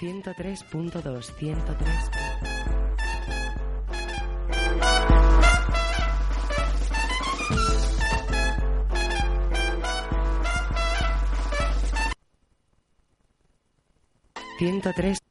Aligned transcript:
103.2, 0.00 1.22
103. 1.22 2.10
Ciento 14.58 14.92
tres. 14.92 15.27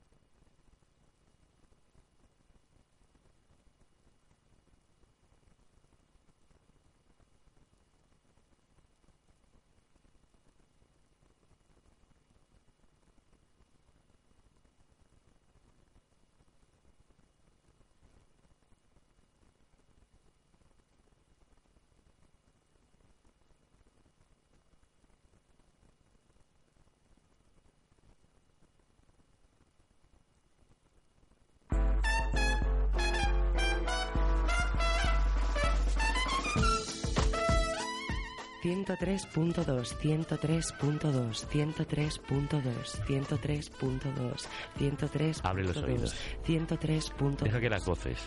103.2, 38.87 39.97
103.2, 39.99 41.47
103.2, 41.49 43.03
103.2, 43.05 44.47
103. 44.77 45.41
Abre 45.43 45.63
los 45.65 45.77
oídos. 45.77 46.15
103.2. 46.45 47.37
Deja 47.43 47.59
que 47.59 47.69
las 47.69 47.85
voces 47.85 48.17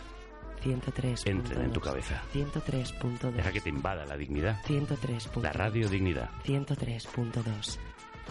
103. 0.62 1.26
Entren 1.26 1.62
en 1.62 1.72
tu 1.72 1.80
cabeza. 1.80 2.22
103.2. 2.34 3.32
Deja 3.32 3.52
que 3.52 3.60
te 3.60 3.70
invada 3.70 4.04
la 4.04 4.16
dignidad. 4.16 4.62
103. 4.66 5.30
La 5.42 5.52
radio 5.52 5.88
dignidad. 5.88 6.30
103.2. 6.44 7.78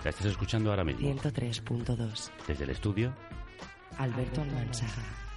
La 0.03 0.09
estás 0.11 0.25
escuchando 0.27 0.69
ahora 0.69 0.83
mismo. 0.83 1.09
103.2. 1.09 2.31
Desde 2.47 2.63
el 2.63 2.69
estudio. 2.69 3.13
Alberto 3.97 4.41
Almanzaga. 4.41 5.28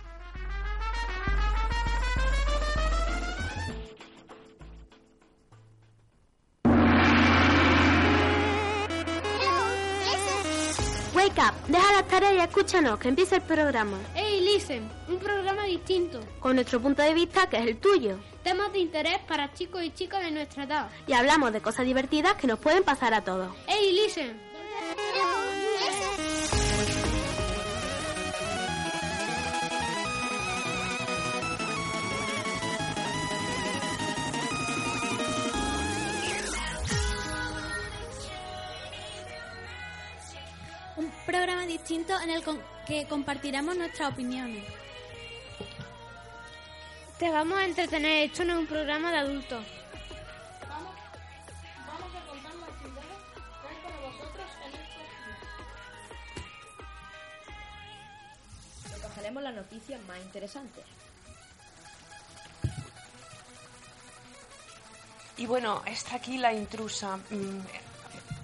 Wake 11.22 11.38
up, 11.38 11.54
deja 11.68 11.92
las 11.92 12.08
tareas 12.08 12.34
y 12.34 12.38
escúchanos, 12.38 12.98
que 12.98 13.06
empieza 13.06 13.36
el 13.36 13.42
programa. 13.42 13.96
Hey, 14.12 14.40
listen, 14.40 14.90
un 15.06 15.18
programa 15.20 15.62
distinto. 15.66 16.18
Con 16.40 16.56
nuestro 16.56 16.80
punto 16.80 17.00
de 17.00 17.14
vista, 17.14 17.48
que 17.48 17.58
es 17.58 17.62
el 17.62 17.76
tuyo. 17.76 18.18
Temas 18.42 18.72
de 18.72 18.80
interés 18.80 19.20
para 19.28 19.54
chicos 19.54 19.84
y 19.84 19.92
chicas 19.92 20.20
de 20.24 20.32
nuestra 20.32 20.64
edad. 20.64 20.90
Y 21.06 21.12
hablamos 21.12 21.52
de 21.52 21.60
cosas 21.60 21.86
divertidas 21.86 22.34
que 22.34 22.48
nos 22.48 22.58
pueden 22.58 22.82
pasar 22.82 23.14
a 23.14 23.22
todos. 23.22 23.54
Hey, 23.68 23.92
listen. 23.92 24.52
En 42.11 42.30
el 42.30 42.42
con- 42.42 42.61
que 42.86 43.07
compartiremos 43.07 43.77
nuestras 43.77 44.13
opiniones. 44.13 44.64
Te 47.18 47.30
vamos 47.30 47.58
a 47.58 47.64
entretener, 47.64 48.24
esto 48.30 48.45
no 48.45 48.55
es 48.55 48.58
un 48.58 48.67
programa 48.67 49.13
de 49.13 49.18
adultos. 49.18 49.64
Recogeremos 58.95 59.42
las 59.42 59.55
noticias 59.55 60.01
más 60.07 60.18
interesantes. 60.18 60.85
Y 65.36 65.46
bueno, 65.46 65.83
está 65.86 66.17
aquí 66.17 66.39
la 66.39 66.52
intrusa. 66.52 67.17
Mm, 67.30 67.61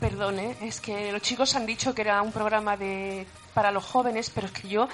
Perdone, 0.01 0.57
es 0.63 0.81
que 0.81 1.11
los 1.11 1.21
chicos 1.23 1.57
han 1.57 1.67
dicho 1.67 1.93
que 1.93 2.03
era 2.03 2.23
un 2.23 2.31
programa 2.31 2.77
de 2.77 3.27
para 3.59 3.73
los 3.73 3.85
jóvenes, 3.85 4.31
pero 4.33 4.47
es 4.47 4.53
que 4.53 4.69
yo 4.69 4.89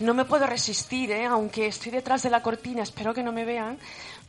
no 0.00 0.12
me 0.12 0.24
puedo 0.24 0.44
resistir, 0.44 1.12
¿eh? 1.12 1.26
aunque 1.26 1.68
estoy 1.68 1.92
detrás 1.92 2.20
de 2.24 2.30
la 2.30 2.42
cortina, 2.42 2.82
espero 2.82 3.14
que 3.14 3.22
no 3.22 3.30
me 3.30 3.44
vean, 3.44 3.78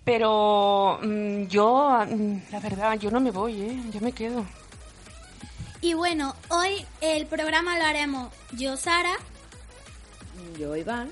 pero 0.03 0.99
mm, 1.01 1.45
yo, 1.47 1.97
mm, 2.07 2.37
la 2.51 2.59
verdad, 2.59 2.99
yo 2.99 3.09
no 3.09 3.19
me 3.19 3.31
voy, 3.31 3.59
¿eh? 3.63 3.81
yo 3.91 3.99
me 4.01 4.11
quedo. 4.11 4.45
Y 5.81 5.95
bueno, 5.95 6.35
hoy 6.49 6.85
el 7.01 7.25
programa 7.25 7.79
lo 7.79 7.85
haremos 7.85 8.31
yo, 8.51 8.77
Sara, 8.77 9.15
Yo, 10.59 10.75
Iván. 10.75 11.09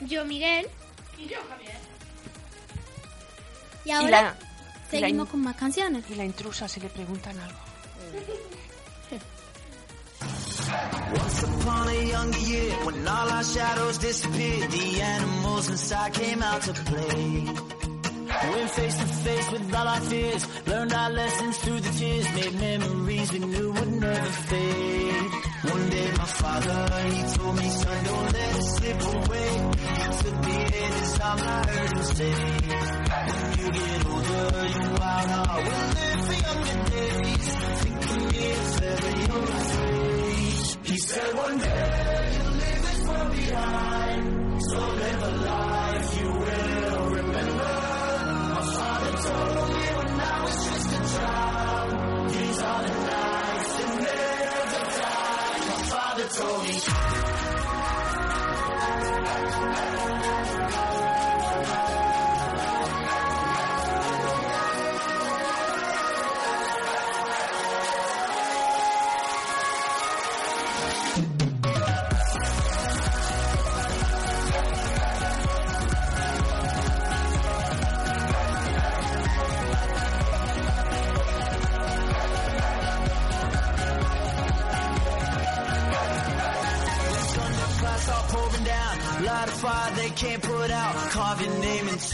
Yo, 0.00 0.24
Miguel. 0.24 0.66
y 3.84 3.90
ahora 3.90 4.08
la- 4.10 4.18
y 4.28 4.30
la 4.30 4.36
seguimos 5.00 5.28
con 5.28 5.42
más 5.42 5.56
canciones. 5.56 6.04
Y 6.08 6.14
la 6.14 6.24
intrusa, 6.24 6.68
si 6.68 6.80
le 6.80 6.88
preguntan 6.88 7.38
algo. 7.38 7.58
Once 11.14 11.42
upon 11.42 11.88
a 11.88 12.04
younger 12.04 12.38
year, 12.38 12.72
when 12.86 13.06
all 13.06 13.28
our 13.30 13.44
shadows 13.44 13.98
disappeared, 13.98 14.70
the 14.70 15.00
animals 15.00 15.68
inside 15.68 16.14
came 16.14 16.42
out 16.42 16.62
to 16.62 16.72
play. 16.72 17.46
Went 18.50 18.70
face 18.70 18.96
to 18.96 19.04
face 19.04 19.50
with 19.52 19.74
all 19.74 19.86
our 19.86 20.00
fears, 20.00 20.66
learned 20.66 20.92
our 20.92 21.10
lessons 21.10 21.58
through 21.58 21.80
the 21.80 21.90
tears, 21.98 22.34
made 22.34 22.54
memories 22.58 23.32
we 23.32 23.38
knew 23.38 23.72
would 23.72 23.92
never 24.00 24.32
fade. 24.50 25.30
One 25.70 25.90
day 25.90 26.08
my 26.18 26.24
father, 26.24 27.08
he 27.10 27.22
told 27.34 27.56
me, 27.56 27.68
son, 27.68 28.04
don't 28.04 28.32
let 28.32 28.56
it 28.56 28.62
slip 28.62 29.00
away. 29.14 29.50
He 29.78 30.22
took 30.22 30.44
me 30.46 30.56
in 30.64 30.92
his 31.00 31.20
arms, 31.20 31.42
I 31.42 31.66
heard 31.70 31.90
him 31.92 32.02
say, 32.02 32.34
when 33.28 33.58
you 33.58 33.70
get 33.70 34.06
older, 34.06 34.68
your 34.68 34.90
wild 34.98 35.30
heart 35.30 35.62
will 35.68 35.88
live 35.98 36.20
for 36.26 36.36
younger 36.46 36.78
days. 36.90 37.48
Think 37.82 38.04
of 38.10 38.32
me 38.32 38.38
if 38.38 38.82
ever 38.82 39.12
afraid. 39.58 39.81
He 40.92 40.98
said 40.98 41.34
one 41.34 41.56
day 41.56 42.30
you'll 42.34 42.52
leave 42.52 42.82
this 42.82 43.08
world 43.08 43.32
behind, 43.32 44.62
so 44.62 44.78
live 44.78 45.22
a 45.22 45.30
life 45.48 46.20
you 46.20 46.28
will 46.28 47.06
remember. 47.08 47.72
My 48.52 48.62
father 48.76 49.12
told 49.24 49.68
me 49.72 49.84
when 49.96 50.20
I 50.20 50.42
was 50.44 50.56
just 50.68 50.92
a 50.92 51.00
child, 51.16 51.88
these 52.28 52.60
are 52.60 52.82
the 52.82 52.94
nights 53.08 53.72
that 53.78 53.88
never 54.04 54.84
die. 55.00 55.58
My 55.70 55.80
father 55.88 56.28
told 56.28 56.62
me. 56.62 56.76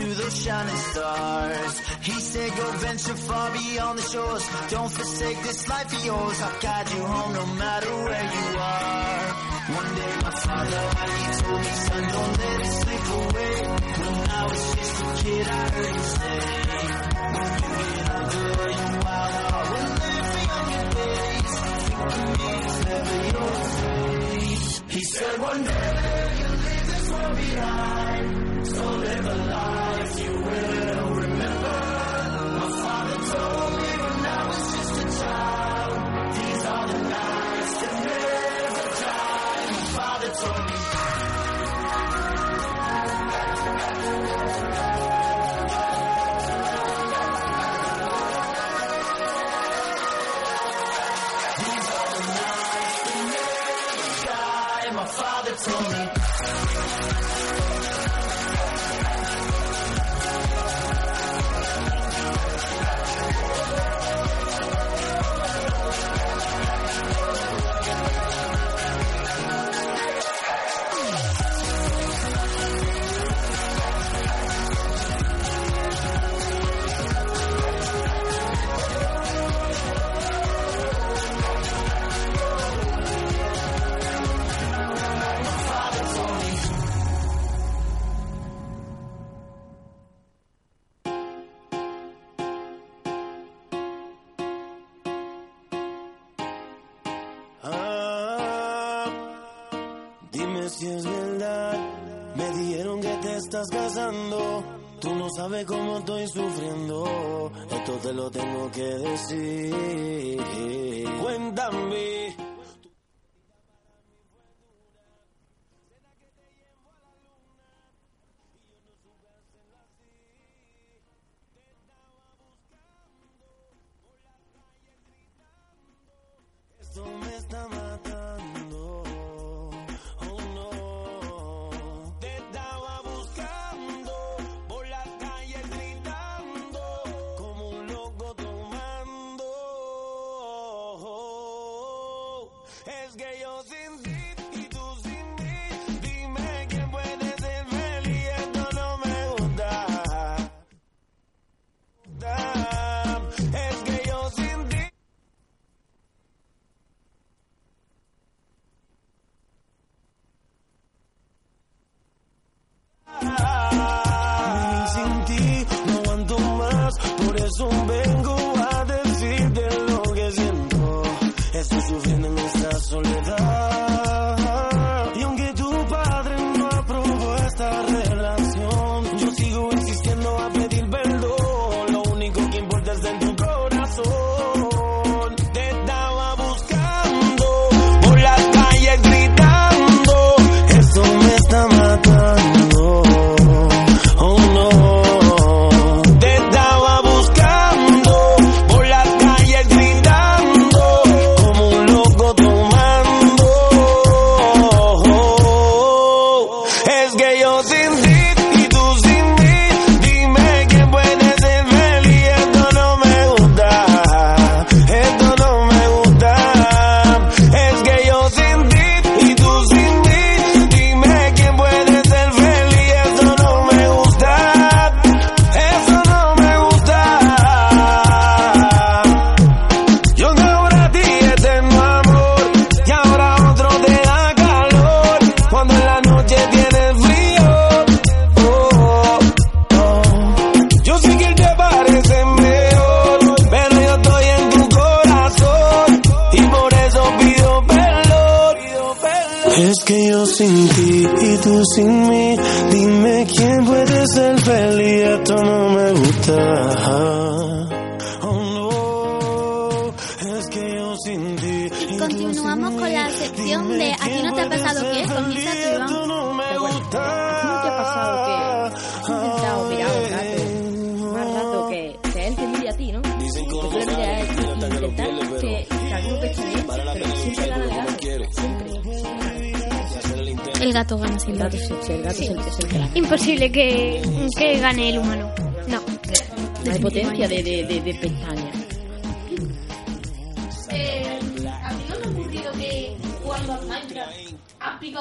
Into 0.00 0.14
those 0.14 0.44
shining 0.44 0.76
stars. 0.76 1.78
He 2.02 2.12
said, 2.12 2.50
Go 2.56 2.70
venture 2.72 3.14
far 3.14 3.50
beyond 3.52 3.98
the 3.98 4.02
shores. 4.02 4.48
Don't 4.70 4.90
forsake 4.90 5.42
this 5.42 5.68
life 5.68 5.92
of 5.92 6.04
yours. 6.04 6.42
I'll 6.42 6.60
guide 6.60 6.90
you 6.90 7.02
home 7.02 7.32
no 7.32 7.46
matter 7.54 7.90
where 7.90 8.22
you 8.22 8.58
are. 8.58 9.28
One 9.68 9.94
day, 9.94 10.12
my 10.22 10.30
father, 10.30 10.82
he 11.18 11.42
told 11.42 11.60
me, 11.60 11.72
son, 11.86 12.02
don't 12.14 12.38
let 12.38 12.60
it 12.60 12.72
slip 12.80 13.06
away. 13.18 13.54
When 13.98 14.30
I 14.30 14.44
was 14.48 14.74
just 14.76 15.02
a 15.02 15.24
kid, 15.24 15.46
I 15.48 15.68
heard 15.74 15.94
him 15.94 16.02
say, 16.18 16.38
When 17.34 17.50
you 17.58 17.72
get 17.78 18.08
older, 18.18 18.70
your 18.70 18.94
wild 19.02 19.34
heart 19.34 19.66
will 19.72 19.92
live 19.98 20.26
for 20.32 20.42
younger 20.48 20.84
days. 20.94 21.54
Think 21.88 22.02
of 22.06 22.38
me 22.38 22.50
if 22.58 22.86
ever. 22.88 23.18
He 24.88 25.02
said 25.04 25.40
one 25.40 25.62
day 25.64 26.30
you'll 26.38 26.50
leave 26.50 26.86
this 26.88 27.10
world 27.12 27.36
behind, 27.36 28.47
so 28.78 28.90
live 28.90 29.26
a 29.26 29.34
life. 29.34 30.20
You 30.20 30.32
will 30.32 30.77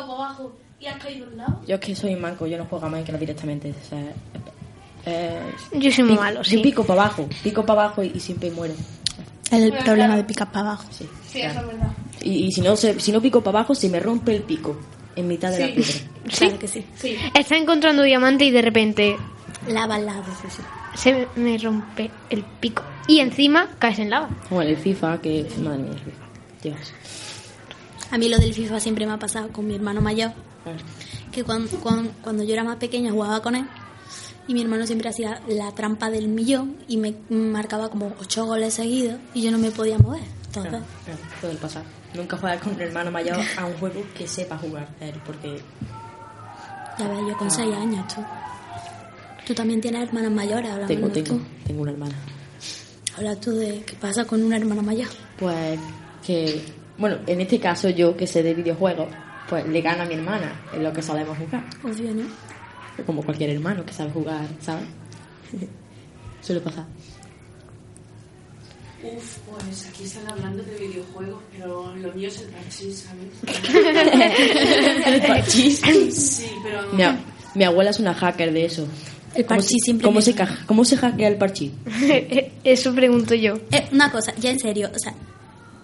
para 0.06 0.14
abajo 0.26 0.56
y 0.80 0.86
has 0.86 1.02
caído 1.02 1.26
a 1.26 1.30
un 1.30 1.38
lado? 1.38 1.62
Yo 1.68 1.76
es 1.76 1.82
que 1.82 1.96
soy 1.96 2.16
manco, 2.16 2.46
yo 2.48 2.58
no 2.58 2.66
juego 2.66 2.86
a 2.86 2.90
Minecraft 2.90 3.20
directamente. 3.20 3.72
O 3.72 3.90
sea, 3.90 4.04
eh, 5.06 5.40
Yo 5.74 5.92
soy 5.92 6.04
muy 6.04 6.14
pico- 6.14 6.24
malo, 6.24 6.42
Yo 6.42 6.50
sí. 6.50 6.58
pico 6.60 6.84
para 6.84 7.02
abajo, 7.04 7.28
pico 7.44 7.66
para 7.66 7.82
abajo 7.86 8.04
y, 8.04 8.12
y 8.16 8.20
siempre 8.20 8.52
muero. 8.52 8.74
El 9.52 9.72
problema 9.84 10.16
de 10.18 10.24
picar 10.26 10.52
para 10.52 10.72
abajo. 10.72 10.88
Sí, 10.92 11.08
Sí, 11.32 11.40
claro. 11.40 11.52
eso 11.52 11.62
es 11.62 11.68
verdad. 11.68 11.92
Y, 12.22 12.46
y 12.48 12.52
si 12.52 12.62
no 12.62 12.76
se, 12.76 13.00
si 13.00 13.12
no 13.12 13.22
pico 13.22 13.42
para 13.42 13.60
abajo, 13.60 13.74
se 13.76 13.88
me 13.90 14.00
rompe 14.00 14.36
el 14.36 14.44
pico 14.44 14.78
en 15.16 15.28
mitad 15.28 15.52
de 15.52 15.60
la 15.60 15.66
Sí. 15.68 15.72
piedra. 15.74 15.92
Sí. 16.30 16.38
Claro 16.40 16.60
que 16.60 16.68
sí. 16.68 16.86
Sí. 16.96 17.16
Está 17.34 17.56
encontrando 17.58 18.04
diamante 18.04 18.44
y 18.46 18.52
de 18.52 18.62
repente 18.62 19.16
Lava 19.70 19.96
al 19.96 20.06
lado. 20.06 20.24
se 20.96 21.28
me 21.38 21.58
rompe 21.58 22.12
el 22.30 22.44
pico. 22.44 22.84
Y 23.08 23.20
encima 23.22 23.70
caes 23.80 24.00
en 24.00 24.10
lava. 24.10 24.28
Como 24.50 24.62
en 24.62 24.68
el 24.70 24.78
FIFA, 24.78 25.22
que 25.22 25.48
madre 25.64 25.78
mía, 25.84 25.92
el 25.94 26.00
FIFA. 26.00 26.26
Dios. 26.64 26.94
A 28.12 28.18
mí 28.18 28.30
lo 28.30 28.38
del 28.38 28.54
FIFA 28.54 28.80
siempre 28.80 29.06
me 29.06 29.14
ha 29.14 29.20
pasado 29.20 29.50
con 29.50 29.68
mi 29.68 29.76
hermano 29.76 30.02
mayor. 30.02 30.32
Que 31.32 31.44
cuando, 31.44 31.70
cuando, 32.24 32.44
yo 32.44 32.54
era 32.54 32.64
más 32.64 32.78
pequeña 32.78 33.12
jugaba 33.12 33.42
con 33.42 33.56
él. 33.56 33.66
Y 34.48 34.54
mi 34.54 34.62
hermano 34.62 34.88
siempre 34.88 35.10
hacía 35.10 35.42
la 35.48 35.72
trampa 35.74 36.10
del 36.10 36.30
millón 36.30 36.78
y 36.88 36.98
me 36.98 37.14
marcaba 37.30 37.90
como 37.90 38.14
ocho 38.20 38.46
goles 38.46 38.74
seguidos 38.76 39.20
y 39.34 39.42
yo 39.42 39.52
no 39.52 39.58
me 39.58 39.72
podía 39.72 39.98
mover. 39.98 40.24
Entonces, 40.46 40.72
Claro, 40.72 40.86
claro, 41.04 41.20
puede 41.42 41.56
pasar. 41.56 41.84
Nunca 42.14 42.38
juegas 42.38 42.62
con 42.62 42.74
un 42.74 42.82
hermano 42.82 43.12
mayor 43.12 43.38
a 43.58 43.66
un 43.66 43.74
juego 43.74 44.02
que 44.16 44.26
sepa 44.26 44.58
jugar, 44.58 44.88
él, 45.02 45.14
porque 45.26 45.62
ya 46.98 47.08
ves, 47.10 47.20
yo 47.28 47.38
con 47.38 47.52
seis 47.52 47.76
años, 47.76 48.08
tú. 48.08 48.22
Tú 49.46 49.54
también 49.54 49.80
tienes 49.82 50.08
hermanas 50.08 50.32
mayores, 50.32 50.72
habla 50.72 50.88
tengo, 50.88 51.10
tengo, 51.10 51.28
tú. 51.38 51.42
tengo 51.66 51.82
una 51.82 51.92
hermana. 51.92 52.16
Habla 53.18 53.36
tú 53.36 53.52
de 53.52 53.82
qué 53.84 53.96
pasa 53.96 54.26
con 54.26 54.42
una 54.44 54.58
hermana 54.58 54.82
mayor. 54.82 55.10
Pues 55.38 55.80
que, 56.26 56.64
bueno, 56.98 57.18
en 57.28 57.42
este 57.42 57.60
caso 57.60 57.90
yo 57.90 58.16
que 58.16 58.28
sé 58.28 58.44
de 58.44 58.54
videojuegos, 58.54 59.08
pues 59.50 59.68
le 59.68 59.82
gana 59.82 60.04
a 60.04 60.06
mi 60.06 60.16
hermana 60.16 60.62
en 60.74 60.84
lo 60.84 60.92
que 60.94 61.02
sabemos 61.02 61.38
jugar. 61.38 61.64
Obvio, 61.84 62.14
¿no? 62.14 62.26
Como 63.06 63.24
cualquier 63.24 63.52
hermano 63.52 63.86
que 63.86 63.94
sabe 63.94 64.12
jugar, 64.12 64.46
¿sabes? 64.60 64.86
Suele 66.42 66.62
pasar. 66.62 66.86
Uf, 69.04 69.38
pues 69.46 69.88
aquí 69.88 70.04
están 70.06 70.28
hablando 70.28 70.64
de 70.64 70.76
videojuegos, 70.76 71.42
pero 71.56 71.96
lo 71.96 72.14
mío 72.14 72.28
es 72.28 72.42
el 72.42 72.48
parchís, 72.48 73.06
¿sabes? 73.06 73.30
¿El 75.06 75.22
parchís? 75.22 75.82
Sí, 76.14 76.50
pero... 76.64 76.82
Mi, 76.94 77.04
mi 77.54 77.64
abuela 77.64 77.92
es 77.92 78.00
una 78.00 78.16
hacker 78.16 78.52
de 78.52 78.66
eso. 78.66 78.88
El 79.36 79.46
¿Cómo 79.46 79.60
parchís 79.60 79.84
siempre 79.84 80.06
¿cómo 80.06 80.22
se, 80.22 80.36
¿Cómo 80.66 80.84
se 80.84 80.98
hackea 80.98 81.28
el 81.28 81.38
parchís? 81.38 81.72
Eso 82.64 82.94
pregunto 82.96 83.36
yo. 83.36 83.60
Eh, 83.72 83.88
una 83.92 84.12
cosa, 84.12 84.34
ya 84.38 84.50
en 84.50 84.60
serio, 84.60 84.90
o 84.94 84.98
sea, 84.98 85.14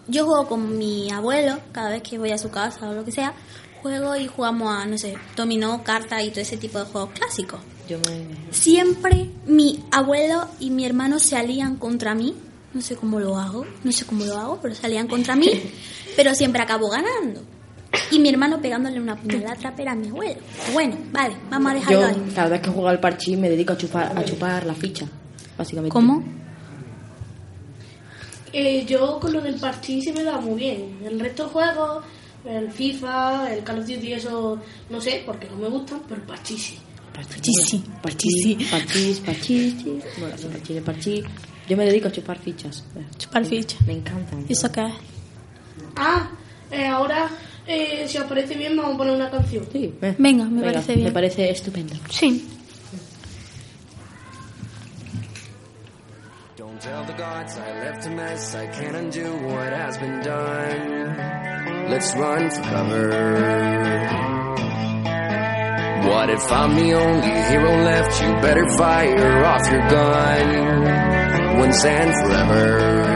yo 0.07 0.25
juego 0.25 0.47
con 0.47 0.77
mi 0.77 1.09
abuelo 1.11 1.59
cada 1.71 1.89
vez 1.89 2.03
que 2.03 2.17
voy 2.17 2.31
a 2.31 2.37
su 2.37 2.49
casa 2.49 2.89
o 2.89 2.93
lo 2.93 3.05
que 3.05 3.11
sea, 3.11 3.33
juego 3.81 4.15
y 4.15 4.27
jugamos 4.27 4.73
a, 4.75 4.85
no 4.85 4.97
sé, 4.97 5.15
dominó, 5.35 5.83
cartas 5.83 6.23
y 6.23 6.29
todo 6.29 6.41
ese 6.41 6.57
tipo 6.57 6.79
de 6.79 6.85
juegos 6.85 7.11
clásicos. 7.11 7.59
Yo 7.87 7.97
me... 7.99 8.53
Siempre 8.53 9.29
mi 9.45 9.83
abuelo 9.91 10.47
y 10.59 10.69
mi 10.69 10.85
hermano 10.85 11.19
se 11.19 11.35
alían 11.35 11.75
contra 11.75 12.15
mí. 12.15 12.33
No 12.73 12.81
sé 12.81 12.95
cómo 12.95 13.19
lo 13.19 13.37
hago, 13.37 13.65
no 13.83 13.91
sé 13.91 14.05
cómo 14.05 14.25
lo 14.25 14.37
hago, 14.37 14.59
pero 14.61 14.73
se 14.73 14.85
alían 14.85 15.07
contra 15.07 15.35
mí. 15.35 15.49
Pero 16.15 16.35
siempre 16.35 16.61
acabo 16.61 16.89
ganando. 16.91 17.41
y 18.11 18.19
mi 18.19 18.29
hermano 18.29 18.61
pegándole 18.61 19.01
una 19.01 19.15
puñalada 19.15 19.55
trapera 19.55 19.93
a 19.93 19.95
mi 19.95 20.09
abuelo. 20.09 20.39
Bueno, 20.73 20.95
vale, 21.11 21.35
vamos 21.49 21.71
a 21.71 21.75
dejarlo 21.75 22.01
Yo, 22.01 22.07
ahí. 22.07 22.31
cada 22.35 22.49
vez 22.49 22.61
que 22.61 22.69
juego 22.69 22.87
al 22.87 22.99
parchís, 22.99 23.35
me 23.35 23.49
dedico 23.49 23.73
a 23.73 23.77
chupar, 23.77 24.15
a 24.15 24.23
chupar 24.23 24.63
la 24.67 24.75
ficha, 24.75 25.07
básicamente. 25.57 25.91
¿Cómo? 25.91 26.23
Eh, 28.53 28.85
yo 28.87 29.19
con 29.19 29.33
lo 29.33 29.41
del 29.41 29.55
parchís 29.55 30.03
se 30.03 30.13
me 30.13 30.23
da 30.23 30.39
muy 30.39 30.59
bien. 30.59 30.99
El 31.03 31.19
resto 31.19 31.45
de 31.45 31.49
juegos, 31.49 32.05
el 32.45 32.71
FIFA, 32.71 33.53
el 33.55 33.63
Call 33.63 33.79
of 33.79 33.87
Duty, 33.87 34.13
eso 34.13 34.59
no 34.89 35.01
sé, 35.01 35.23
porque 35.25 35.49
no 35.49 35.57
me 35.57 35.67
gustan, 35.69 36.01
pero 36.07 36.21
el 36.21 36.27
parchís 36.27 36.61
sí. 36.61 36.77
Parchís, 37.13 37.65
sí. 37.67 37.83
Parchís, 38.01 38.67
parchís, 38.71 39.19
parchís. 39.19 39.75
Bueno, 40.17 40.35
parchís, 40.51 40.81
parchís. 40.81 41.23
Yo 41.69 41.77
me 41.77 41.85
dedico 41.85 42.07
a 42.07 42.11
chupar 42.11 42.39
fichas. 42.39 42.83
Chupar 43.17 43.45
fichas. 43.45 43.81
Me 43.85 43.93
encantan. 43.93 44.45
¿Y 44.49 44.53
eso 44.53 44.71
qué 44.71 44.81
es? 44.85 44.93
Ah, 45.95 46.29
eh, 46.71 46.87
ahora, 46.87 47.29
eh, 47.67 48.05
si 48.07 48.17
os 48.17 48.25
parece 48.25 48.55
bien, 48.55 48.75
vamos 48.75 48.95
a 48.95 48.97
poner 48.97 49.13
una 49.15 49.29
canción. 49.29 49.65
Sí, 49.71 49.93
Venga, 50.17 50.45
me 50.45 50.61
parece 50.63 50.95
bien. 50.95 51.07
Me 51.07 51.11
parece 51.13 51.49
estupendo. 51.51 51.95
Sí. 52.09 52.47
Tell 56.83 57.05
the 57.05 57.13
gods 57.13 57.57
I 57.57 57.71
left 57.79 58.05
a 58.07 58.09
mess. 58.09 58.55
I 58.55 58.67
can't 58.67 58.95
undo 58.95 59.31
what 59.47 59.71
has 59.71 59.97
been 59.97 60.19
done. 60.19 61.17
Let's 61.89 62.13
run 62.15 62.49
for 62.49 62.61
cover. 62.61 63.09
What 66.09 66.29
if 66.29 66.51
I'm 66.51 66.75
the 66.75 66.93
only 66.93 67.33
hero 67.49 67.73
left? 67.89 68.21
You 68.21 68.29
better 68.47 68.67
fire 68.77 69.45
off 69.45 69.71
your 69.71 69.87
gun 69.95 71.57
once 71.59 71.85
and 71.85 72.11
forever. 72.19 73.13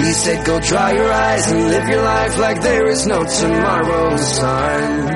He 0.00 0.12
said, 0.12 0.46
Go 0.46 0.58
dry 0.60 0.92
your 0.92 1.12
eyes 1.12 1.52
and 1.52 1.60
live 1.68 1.88
your 1.88 2.02
life 2.02 2.38
like 2.38 2.62
there 2.62 2.86
is 2.88 3.06
no 3.06 3.22
tomorrow, 3.24 4.16
son. 4.16 5.15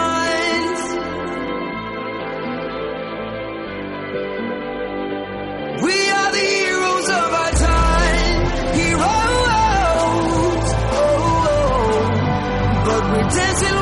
Dancing 13.33 13.80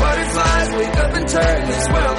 butterflies. 0.00 0.68
Wake 0.78 0.96
up 0.96 1.14
and 1.14 1.28
turn 1.28 1.66
this 1.68 1.88
world 1.88 2.13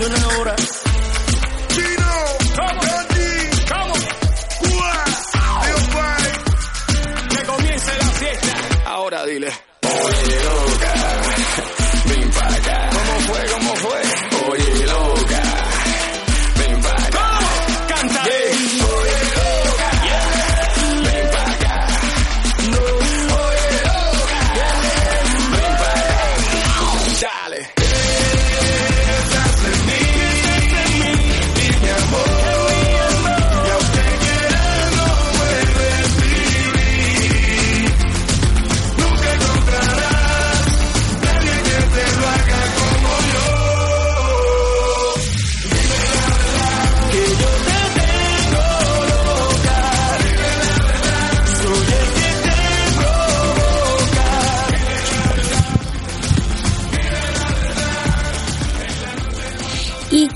Ahora. 0.00 0.56
Chino. 1.68 2.10
Que 7.28 7.44
comience 7.44 7.98
la 7.98 8.04
fiesta. 8.12 8.54
Ahora 8.86 9.26
dile. 9.26 9.69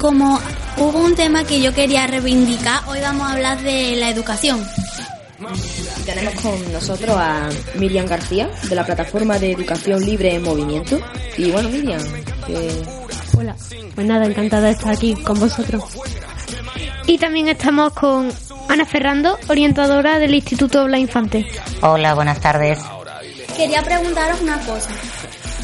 Como 0.05 0.39
Hubo 0.77 0.99
un 0.99 1.15
tema 1.15 1.45
que 1.45 1.63
yo 1.63 1.73
quería 1.73 2.07
reivindicar. 2.07 2.83
Hoy 2.89 3.01
vamos 3.01 3.27
a 3.27 3.33
hablar 3.33 3.63
de 3.63 3.97
la 3.97 4.11
educación. 4.11 4.63
Tenemos 6.05 6.35
con 6.43 6.73
nosotros 6.75 7.17
a 7.17 7.49
Miriam 7.77 8.05
García, 8.05 8.51
de 8.69 8.75
la 8.75 8.85
plataforma 8.85 9.39
de 9.39 9.53
educación 9.53 10.05
libre 10.05 10.35
en 10.35 10.43
movimiento. 10.43 11.01
Y 11.39 11.51
bueno, 11.53 11.71
Miriam, 11.71 12.03
que... 12.47 12.83
Hola, 13.39 13.57
pues 13.95 14.07
nada, 14.07 14.27
encantada 14.27 14.67
de 14.67 14.73
estar 14.73 14.93
aquí 14.93 15.15
con 15.15 15.41
vosotros. 15.41 15.83
Y 17.07 17.17
también 17.17 17.49
estamos 17.49 17.95
con 17.95 18.31
Ana 18.69 18.85
Ferrando, 18.85 19.39
orientadora 19.49 20.19
del 20.19 20.35
Instituto 20.35 20.85
Bla 20.85 20.99
Infante. 20.99 21.47
Hola, 21.81 22.13
buenas 22.13 22.41
tardes. 22.41 22.79
Quería 23.57 23.83
preguntaros 23.83 24.43
una 24.43 24.59
cosa. 24.67 24.91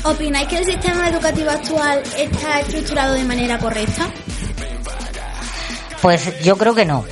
¿Opináis 0.04 0.48
que 0.48 0.56
el 0.56 0.64
sistema 0.64 1.10
educativo 1.10 1.50
actual 1.50 2.02
está 2.16 2.60
estructurado 2.60 3.12
de 3.12 3.24
manera 3.24 3.58
correcta? 3.58 4.10
Pues 6.02 6.42
yo 6.42 6.56
creo 6.56 6.74
que 6.74 6.84
no. 6.84 7.04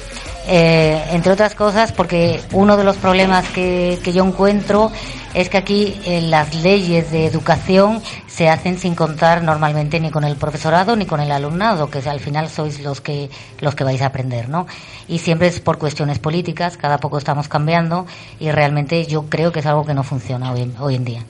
Eh, 0.51 1.05
entre 1.11 1.33
otras 1.33 1.55
cosas 1.55 1.93
porque 1.93 2.41
uno 2.53 2.79
de 2.79 2.85
los 2.85 2.97
problemas 2.97 3.47
que, 3.51 3.99
que 4.03 4.15
yo 4.15 4.25
encuentro 4.25 4.91
es 5.35 5.51
que 5.51 5.59
aquí 5.59 5.95
las 6.23 6.55
leyes 6.63 7.11
de 7.11 7.27
educación 7.27 8.01
se 8.27 8.49
hacen 8.49 8.79
sin 8.79 8.95
contar 8.95 9.43
normalmente 9.43 10.01
ni 10.01 10.11
con 10.11 10.25
el 10.25 10.37
profesorado 10.37 10.97
ni 10.97 11.07
con 11.07 11.21
el 11.21 11.33
alumnado, 11.33 11.91
que 11.91 11.99
al 12.09 12.21
final 12.21 12.49
sois 12.49 12.81
los 12.81 13.01
que 13.01 13.29
los 13.61 13.75
que 13.75 13.85
vais 13.85 14.01
a 14.01 14.07
aprender, 14.07 14.49
¿no? 14.49 14.67
Y 15.07 15.19
siempre 15.19 15.49
es 15.49 15.61
por 15.61 15.79
cuestiones 15.79 16.19
políticas, 16.19 16.77
cada 16.77 16.99
poco 16.99 17.19
estamos 17.19 17.49
cambiando 17.49 18.07
y 18.41 18.51
realmente 18.51 19.05
yo 19.07 19.25
creo 19.29 19.53
que 19.53 19.61
es 19.61 19.67
algo 19.67 19.85
que 19.85 19.93
no 19.93 20.03
funciona 20.03 20.53
hoy, 20.53 20.73
hoy 20.79 20.95
en 20.95 21.05
día. 21.05 21.25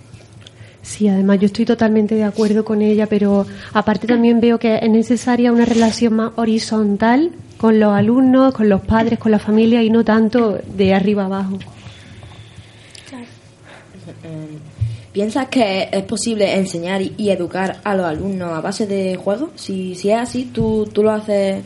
Sí, 0.82 1.08
además 1.08 1.40
yo 1.40 1.46
estoy 1.46 1.64
totalmente 1.64 2.14
de 2.14 2.24
acuerdo 2.24 2.64
con 2.64 2.82
ella, 2.82 3.06
pero 3.06 3.46
aparte 3.72 4.06
también 4.06 4.40
veo 4.40 4.58
que 4.58 4.76
es 4.76 4.90
necesaria 4.90 5.52
una 5.52 5.64
relación 5.64 6.14
más 6.14 6.32
horizontal 6.36 7.32
con 7.58 7.78
los 7.78 7.92
alumnos, 7.92 8.54
con 8.54 8.68
los 8.68 8.80
padres, 8.80 9.18
con 9.18 9.32
la 9.32 9.38
familia 9.38 9.82
y 9.82 9.90
no 9.90 10.04
tanto 10.04 10.58
de 10.76 10.94
arriba 10.94 11.26
abajo. 11.26 11.58
¿Piensas 15.12 15.48
que 15.48 15.88
es 15.90 16.04
posible 16.04 16.54
enseñar 16.56 17.02
y, 17.02 17.30
educar 17.30 17.80
a 17.82 17.96
los 17.96 18.06
alumnos 18.06 18.52
a 18.52 18.60
base 18.60 18.86
de 18.86 19.16
juegos? 19.16 19.50
Si, 19.56 19.94
si 19.96 20.10
es 20.10 20.16
así, 20.16 20.44
¿tú, 20.52 20.88
tú 20.92 21.02
lo 21.02 21.10
haces 21.10 21.62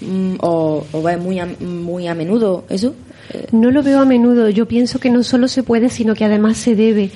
mm, 0.00 0.36
o, 0.40 0.84
o 0.90 1.02
ves 1.02 1.18
muy 1.18 1.38
a, 1.38 1.46
muy 1.46 2.08
a 2.08 2.14
menudo 2.14 2.64
eso? 2.68 2.94
Eh, 3.32 3.46
No 3.52 3.70
lo 3.70 3.82
veo 3.82 4.00
a 4.00 4.04
menudo. 4.04 4.48
Yo 4.48 4.66
pienso 4.66 4.98
que 4.98 5.10
no 5.10 5.22
solo 5.22 5.46
se 5.46 5.62
puede, 5.62 5.88
sino 5.88 6.14
que 6.14 6.24
además 6.24 6.56
se 6.56 6.74
debe. 6.74 7.10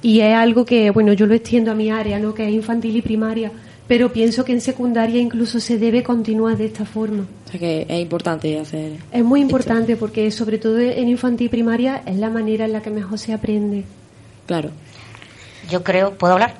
Y 0.00 0.20
es 0.20 0.34
algo 0.34 0.64
que, 0.64 0.90
bueno, 0.90 1.12
yo 1.12 1.26
lo 1.26 1.34
extiendo 1.34 1.72
a 1.72 1.74
mi 1.74 1.90
área, 1.90 2.18
¿no? 2.18 2.32
Que 2.32 2.48
es 2.48 2.54
infantil 2.54 2.96
y 2.96 3.02
primaria. 3.02 3.52
Pero 3.88 4.12
pienso 4.12 4.44
que 4.44 4.52
en 4.52 4.60
secundaria 4.60 5.20
incluso 5.20 5.60
se 5.60 5.78
debe 5.78 6.02
continuar 6.02 6.58
de 6.58 6.66
esta 6.66 6.84
forma. 6.84 7.26
o 7.46 7.50
sea 7.50 7.58
que 7.58 7.86
es 7.88 8.00
importante 8.00 8.58
hacer... 8.60 8.98
Es 9.10 9.24
muy 9.24 9.40
importante 9.40 9.96
porque, 9.96 10.30
sobre 10.30 10.58
todo 10.58 10.78
en 10.78 11.08
infantil 11.08 11.46
y 11.46 11.48
primaria, 11.48 12.02
es 12.04 12.16
la 12.16 12.28
manera 12.28 12.66
en 12.66 12.74
la 12.74 12.82
que 12.82 12.90
mejor 12.90 13.18
se 13.18 13.32
aprende. 13.32 13.84
Claro. 14.46 14.70
Yo 15.70 15.82
creo, 15.82 16.18
¿puedo 16.18 16.34
hablar? 16.34 16.54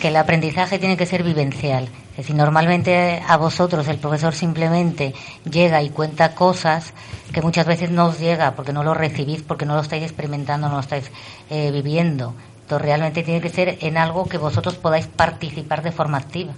Que 0.00 0.08
el 0.08 0.16
aprendizaje 0.16 0.80
tiene 0.80 0.96
que 0.96 1.06
ser 1.06 1.22
vivencial. 1.22 1.88
Es 2.12 2.18
decir, 2.18 2.36
normalmente 2.36 3.22
a 3.26 3.36
vosotros 3.36 3.88
el 3.88 3.98
profesor 3.98 4.34
simplemente 4.34 5.14
llega 5.50 5.82
y 5.82 5.88
cuenta 5.88 6.34
cosas 6.34 6.92
que 7.32 7.40
muchas 7.40 7.66
veces 7.66 7.90
no 7.90 8.06
os 8.06 8.18
llega 8.18 8.54
porque 8.54 8.72
no 8.72 8.84
lo 8.84 8.92
recibís, 8.92 9.42
porque 9.42 9.64
no 9.64 9.74
lo 9.74 9.80
estáis 9.80 10.02
experimentando, 10.02 10.68
no 10.68 10.74
lo 10.74 10.80
estáis 10.80 11.10
eh, 11.48 11.70
viviendo. 11.70 12.34
Entonces 12.62 12.86
realmente 12.86 13.22
tiene 13.22 13.40
que 13.40 13.48
ser 13.48 13.78
en 13.80 13.96
algo 13.96 14.26
que 14.26 14.36
vosotros 14.36 14.74
podáis 14.74 15.06
participar 15.06 15.82
de 15.82 15.92
forma 15.92 16.18
activa. 16.18 16.52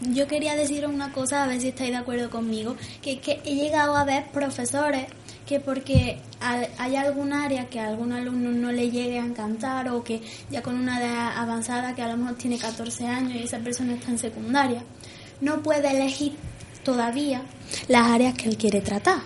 Yo 0.00 0.26
quería 0.26 0.56
decir 0.56 0.86
una 0.86 1.12
cosa, 1.12 1.44
a 1.44 1.46
ver 1.46 1.60
si 1.60 1.68
estáis 1.68 1.90
de 1.90 1.96
acuerdo 1.98 2.30
conmigo, 2.30 2.74
que, 3.02 3.12
es 3.12 3.18
que 3.20 3.40
he 3.44 3.54
llegado 3.54 3.96
a 3.96 4.04
ver 4.04 4.30
profesores 4.32 5.06
que 5.46 5.60
porque 5.60 6.18
ha- 6.40 6.66
hay 6.78 6.96
algún 6.96 7.32
área 7.34 7.68
que 7.68 7.80
a 7.80 7.88
algún 7.88 8.12
alumno 8.12 8.50
no 8.50 8.72
le 8.72 8.90
llegue 8.90 9.18
a 9.18 9.24
encantar 9.24 9.88
o 9.90 10.02
que 10.02 10.22
ya 10.50 10.62
con 10.62 10.76
una 10.76 10.98
edad 11.00 11.32
avanzada 11.36 11.94
que 11.94 12.02
a 12.02 12.08
lo 12.08 12.16
mejor 12.16 12.36
tiene 12.36 12.56
14 12.56 13.06
años 13.06 13.34
y 13.34 13.42
esa 13.42 13.58
persona 13.58 13.94
está 13.94 14.10
en 14.10 14.18
secundaria, 14.18 14.82
no 15.42 15.62
puede 15.62 15.90
elegir 15.90 16.34
todavía 16.82 17.42
las 17.88 18.06
áreas 18.10 18.34
que 18.34 18.48
él 18.48 18.56
quiere 18.56 18.80
tratar. 18.80 19.18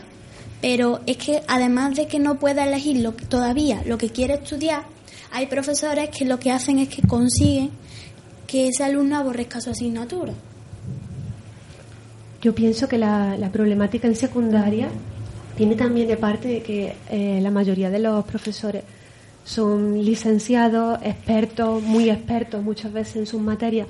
Pero 0.60 1.02
es 1.06 1.18
que 1.18 1.42
además 1.46 1.94
de 1.94 2.08
que 2.08 2.18
no 2.18 2.38
puede 2.38 2.62
elegir 2.62 2.96
lo 2.98 3.12
todavía 3.12 3.82
lo 3.86 3.96
que 3.98 4.08
quiere 4.10 4.34
estudiar, 4.34 4.86
hay 5.30 5.46
profesores 5.46 6.08
que 6.10 6.24
lo 6.24 6.38
que 6.40 6.50
hacen 6.50 6.78
es 6.80 6.88
que 6.88 7.02
consiguen 7.06 7.70
que 8.46 8.68
ese 8.68 8.82
alumno 8.82 9.18
aborrezca 9.18 9.60
su 9.60 9.70
asignatura. 9.70 10.32
Yo 12.44 12.54
pienso 12.54 12.86
que 12.88 12.98
la, 12.98 13.38
la 13.38 13.50
problemática 13.50 14.06
en 14.06 14.14
secundaria 14.14 14.90
tiene 15.56 15.76
también 15.76 16.08
de 16.08 16.18
parte 16.18 16.46
de 16.48 16.62
que 16.62 16.94
eh, 17.08 17.40
la 17.40 17.50
mayoría 17.50 17.88
de 17.88 17.98
los 17.98 18.22
profesores 18.26 18.84
son 19.44 20.04
licenciados, 20.04 20.98
expertos, 21.02 21.82
muy 21.82 22.10
expertos 22.10 22.62
muchas 22.62 22.92
veces 22.92 23.16
en 23.16 23.26
sus 23.26 23.40
materias, 23.40 23.88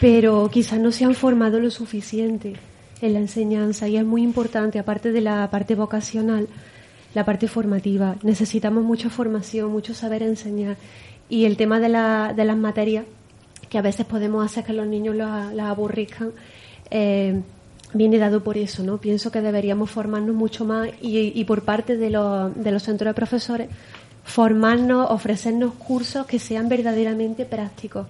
pero 0.00 0.50
quizás 0.50 0.80
no 0.80 0.90
se 0.90 1.04
han 1.04 1.14
formado 1.14 1.60
lo 1.60 1.70
suficiente 1.70 2.54
en 3.02 3.12
la 3.12 3.20
enseñanza 3.20 3.86
y 3.86 3.96
es 3.96 4.04
muy 4.04 4.24
importante, 4.24 4.80
aparte 4.80 5.12
de 5.12 5.20
la 5.20 5.48
parte 5.48 5.76
vocacional, 5.76 6.48
la 7.14 7.24
parte 7.24 7.46
formativa. 7.46 8.16
Necesitamos 8.24 8.82
mucha 8.82 9.10
formación, 9.10 9.70
mucho 9.70 9.94
saber 9.94 10.24
enseñar 10.24 10.76
y 11.28 11.44
el 11.44 11.56
tema 11.56 11.78
de, 11.78 11.90
la, 11.90 12.32
de 12.34 12.44
las 12.44 12.56
materias, 12.56 13.04
que 13.68 13.78
a 13.78 13.82
veces 13.82 14.06
podemos 14.06 14.44
hacer 14.44 14.64
que 14.64 14.72
los 14.72 14.88
niños 14.88 15.14
las 15.14 15.68
aborrezcan, 15.68 16.32
eh, 16.90 17.40
viene 17.92 18.18
dado 18.18 18.42
por 18.42 18.56
eso, 18.56 18.82
¿no? 18.82 18.98
Pienso 18.98 19.30
que 19.30 19.40
deberíamos 19.40 19.90
formarnos 19.90 20.34
mucho 20.34 20.64
más 20.64 20.88
y, 21.00 21.32
y 21.38 21.44
por 21.44 21.62
parte 21.62 21.96
de 21.96 22.10
los, 22.10 22.54
de 22.54 22.70
los 22.70 22.82
centros 22.82 23.06
de 23.08 23.14
profesores 23.14 23.68
formarnos, 24.24 25.10
ofrecernos 25.10 25.72
cursos 25.74 26.26
que 26.26 26.38
sean 26.38 26.68
verdaderamente 26.68 27.44
prácticos. 27.46 28.06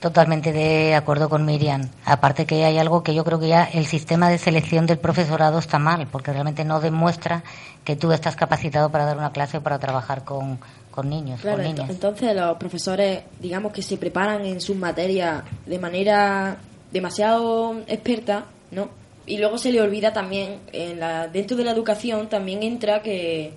Totalmente 0.00 0.52
de 0.52 0.94
acuerdo 0.94 1.28
con 1.28 1.44
Miriam. 1.44 1.88
Aparte 2.04 2.44
que 2.46 2.64
hay 2.64 2.78
algo 2.78 3.02
que 3.02 3.14
yo 3.14 3.24
creo 3.24 3.38
que 3.40 3.48
ya 3.48 3.64
el 3.64 3.86
sistema 3.86 4.28
de 4.28 4.38
selección 4.38 4.86
del 4.86 4.98
profesorado 4.98 5.58
está 5.58 5.78
mal, 5.78 6.06
porque 6.10 6.32
realmente 6.32 6.64
no 6.64 6.80
demuestra 6.80 7.42
que 7.84 7.96
tú 7.96 8.12
estás 8.12 8.36
capacitado 8.36 8.90
para 8.90 9.06
dar 9.06 9.16
una 9.16 9.32
clase 9.32 9.58
o 9.58 9.62
para 9.62 9.78
trabajar 9.78 10.24
con, 10.24 10.58
con 10.90 11.08
niños, 11.08 11.40
Claro, 11.40 11.58
con 11.58 11.66
niñas. 11.66 11.88
entonces 11.90 12.34
los 12.36 12.56
profesores, 12.58 13.22
digamos 13.40 13.72
que 13.72 13.82
se 13.82 13.96
preparan 13.96 14.44
en 14.44 14.60
sus 14.60 14.76
materias 14.76 15.42
de 15.64 15.78
manera 15.78 16.56
demasiado 16.96 17.80
experta, 17.86 18.46
¿no? 18.70 18.88
Y 19.26 19.38
luego 19.38 19.58
se 19.58 19.72
le 19.72 19.80
olvida 19.80 20.12
también, 20.12 20.58
en 20.72 21.00
la, 21.00 21.26
dentro 21.28 21.56
de 21.56 21.64
la 21.64 21.72
educación 21.72 22.28
también 22.28 22.62
entra 22.62 23.02
que, 23.02 23.52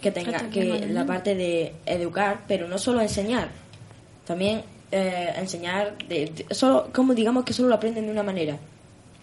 que 0.00 0.10
tenga 0.10 0.32
que 0.50 0.60
la 0.94 1.06
parte 1.06 1.34
de 1.34 1.72
educar, 1.86 2.40
pero 2.46 2.68
no 2.68 2.78
solo 2.78 3.00
enseñar, 3.00 3.48
también 4.26 4.62
eh, 4.92 5.32
enseñar, 5.36 5.96
de, 6.08 6.26
de- 6.26 6.54
solo 6.54 6.88
como 6.94 7.14
digamos 7.14 7.44
que 7.44 7.52
solo 7.52 7.68
lo 7.70 7.74
aprenden 7.76 8.04
de 8.06 8.12
una 8.12 8.22
manera 8.22 8.58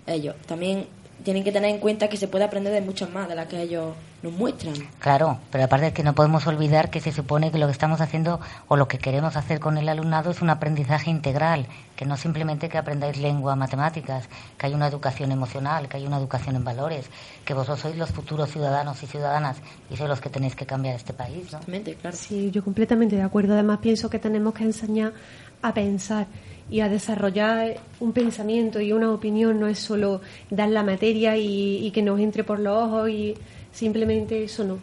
ellos. 0.07 0.35
También 0.47 0.85
tienen 1.23 1.43
que 1.43 1.51
tener 1.51 1.69
en 1.69 1.77
cuenta 1.79 2.09
que 2.09 2.17
se 2.17 2.27
puede 2.27 2.45
aprender 2.45 2.73
de 2.73 2.81
muchas 2.81 3.09
más 3.11 3.29
de 3.29 3.35
las 3.35 3.47
que 3.47 3.61
ellos 3.61 3.93
nos 4.23 4.33
muestran. 4.33 4.73
Claro, 4.99 5.39
pero 5.51 5.63
aparte 5.63 5.87
es 5.87 5.93
que 5.93 6.03
no 6.03 6.13
podemos 6.13 6.45
olvidar 6.47 6.89
que 6.89 6.99
se 6.99 7.11
supone 7.11 7.51
que 7.51 7.57
lo 7.57 7.65
que 7.65 7.71
estamos 7.71 8.01
haciendo 8.01 8.39
o 8.67 8.77
lo 8.77 8.87
que 8.87 8.99
queremos 8.99 9.35
hacer 9.35 9.59
con 9.59 9.77
el 9.77 9.89
alumnado 9.89 10.31
es 10.31 10.41
un 10.41 10.49
aprendizaje 10.49 11.09
integral, 11.09 11.67
que 11.95 12.05
no 12.05 12.17
simplemente 12.17 12.69
que 12.69 12.77
aprendáis 12.77 13.17
lengua, 13.17 13.55
matemáticas, 13.55 14.29
que 14.57 14.67
hay 14.67 14.73
una 14.73 14.87
educación 14.87 15.31
emocional, 15.31 15.87
que 15.87 15.97
hay 15.97 16.05
una 16.05 16.17
educación 16.17 16.55
en 16.55 16.63
valores, 16.63 17.09
que 17.45 17.53
vosotros 17.53 17.79
sois 17.79 17.97
los 17.97 18.11
futuros 18.11 18.51
ciudadanos 18.51 19.01
y 19.03 19.07
ciudadanas 19.07 19.57
y 19.89 19.97
sois 19.97 20.09
los 20.09 20.21
que 20.21 20.29
tenéis 20.29 20.55
que 20.55 20.65
cambiar 20.65 20.95
este 20.95 21.13
país, 21.13 21.51
¿no? 21.51 21.59
claro. 21.99 22.15
Sí, 22.15 22.51
yo 22.51 22.63
completamente 22.63 23.15
de 23.15 23.23
acuerdo. 23.23 23.53
Además, 23.53 23.79
pienso 23.79 24.09
que 24.09 24.19
tenemos 24.19 24.53
que 24.53 24.63
enseñar 24.63 25.13
a 25.61 25.73
pensar 25.73 26.27
y 26.69 26.79
a 26.79 26.89
desarrollar 26.89 27.77
un 27.99 28.13
pensamiento 28.13 28.79
y 28.79 28.93
una 28.93 29.11
opinión. 29.11 29.59
No 29.59 29.67
es 29.67 29.79
solo 29.79 30.21
dar 30.49 30.69
la 30.69 30.83
materia 30.83 31.37
y, 31.37 31.85
y 31.85 31.91
que 31.91 32.01
nos 32.01 32.19
entre 32.19 32.43
por 32.43 32.59
los 32.59 32.77
ojos 32.77 33.09
y 33.09 33.35
simplemente 33.71 34.43
eso 34.43 34.63
no. 34.63 34.79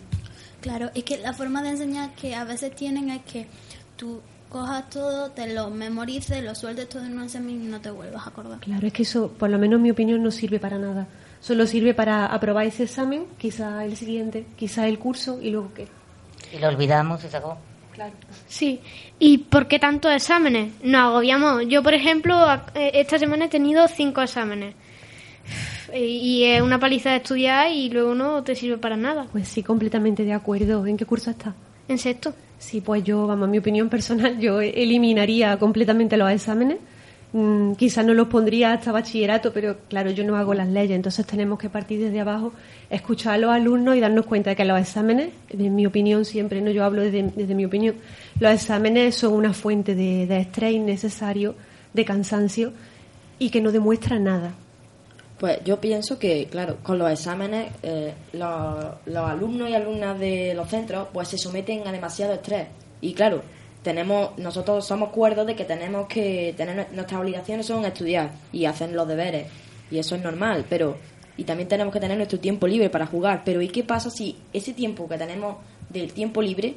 Claro, 0.60 0.90
es 0.94 1.04
que 1.04 1.18
la 1.18 1.32
forma 1.32 1.62
de 1.62 1.70
enseñar 1.70 2.10
que 2.14 2.34
a 2.34 2.44
veces 2.44 2.74
tienen 2.74 3.10
es 3.10 3.22
que 3.22 3.46
tú 3.96 4.20
cojas 4.48 4.88
todo, 4.90 5.30
te 5.30 5.52
lo 5.52 5.70
memorices, 5.70 6.42
lo 6.42 6.54
sueltes 6.54 6.88
todo 6.88 7.04
en 7.04 7.16
un 7.16 7.24
examen 7.24 7.62
y 7.62 7.66
no 7.66 7.80
te 7.80 7.90
vuelvas 7.90 8.26
a 8.26 8.30
acordar. 8.30 8.60
Claro, 8.60 8.86
es 8.86 8.92
que 8.92 9.02
eso, 9.02 9.28
por 9.28 9.50
lo 9.50 9.58
menos 9.58 9.76
en 9.76 9.82
mi 9.82 9.90
opinión, 9.90 10.22
no 10.22 10.30
sirve 10.30 10.58
para 10.58 10.78
nada. 10.78 11.06
Solo 11.40 11.66
sirve 11.66 11.94
para 11.94 12.26
aprobar 12.26 12.66
ese 12.66 12.84
examen, 12.84 13.26
quizá 13.38 13.84
el 13.84 13.96
siguiente, 13.96 14.46
quizá 14.56 14.88
el 14.88 14.98
curso 14.98 15.38
y 15.40 15.50
luego 15.50 15.72
qué. 15.74 15.86
Y 16.52 16.58
lo 16.58 16.68
olvidamos 16.68 17.22
y 17.24 17.28
se 17.28 17.36
acabó. 17.36 17.58
Claro. 17.92 18.14
Sí. 18.46 18.80
¿Y 19.18 19.38
por 19.38 19.66
qué 19.68 19.78
tantos 19.78 20.12
exámenes? 20.12 20.72
Nos 20.82 21.00
agobiamos. 21.10 21.66
Yo, 21.68 21.82
por 21.82 21.94
ejemplo, 21.94 22.36
eh, 22.74 22.92
esta 22.94 23.18
semana 23.18 23.46
he 23.46 23.48
tenido 23.48 23.86
cinco 23.88 24.22
exámenes. 24.22 24.74
Y 25.94 26.38
y 26.38 26.44
es 26.44 26.62
una 26.62 26.78
paliza 26.78 27.10
de 27.10 27.16
estudiar 27.16 27.72
y 27.72 27.90
luego 27.90 28.14
no 28.14 28.42
te 28.42 28.54
sirve 28.54 28.78
para 28.78 28.96
nada. 28.96 29.26
Pues 29.32 29.48
sí, 29.48 29.62
completamente 29.62 30.24
de 30.24 30.32
acuerdo. 30.32 30.86
¿En 30.86 30.96
qué 30.96 31.04
curso 31.04 31.30
estás? 31.30 31.54
En 31.88 31.98
sexto. 31.98 32.34
Sí, 32.58 32.80
pues 32.80 33.04
yo, 33.04 33.26
vamos, 33.26 33.48
mi 33.48 33.58
opinión 33.58 33.88
personal, 33.88 34.38
yo 34.38 34.60
eliminaría 34.60 35.56
completamente 35.58 36.16
los 36.16 36.30
exámenes 36.30 36.78
Mm, 37.32 37.74
quizás 37.74 38.06
no 38.06 38.14
los 38.14 38.28
pondría 38.28 38.72
hasta 38.72 38.90
bachillerato, 38.90 39.52
pero 39.52 39.76
claro, 39.88 40.10
yo 40.10 40.24
no 40.24 40.36
hago 40.36 40.54
las 40.54 40.68
leyes, 40.68 40.96
entonces 40.96 41.26
tenemos 41.26 41.58
que 41.58 41.68
partir 41.68 42.00
desde 42.00 42.20
abajo, 42.20 42.52
escuchar 42.88 43.34
a 43.34 43.38
los 43.38 43.50
alumnos 43.50 43.96
y 43.96 44.00
darnos 44.00 44.24
cuenta 44.24 44.50
de 44.50 44.56
que 44.56 44.64
los 44.64 44.80
exámenes, 44.80 45.28
en 45.50 45.74
mi 45.74 45.84
opinión 45.84 46.24
siempre, 46.24 46.62
no 46.62 46.70
yo 46.70 46.84
hablo 46.84 47.02
desde, 47.02 47.24
desde 47.24 47.54
mi 47.54 47.66
opinión, 47.66 47.96
los 48.40 48.52
exámenes 48.52 49.14
son 49.14 49.34
una 49.34 49.52
fuente 49.52 49.94
de, 49.94 50.26
de 50.26 50.40
estrés 50.40 50.72
innecesario, 50.72 51.54
de 51.92 52.04
cansancio 52.04 52.72
y 53.38 53.50
que 53.50 53.60
no 53.60 53.72
demuestra 53.72 54.18
nada. 54.18 54.54
Pues 55.38 55.62
yo 55.64 55.80
pienso 55.80 56.18
que, 56.18 56.46
claro, 56.46 56.78
con 56.82 56.98
los 56.98 57.10
exámenes, 57.10 57.72
eh, 57.82 58.12
los, 58.32 59.16
alumnos 59.16 59.70
y 59.70 59.74
alumnas 59.74 60.18
de 60.18 60.52
los 60.54 60.68
centros, 60.68 61.08
pues 61.12 61.28
se 61.28 61.38
someten 61.38 61.86
a 61.86 61.92
demasiado 61.92 62.34
estrés. 62.34 62.66
Y 63.00 63.14
claro, 63.14 63.42
tenemos, 63.82 64.36
nosotros 64.38 64.84
somos 64.84 65.10
cuerdos 65.10 65.46
de 65.46 65.54
que 65.54 65.64
tenemos 65.64 66.08
que 66.08 66.54
tener 66.56 66.88
nuestras 66.92 67.20
obligaciones 67.20 67.66
son 67.66 67.84
estudiar 67.84 68.32
y 68.52 68.64
hacer 68.64 68.90
los 68.92 69.06
deberes. 69.06 69.46
Y 69.90 69.98
eso 69.98 70.16
es 70.16 70.22
normal, 70.22 70.64
pero 70.68 70.96
y 71.36 71.44
también 71.44 71.68
tenemos 71.68 71.94
que 71.94 72.00
tener 72.00 72.16
nuestro 72.16 72.40
tiempo 72.40 72.66
libre 72.66 72.90
para 72.90 73.06
jugar. 73.06 73.42
Pero 73.44 73.62
¿y 73.62 73.68
qué 73.68 73.84
pasa 73.84 74.10
si 74.10 74.36
ese 74.52 74.74
tiempo 74.74 75.08
que 75.08 75.16
tenemos 75.16 75.58
del 75.88 76.12
tiempo 76.12 76.42
libre 76.42 76.74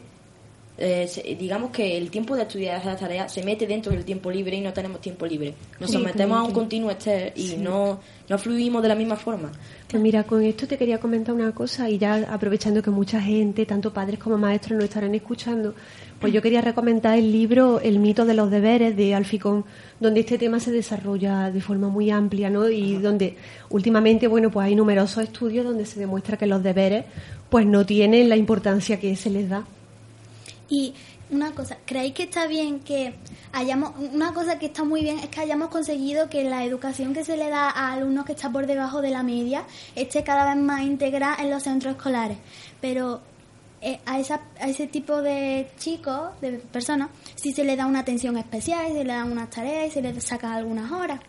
eh, 0.82 1.38
digamos 1.40 1.70
que 1.72 1.98
el 1.98 2.10
tiempo 2.10 2.36
de 2.36 2.42
estudiar 2.42 2.82
esas 2.82 3.00
tareas 3.00 3.32
se 3.32 3.44
mete 3.44 3.68
dentro 3.68 3.92
del 3.92 4.04
tiempo 4.04 4.32
libre 4.32 4.58
y 4.58 4.62
no 4.62 4.74
tenemos 4.74 5.00
tiempo 5.00 5.26
libre. 5.26 5.54
Nos 5.80 5.90
Sí, 5.92 5.98
sometemos 5.98 6.38
a 6.38 6.44
un 6.44 6.52
continuo 6.52 6.90
estrés 6.92 7.32
y 7.36 7.48
Sí. 7.50 7.58
no, 7.58 8.00
no 8.28 8.38
fluimos 8.38 8.82
de 8.82 8.88
la 8.88 8.96
misma 8.96 9.16
forma. 9.16 9.52
Pues 9.90 10.02
mira, 10.02 10.24
con 10.24 10.42
esto 10.44 10.68
te 10.68 10.78
quería 10.78 11.00
comentar 11.00 11.36
una 11.36 11.52
cosa 11.54 11.90
y 11.90 11.98
ya 11.98 12.16
aprovechando 12.32 12.82
que 12.82 12.90
mucha 12.90 13.22
gente, 13.22 13.66
tanto 13.66 13.94
padres 13.94 14.20
como 14.20 14.38
maestros, 14.38 14.76
nos 14.78 14.86
estarán 14.86 15.14
escuchando, 15.16 15.74
pues 16.20 16.34
yo 16.34 16.42
quería 16.42 16.62
recomendar 16.62 17.18
el 17.18 17.32
libro 17.32 17.80
El 17.82 18.00
mito 18.00 18.26
de 18.26 18.34
los 18.34 18.50
deberes 18.52 18.96
de 18.96 19.14
Alficón, 19.16 19.66
donde 20.00 20.22
este 20.22 20.38
tema 20.38 20.60
se 20.60 20.72
desarrolla 20.72 21.52
de 21.52 21.62
forma 21.62 21.90
muy 21.90 22.10
amplia, 22.12 22.50
¿no? 22.50 22.70
Y 22.70 22.98
donde 22.98 23.36
últimamente, 23.70 24.28
bueno, 24.28 24.50
pues 24.52 24.68
hay 24.68 24.76
numerosos 24.76 25.24
estudios 25.24 25.66
donde 25.66 25.86
se 25.86 26.00
demuestra 26.00 26.38
que 26.38 26.48
los 26.48 26.64
deberes 26.64 27.06
pues 27.50 27.66
no 27.66 27.86
tienen 27.86 28.30
la 28.30 28.38
importancia 28.38 29.00
que 29.00 29.16
se 29.16 29.30
les 29.30 29.50
da. 29.50 29.66
Y 30.72 30.94
una 31.30 31.52
cosa, 31.52 31.78
¿creéis 31.86 32.14
que 32.14 32.24
está 32.24 32.48
bien 32.48 32.80
que 32.80 33.14
hayamos, 33.52 33.92
una 34.00 34.34
cosa 34.34 34.58
que 34.58 34.68
está 34.68 34.86
muy 34.86 35.02
bien 35.02 35.20
es 35.20 35.28
que 35.28 35.42
hayamos 35.42 35.68
conseguido 35.68 36.30
que 36.30 36.46
la 36.46 36.64
educación 36.64 37.14
que 37.14 37.26
se 37.26 37.36
le 37.36 37.50
da 37.50 37.70
a 37.70 37.92
alumnos 37.92 38.24
que 38.24 38.32
está 38.32 38.50
por 38.50 38.66
debajo 38.66 39.02
de 39.02 39.10
la 39.10 39.22
media 39.22 39.66
esté 39.96 40.24
cada 40.24 40.46
vez 40.46 40.64
más 40.64 40.84
integrada 40.84 41.36
en 41.44 41.50
los 41.52 41.64
centros 41.64 41.98
escolares? 41.98 42.38
Pero 42.80 43.20
eh, 43.82 44.00
a, 44.06 44.18
esa, 44.22 44.44
a 44.62 44.70
ese 44.70 44.88
tipo 44.88 45.22
de 45.22 45.70
chicos, 45.78 46.40
de 46.40 46.54
personas, 46.54 47.10
sí 47.36 47.52
se 47.52 47.66
le 47.66 47.76
da 47.76 47.86
una 47.86 48.00
atención 48.00 48.38
especial, 48.38 48.94
se 48.94 49.04
le 49.04 49.12
dan 49.12 49.30
unas 49.30 49.50
tareas 49.50 49.88
y 49.88 49.92
se 49.92 50.02
les 50.02 50.24
saca 50.24 50.54
algunas 50.54 50.90
horas. 50.90 51.20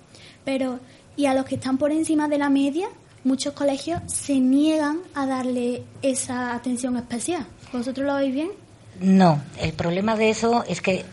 Pero, 0.44 0.78
y 1.16 1.26
a 1.26 1.34
los 1.34 1.46
que 1.46 1.56
están 1.56 1.78
por 1.78 1.90
encima 1.90 2.28
de 2.28 2.38
la 2.38 2.48
media, 2.48 2.86
muchos 3.24 3.54
colegios 3.54 4.02
se 4.06 4.38
niegan 4.38 5.00
a 5.14 5.26
darle 5.26 5.82
esa 6.00 6.54
atención 6.54 6.96
especial. 6.96 7.44
¿Vosotros 7.72 8.06
lo 8.06 8.14
veis 8.14 8.32
bien? 8.32 8.62
No, 9.02 9.42
el 9.58 9.72
problema 9.72 10.14
de 10.14 10.30
eso 10.30 10.64
es 10.68 10.80
que 10.80 11.04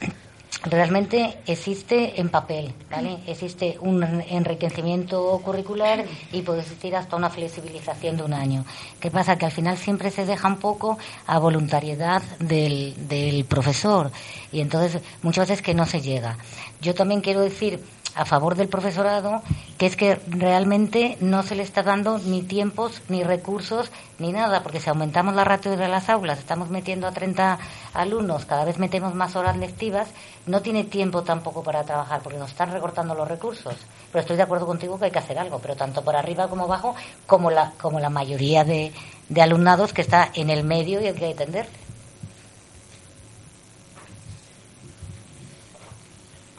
realmente 0.63 1.39
existe 1.47 2.21
en 2.21 2.30
papel, 2.30 2.71
¿vale? 2.91 3.17
Existe 3.25 3.78
un 3.82 4.04
enriquecimiento 4.04 5.41
curricular 5.43 6.06
y 6.32 6.43
puede 6.43 6.62
existir 6.62 6.95
hasta 6.95 7.15
una 7.15 7.32
flexibilización 7.32 8.17
de 8.17 8.23
un 8.23 8.34
año. 8.34 8.63
¿Qué 8.99 9.10
pasa? 9.10 9.39
Que 9.39 9.45
al 9.45 9.52
final 9.52 9.75
siempre 9.78 10.12
se 10.12 10.25
deja 10.25 10.47
un 10.47 10.58
poco 10.58 10.99
a 11.25 11.39
voluntariedad 11.39 12.21
del, 12.39 12.93
del 13.08 13.45
profesor 13.45 14.12
y 14.52 14.62
entonces 14.62 15.02
muchas 15.23 15.49
veces 15.49 15.63
que 15.63 15.73
no 15.73 15.88
se 15.88 16.02
llega. 16.02 16.38
Yo 16.82 16.93
también 16.93 17.21
quiero 17.21 17.41
decir 17.41 17.84
a 18.15 18.26
favor 18.26 18.56
del 18.56 18.67
profesorado 18.67 19.41
que 19.80 19.86
es 19.86 19.95
que 19.95 20.19
realmente 20.28 21.17
no 21.22 21.41
se 21.41 21.56
le 21.56 21.63
está 21.63 21.84
dando 21.84 22.17
ni 22.19 22.41
tiempos, 22.41 23.02
ni 23.08 23.24
recursos, 23.24 23.91
ni 24.17 24.34
nada, 24.34 24.62
porque 24.62 24.82
si 24.82 24.89
aumentamos 24.89 25.34
la 25.36 25.45
ratio 25.45 25.78
de 25.78 25.88
las 25.88 26.10
aulas, 26.10 26.38
estamos 26.38 26.69
metiendo 26.69 27.08
a 27.08 27.13
30 27.13 27.58
alumnos, 27.93 28.45
cada 28.45 28.65
vez 28.65 28.78
metemos 28.78 29.15
más 29.15 29.38
horas 29.38 29.56
lectivas, 29.56 30.10
no 30.48 30.62
tiene 30.62 30.84
tiempo 30.84 31.24
tampoco 31.24 31.63
para 31.63 31.86
trabajar, 31.86 32.19
porque 32.22 32.38
nos 32.38 32.52
están 32.52 32.74
recortando 32.74 33.15
los 33.15 33.26
recursos. 33.26 33.76
Pero 34.12 34.19
estoy 34.19 34.36
de 34.36 34.43
acuerdo 34.43 34.65
contigo 34.67 35.00
que 35.00 35.06
hay 35.06 35.12
que 35.12 35.19
hacer 35.19 35.39
algo, 35.39 35.60
pero 35.60 35.78
tanto 35.78 36.04
por 36.04 36.17
arriba 36.17 36.50
como 36.50 36.65
abajo, 36.65 36.93
como 37.26 37.50
la, 37.50 37.72
como 37.80 38.02
la 38.02 38.10
mayoría 38.10 38.65
de, 38.65 38.91
de 39.30 39.41
alumnados 39.41 39.93
que 39.93 40.02
está 40.02 40.30
en 40.34 40.50
el 40.50 40.65
medio 40.65 41.00
y 41.00 41.08
hay 41.08 41.13
que 41.13 41.32
atender. 41.32 41.67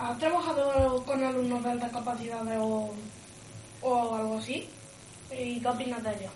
¿Has 0.01 0.19
trabajado 0.19 1.05
con 1.05 1.23
alumnos 1.23 1.63
de 1.63 1.71
altas 1.73 1.93
capacidades 1.93 2.59
o, 2.59 2.91
o 3.83 4.15
algo 4.17 4.39
así? 4.39 4.67
¿Y 5.31 5.61
qué 5.61 5.69
opinas 5.69 6.03
de 6.03 6.11
ello? 6.11 6.31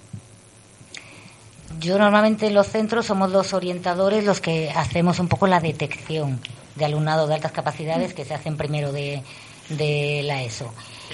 Yo 1.81 1.98
normalmente 1.98 2.48
en 2.48 2.55
los 2.55 2.66
centros 2.66 3.07
somos 3.07 3.31
los 3.31 3.55
orientadores 3.55 4.22
los 4.24 4.42
que 4.42 4.70
hacemos 4.70 5.18
un 5.18 5.29
poco 5.29 5.46
la 5.46 5.61
detección 5.61 6.40
de 6.74 6.85
alumnado 6.85 7.27
de 7.27 7.37
altas 7.37 7.53
capacidades 7.53 8.12
que 8.12 8.27
se 8.27 8.35
hacen 8.35 8.59
primero 8.59 8.92
de, 8.92 9.22
de 9.70 10.22
la 10.24 10.42
ESO. 10.42 10.70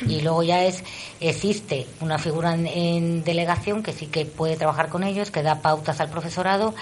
Y 0.08 0.20
luego 0.20 0.42
ya 0.42 0.64
es 0.64 0.82
existe 1.20 1.86
una 2.00 2.18
figura 2.18 2.54
en, 2.54 2.66
en 2.66 3.22
delegación 3.22 3.84
que 3.84 3.92
sí 3.92 4.06
que 4.06 4.26
puede 4.26 4.56
trabajar 4.56 4.88
con 4.88 5.04
ellos, 5.04 5.30
que 5.30 5.44
da 5.44 5.62
pautas 5.62 6.00
al 6.00 6.10
profesorado 6.10 6.74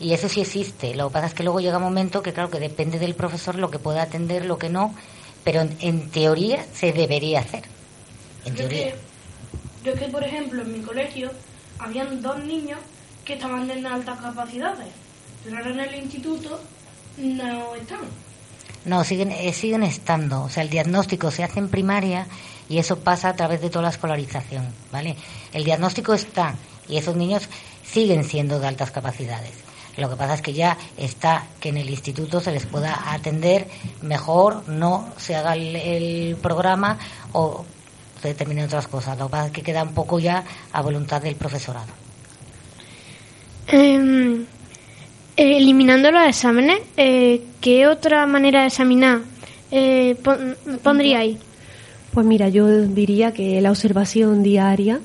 y 0.00 0.12
eso 0.12 0.28
sí 0.28 0.40
existe. 0.40 0.94
Lo 0.94 1.08
que 1.08 1.12
pasa 1.14 1.26
es 1.26 1.34
que 1.34 1.42
luego 1.42 1.60
llega 1.60 1.76
un 1.78 1.84
momento 1.84 2.22
que 2.22 2.32
claro 2.32 2.50
que 2.50 2.60
depende 2.60 2.98
del 2.98 3.14
profesor 3.14 3.54
lo 3.56 3.70
que 3.70 3.78
pueda 3.78 4.02
atender, 4.02 4.44
lo 4.44 4.58
que 4.58 4.68
no, 4.70 4.94
pero 5.44 5.60
en, 5.60 5.76
en 5.80 6.10
teoría 6.10 6.64
se 6.72 6.92
debería 6.92 7.40
hacer. 7.40 7.64
En 8.44 8.52
Yo 8.54 8.58
teoría. 8.68 8.92
que, 8.92 8.94
yo 9.84 9.94
que, 9.94 10.06
por 10.08 10.24
ejemplo, 10.24 10.62
en 10.62 10.72
mi 10.72 10.80
colegio 10.80 11.30
habían 11.78 12.20
dos 12.22 12.38
niños 12.44 12.78
que 13.24 13.34
estaban 13.34 13.70
en 13.70 13.86
altas 13.86 14.20
capacidades, 14.20 14.88
pero 15.44 15.56
ahora 15.58 15.70
en 15.70 15.80
el 15.80 15.94
instituto 15.94 16.60
no 17.16 17.74
están. 17.74 18.00
No, 18.84 19.02
siguen, 19.04 19.32
eh, 19.32 19.52
siguen 19.54 19.82
estando. 19.82 20.42
O 20.42 20.48
sea, 20.50 20.62
el 20.62 20.68
diagnóstico 20.70 21.30
se 21.30 21.42
hace 21.42 21.58
en 21.58 21.68
primaria 21.70 22.26
y 22.68 22.78
eso 22.78 22.98
pasa 22.98 23.30
a 23.30 23.36
través 23.36 23.62
de 23.62 23.70
toda 23.70 23.84
la 23.84 23.88
escolarización, 23.90 24.66
¿vale? 24.92 25.16
El 25.52 25.64
diagnóstico 25.64 26.12
está 26.12 26.54
y 26.86 26.98
esos 26.98 27.16
niños 27.16 27.48
siguen 27.82 28.24
siendo 28.24 28.58
de 28.60 28.66
altas 28.66 28.90
capacidades. 28.90 29.63
Lo 29.96 30.10
que 30.10 30.16
pasa 30.16 30.34
es 30.34 30.42
que 30.42 30.52
ya 30.52 30.76
está 30.96 31.46
que 31.60 31.68
en 31.68 31.76
el 31.76 31.88
instituto 31.88 32.40
se 32.40 32.50
les 32.52 32.66
pueda 32.66 33.12
atender 33.12 33.68
mejor, 34.02 34.68
no 34.68 35.08
se 35.16 35.36
haga 35.36 35.54
el, 35.54 35.76
el 35.76 36.36
programa 36.36 36.98
o 37.32 37.64
se 38.20 38.28
determinen 38.28 38.64
otras 38.64 38.88
cosas. 38.88 39.18
Lo 39.18 39.26
que 39.26 39.30
pasa 39.30 39.46
es 39.46 39.52
que 39.52 39.62
queda 39.62 39.82
un 39.82 39.94
poco 39.94 40.18
ya 40.18 40.42
a 40.72 40.82
voluntad 40.82 41.22
del 41.22 41.36
profesorado. 41.36 41.92
Em, 43.68 44.44
eliminando 45.36 46.10
los 46.10 46.26
exámenes, 46.28 46.80
eh, 46.96 47.42
¿qué 47.60 47.86
otra 47.86 48.26
manera 48.26 48.60
de 48.62 48.66
examinar 48.68 49.20
eh, 49.70 50.16
pon- 50.22 50.56
pondríais? 50.82 51.38
Pues 52.12 52.26
mira, 52.26 52.48
yo 52.48 52.66
diría 52.82 53.32
que 53.32 53.60
la 53.60 53.70
observación 53.70 54.42
diaria, 54.42 55.00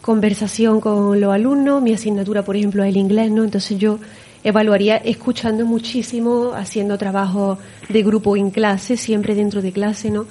conversación 0.00 0.80
con 0.80 1.20
los 1.20 1.32
alumnos, 1.34 1.82
mi 1.82 1.92
asignatura, 1.94 2.44
por 2.44 2.56
ejemplo, 2.56 2.84
es 2.84 2.90
el 2.90 2.96
inglés, 2.98 3.30
¿no? 3.32 3.42
Entonces 3.44 3.78
yo 3.78 3.98
evaluaría 4.44 4.96
escuchando 4.96 5.64
muchísimo, 5.66 6.52
haciendo 6.54 6.98
trabajo 6.98 7.58
de 7.88 8.02
grupo 8.02 8.36
en 8.36 8.50
clase, 8.50 8.96
siempre 8.96 9.34
dentro 9.34 9.62
de 9.62 9.72
clase, 9.72 10.10
¿no? 10.10 10.26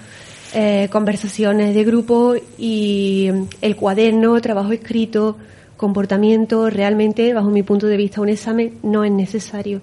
Eh, 0.54 0.90
conversaciones 0.92 1.74
de 1.74 1.84
grupo 1.86 2.36
y 2.58 3.30
mm, 3.32 3.44
el 3.62 3.76
cuaderno, 3.78 4.40
trabajo 4.42 4.74
escrito, 4.74 5.38
comportamiento, 5.78 6.70
realmente, 6.70 7.34
bajo 7.34 7.50
mi 7.50 7.64
punto 7.64 7.88
de 7.88 7.96
vista, 7.96 8.20
un 8.20 8.30
examen 8.30 8.78
no 8.84 9.04
es 9.06 9.12
necesario. 9.12 9.82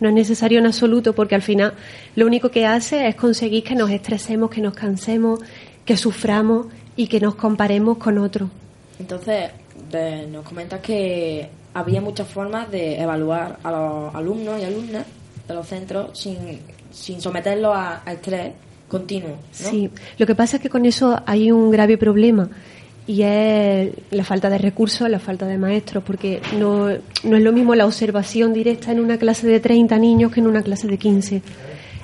No 0.00 0.08
es 0.08 0.14
necesario 0.14 0.60
en 0.60 0.66
absoluto 0.66 1.12
porque 1.12 1.34
al 1.34 1.42
final 1.42 1.74
lo 2.14 2.26
único 2.26 2.50
que 2.50 2.64
hace 2.64 3.06
es 3.06 3.16
conseguir 3.16 3.64
que 3.64 3.74
nos 3.74 3.90
estresemos, 3.90 4.48
que 4.48 4.60
nos 4.60 4.74
cansemos, 4.74 5.40
que 5.84 5.96
suframos 5.96 6.68
y 6.96 7.08
que 7.08 7.20
nos 7.20 7.34
comparemos 7.34 7.98
con 7.98 8.18
otros. 8.18 8.48
Entonces, 8.98 9.50
nos 10.30 10.44
comentas 10.44 10.80
que 10.80 11.48
había 11.78 12.00
muchas 12.00 12.28
formas 12.28 12.70
de 12.70 13.00
evaluar 13.00 13.58
a 13.62 13.70
los 13.70 14.14
alumnos 14.14 14.60
y 14.60 14.64
alumnas 14.64 15.04
de 15.46 15.54
los 15.54 15.66
centros 15.66 16.18
sin, 16.18 16.36
sin 16.90 17.20
someterlos 17.20 17.72
a, 17.74 18.02
estrés 18.10 18.52
continuo. 18.88 19.36
Sí, 19.52 19.90
lo 20.18 20.26
que 20.26 20.34
pasa 20.34 20.56
es 20.56 20.62
que 20.62 20.70
con 20.70 20.84
eso 20.84 21.20
hay 21.26 21.52
un 21.52 21.70
grave 21.70 21.98
problema 21.98 22.48
y 23.06 23.22
es 23.22 23.90
la 24.10 24.24
falta 24.24 24.50
de 24.50 24.58
recursos, 24.58 25.08
la 25.08 25.18
falta 25.18 25.46
de 25.46 25.56
maestros, 25.56 26.02
porque 26.04 26.40
no, 26.58 26.88
no 27.24 27.36
es 27.36 27.42
lo 27.42 27.52
mismo 27.52 27.74
la 27.74 27.86
observación 27.86 28.52
directa 28.52 28.92
en 28.92 29.00
una 29.00 29.18
clase 29.18 29.46
de 29.46 29.60
30 29.60 29.96
niños 29.98 30.32
que 30.32 30.40
en 30.40 30.46
una 30.46 30.62
clase 30.62 30.88
de 30.88 30.98
15. 30.98 31.42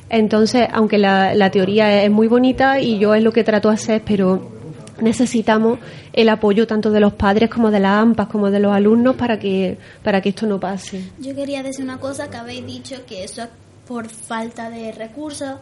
Entonces, 0.08 0.66
aunque 0.72 0.98
la, 0.98 1.34
la 1.34 1.50
teoría 1.50 2.02
es 2.02 2.10
muy 2.10 2.28
bonita 2.28 2.80
y 2.80 2.98
yo 2.98 3.14
es 3.14 3.22
lo 3.22 3.32
que 3.32 3.44
trato 3.44 3.68
de 3.68 3.74
hacer, 3.74 4.02
pero 4.06 4.53
necesitamos 5.00 5.78
el 6.12 6.28
apoyo 6.28 6.66
tanto 6.66 6.90
de 6.90 7.00
los 7.00 7.14
padres 7.14 7.50
como 7.50 7.70
de 7.70 7.80
las 7.80 8.02
AMPAs 8.02 8.28
como 8.28 8.50
de 8.50 8.60
los 8.60 8.72
alumnos 8.72 9.16
para 9.16 9.38
que, 9.38 9.78
para 10.02 10.20
que 10.20 10.30
esto 10.30 10.46
no 10.46 10.60
pase. 10.60 11.02
Yo 11.18 11.34
quería 11.34 11.62
decir 11.62 11.84
una 11.84 11.98
cosa 11.98 12.30
que 12.30 12.36
habéis 12.36 12.66
dicho 12.66 13.04
que 13.06 13.24
eso 13.24 13.42
es 13.42 13.48
por 13.86 14.08
falta 14.08 14.70
de 14.70 14.92
recursos 14.92 15.56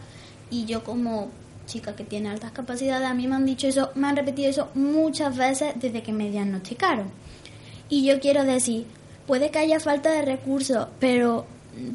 y 0.50 0.64
yo 0.64 0.84
como 0.84 1.30
chica 1.66 1.94
que 1.94 2.04
tiene 2.04 2.28
altas 2.28 2.52
capacidades, 2.52 3.08
a 3.08 3.14
mí 3.14 3.26
me 3.26 3.36
han 3.36 3.46
dicho 3.46 3.66
eso, 3.66 3.90
me 3.94 4.08
han 4.08 4.16
repetido 4.16 4.50
eso 4.50 4.68
muchas 4.74 5.36
veces 5.36 5.74
desde 5.76 6.02
que 6.02 6.12
me 6.12 6.30
diagnosticaron. 6.30 7.10
Y 7.88 8.04
yo 8.04 8.20
quiero 8.20 8.44
decir, 8.44 8.86
puede 9.26 9.50
que 9.50 9.58
haya 9.58 9.80
falta 9.80 10.10
de 10.10 10.22
recursos, 10.22 10.88
pero 10.98 11.46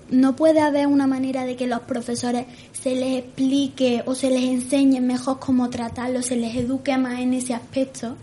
no 0.09 0.35
puede 0.35 0.61
haber 0.61 0.87
una 0.87 1.07
manera 1.07 1.45
de 1.45 1.55
que 1.55 1.67
los 1.67 1.81
profesores 1.81 2.45
se 2.71 2.95
les 2.95 3.19
explique 3.19 4.03
o 4.05 4.15
se 4.15 4.29
les 4.29 4.43
enseñe 4.43 5.01
mejor 5.01 5.39
cómo 5.39 5.69
tratarlo, 5.69 6.21
se 6.21 6.35
les 6.35 6.55
eduque 6.55 6.97
más 6.97 7.19
en 7.19 7.33
ese 7.33 7.53
aspecto, 7.53 8.15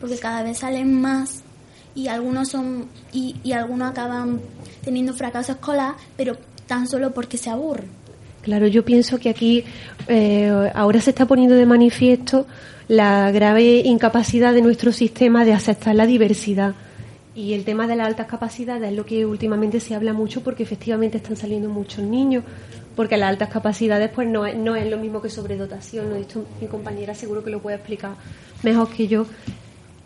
porque 0.00 0.16
cada 0.16 0.42
vez 0.42 0.58
salen 0.58 1.00
más 1.00 1.42
y 1.94 2.08
algunos 2.08 2.48
son 2.48 2.86
y, 3.12 3.36
y 3.42 3.52
algunos 3.52 3.90
acaban 3.90 4.40
teniendo 4.84 5.14
fracaso 5.14 5.52
escolar, 5.52 5.94
pero 6.16 6.36
tan 6.66 6.86
solo 6.86 7.12
porque 7.12 7.38
se 7.38 7.50
aburren. 7.50 7.88
Claro, 8.42 8.66
yo 8.66 8.84
pienso 8.84 9.18
que 9.18 9.28
aquí 9.28 9.64
eh, 10.06 10.70
ahora 10.74 11.00
se 11.00 11.10
está 11.10 11.26
poniendo 11.26 11.54
de 11.54 11.66
manifiesto 11.66 12.46
la 12.86 13.30
grave 13.30 13.82
incapacidad 13.84 14.54
de 14.54 14.62
nuestro 14.62 14.92
sistema 14.92 15.44
de 15.44 15.52
aceptar 15.52 15.94
la 15.94 16.06
diversidad. 16.06 16.74
Y 17.38 17.54
el 17.54 17.64
tema 17.64 17.86
de 17.86 17.94
las 17.94 18.08
altas 18.08 18.26
capacidades 18.26 18.90
es 18.90 18.96
lo 18.96 19.06
que 19.06 19.24
últimamente 19.24 19.78
se 19.78 19.94
habla 19.94 20.12
mucho 20.12 20.42
porque 20.42 20.64
efectivamente 20.64 21.18
están 21.18 21.36
saliendo 21.36 21.68
muchos 21.68 22.02
niños, 22.02 22.42
porque 22.96 23.16
las 23.16 23.28
altas 23.28 23.48
capacidades 23.48 24.10
pues 24.12 24.26
no 24.26 24.44
es, 24.44 24.56
no 24.56 24.74
es 24.74 24.90
lo 24.90 24.98
mismo 24.98 25.22
que 25.22 25.30
sobredotación, 25.30 26.10
¿no? 26.10 26.16
esto 26.16 26.44
mi 26.60 26.66
compañera 26.66 27.14
seguro 27.14 27.44
que 27.44 27.50
lo 27.50 27.62
puede 27.62 27.76
explicar 27.76 28.16
mejor 28.64 28.90
que 28.90 29.06
yo. 29.06 29.24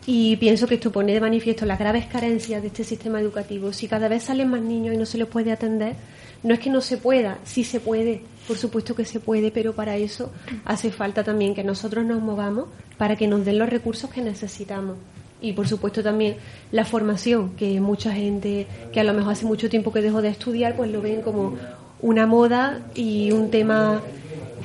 Y 0.05 0.35
pienso 0.35 0.67
que 0.67 0.75
esto 0.75 0.91
pone 0.91 1.11
de 1.11 1.21
manifiesto 1.21 1.65
las 1.65 1.79
graves 1.79 2.05
carencias 2.05 2.61
de 2.61 2.67
este 2.67 2.83
sistema 2.83 3.19
educativo. 3.19 3.73
Si 3.73 3.87
cada 3.87 4.07
vez 4.09 4.25
salen 4.25 4.51
más 4.51 4.61
niños 4.61 4.93
y 4.93 4.97
no 4.97 5.07
se 5.07 5.17
les 5.17 5.27
puede 5.27 5.51
atender, 5.51 5.95
no 6.43 6.53
es 6.53 6.59
que 6.59 6.69
no 6.69 6.81
se 6.81 6.97
pueda, 6.97 7.39
sí 7.45 7.63
se 7.63 7.79
puede, 7.79 8.21
por 8.47 8.57
supuesto 8.57 8.93
que 8.93 9.05
se 9.05 9.19
puede, 9.19 9.49
pero 9.49 9.73
para 9.73 9.97
eso 9.97 10.31
hace 10.65 10.91
falta 10.91 11.23
también 11.23 11.55
que 11.55 11.63
nosotros 11.63 12.05
nos 12.05 12.21
movamos 12.21 12.67
para 12.99 13.15
que 13.15 13.27
nos 13.27 13.43
den 13.43 13.57
los 13.57 13.69
recursos 13.69 14.11
que 14.11 14.21
necesitamos. 14.21 14.97
Y 15.43 15.53
por 15.53 15.67
supuesto 15.67 16.01
también 16.01 16.37
la 16.71 16.85
formación, 16.85 17.51
que 17.57 17.79
mucha 17.81 18.13
gente 18.13 18.65
que 18.91 18.99
a 19.01 19.03
lo 19.03 19.13
mejor 19.13 19.33
hace 19.33 19.45
mucho 19.45 19.69
tiempo 19.69 19.91
que 19.91 20.01
dejó 20.01 20.21
de 20.21 20.29
estudiar, 20.29 20.75
pues 20.75 20.89
lo 20.89 21.01
ven 21.01 21.21
como 21.21 21.57
una 22.01 22.25
moda 22.25 22.79
y 22.95 23.31
un 23.31 23.51
tema 23.51 24.01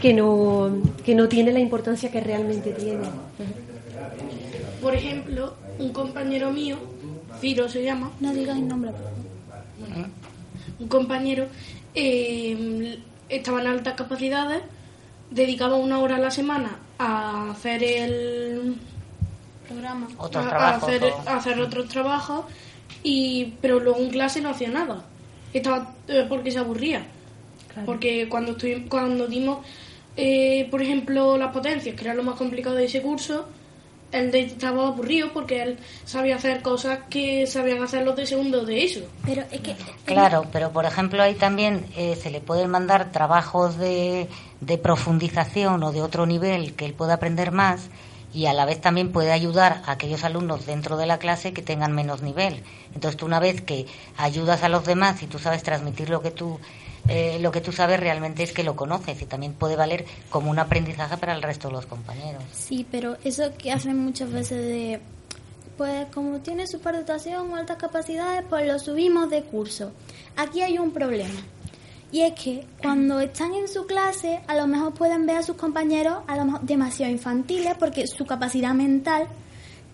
que 0.01 0.15
no, 0.15 0.71
que 1.05 1.17
no 1.17 1.29
tiene 1.29 1.53
la 1.53 1.59
importancia 1.59 2.13
que 2.13 2.21
realmente 2.21 2.71
tiene. 2.71 3.09
Por 4.81 4.95
ejemplo, 4.95 5.55
un 5.81 5.93
compañero 5.93 6.53
mío, 6.53 6.77
Ciro 7.41 7.69
se 7.69 7.83
llama. 7.83 8.13
No 8.21 8.33
digas 8.33 8.57
el 8.57 8.69
nombre. 8.69 8.93
Un 10.79 10.87
compañero 10.87 11.47
eh, 11.93 12.99
estaba 13.29 13.61
en 13.61 13.67
altas 13.67 13.95
capacidades, 13.95 14.63
dedicaba 15.31 15.75
una 15.75 15.99
hora 15.99 16.17
a 16.17 16.21
la 16.21 16.31
semana 16.31 16.79
a 16.99 17.51
hacer 17.51 17.83
el 17.83 18.77
programa, 19.69 20.09
Otros 20.19 20.47
a, 20.47 20.69
hacer, 20.71 21.05
o- 21.05 21.23
a 21.29 21.37
hacer 21.37 21.61
otros 21.61 21.89
trabajos, 21.89 22.45
y 23.03 23.55
pero 23.61 23.79
luego 23.81 23.99
en 24.01 24.11
clase 24.11 24.41
no 24.41 24.51
hacía 24.51 24.71
nada. 24.71 25.05
Estaba 25.53 25.95
eh, 26.09 26.27
porque 26.29 26.51
se 26.51 26.59
aburría. 26.59 27.05
Porque 27.87 28.29
cuando 28.29 28.53
estoy, 28.53 28.87
cuando 28.89 29.27
dimos, 29.29 29.59
eh, 30.17 30.67
por 30.71 30.83
ejemplo, 30.83 31.39
las 31.39 31.53
potencias, 31.53 31.95
que 31.95 32.05
era 32.05 32.15
lo 32.15 32.25
más 32.25 32.35
complicado 32.35 32.75
de 32.75 32.87
ese 32.87 33.01
curso, 33.03 33.47
él 34.11 34.31
de- 34.33 34.41
estaba 34.41 34.89
aburrido 34.89 35.33
porque 35.33 35.63
él 35.63 35.79
sabía 36.05 36.37
hacer 36.37 36.61
cosas 36.63 37.01
que 37.09 37.47
sabían 37.47 37.83
hacer 37.83 38.05
los 38.05 38.17
de 38.17 38.27
segundo 38.27 38.65
de 38.65 38.83
eso. 38.85 39.01
Pero 39.25 39.43
es 39.53 39.61
que 39.61 39.77
Claro, 40.07 40.47
pero 40.53 40.73
por 40.73 40.87
ejemplo 40.87 41.23
ahí 41.23 41.35
también 41.35 41.85
eh, 41.97 42.17
se 42.17 42.31
le 42.31 42.41
pueden 42.41 42.69
mandar 42.71 43.13
trabajos 43.13 43.77
de, 43.79 44.27
de 44.61 44.79
profundización 44.79 45.83
o 45.85 45.93
de 45.93 46.01
otro 46.03 46.27
nivel 46.27 46.75
que 46.75 46.87
él 46.87 46.95
pueda 46.95 47.15
aprender 47.15 47.53
más 47.53 47.91
y 48.33 48.47
a 48.47 48.53
la 48.53 48.65
vez 48.65 48.81
también 48.81 49.13
puede 49.13 49.33
ayudar 49.33 49.83
a 49.87 49.93
aquellos 49.93 50.25
alumnos 50.25 50.67
dentro 50.67 50.97
de 50.97 51.07
la 51.07 51.19
clase 51.19 51.53
que 51.53 51.63
tengan 51.63 51.93
menos 51.93 52.23
nivel. 52.23 52.63
Entonces 52.95 53.17
tú 53.17 53.27
una 53.27 53.41
vez 53.41 53.63
que 53.63 53.87
ayudas 54.17 54.63
a 54.63 54.69
los 54.69 54.85
demás 54.85 55.23
y 55.23 55.27
tú 55.27 55.39
sabes 55.39 55.63
transmitir 55.63 56.11
lo 56.11 56.21
que 56.21 56.31
tú 56.31 56.59
eh, 57.09 57.39
lo 57.41 57.51
que 57.51 57.63
tú 57.63 57.73
sabes 57.73 57.99
realmente 57.99 58.43
es 58.43 58.53
que 58.53 58.63
lo 58.63 58.77
conoces 58.77 59.23
y 59.23 59.25
también 59.25 59.55
puede 59.55 59.77
valer 59.77 60.05
como 60.29 60.51
un 60.51 60.59
aprendizaje 60.59 61.17
para 61.17 61.35
el 61.35 61.43
resto 61.43 61.69
de 61.69 61.75
los 61.75 61.87
compañeros. 61.87 62.43
Sí, 62.53 62.87
pero 62.91 63.17
eso 63.25 63.51
que 63.57 63.73
hacen 63.73 63.99
muchas 63.99 64.31
veces 64.31 64.63
de, 64.63 65.01
pues 65.79 66.07
como 66.13 66.41
tiene 66.41 66.67
superdotación 66.67 67.51
o 67.51 67.57
altas 67.57 67.79
capacidades, 67.79 68.45
pues 68.49 68.67
lo 68.67 68.79
subimos 68.79 69.31
de 69.31 69.43
curso. 69.43 69.93
Aquí 70.37 70.61
hay 70.61 70.79
un 70.79 70.91
problema. 70.91 71.41
Y 72.11 72.23
es 72.23 72.33
que 72.35 72.65
cuando 72.81 73.21
están 73.21 73.53
en 73.55 73.69
su 73.69 73.85
clase, 73.87 74.41
a 74.47 74.57
lo 74.57 74.67
mejor 74.67 74.95
pueden 74.95 75.27
ver 75.27 75.37
a 75.37 75.43
sus 75.43 75.57
compañeros 75.57 76.19
a 76.27 76.37
lo 76.37 76.45
mejor 76.47 76.61
demasiado 76.63 77.13
infantiles 77.13 77.75
porque 77.79 78.07
su 78.07 78.25
capacidad 78.25 78.73
mental 78.75 79.27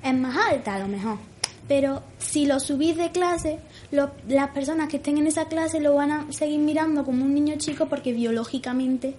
es 0.02 0.14
más 0.14 0.36
alta 0.36 0.74
a 0.74 0.78
lo 0.78 0.86
mejor. 0.88 1.18
Pero 1.66 2.02
si 2.18 2.44
lo 2.46 2.60
subís 2.60 2.96
de 2.96 3.10
clase, 3.10 3.58
lo- 3.90 4.10
las 4.28 4.50
personas 4.50 4.88
que 4.88 4.98
estén 4.98 5.16
en 5.18 5.26
esa 5.26 5.46
clase 5.48 5.80
lo 5.80 5.94
van 5.94 6.10
a 6.12 6.26
seguir 6.32 6.60
mirando 6.60 7.04
como 7.04 7.24
un 7.24 7.34
niño 7.34 7.54
chico 7.56 7.86
porque 7.86 8.12
biológicamente 8.12 9.14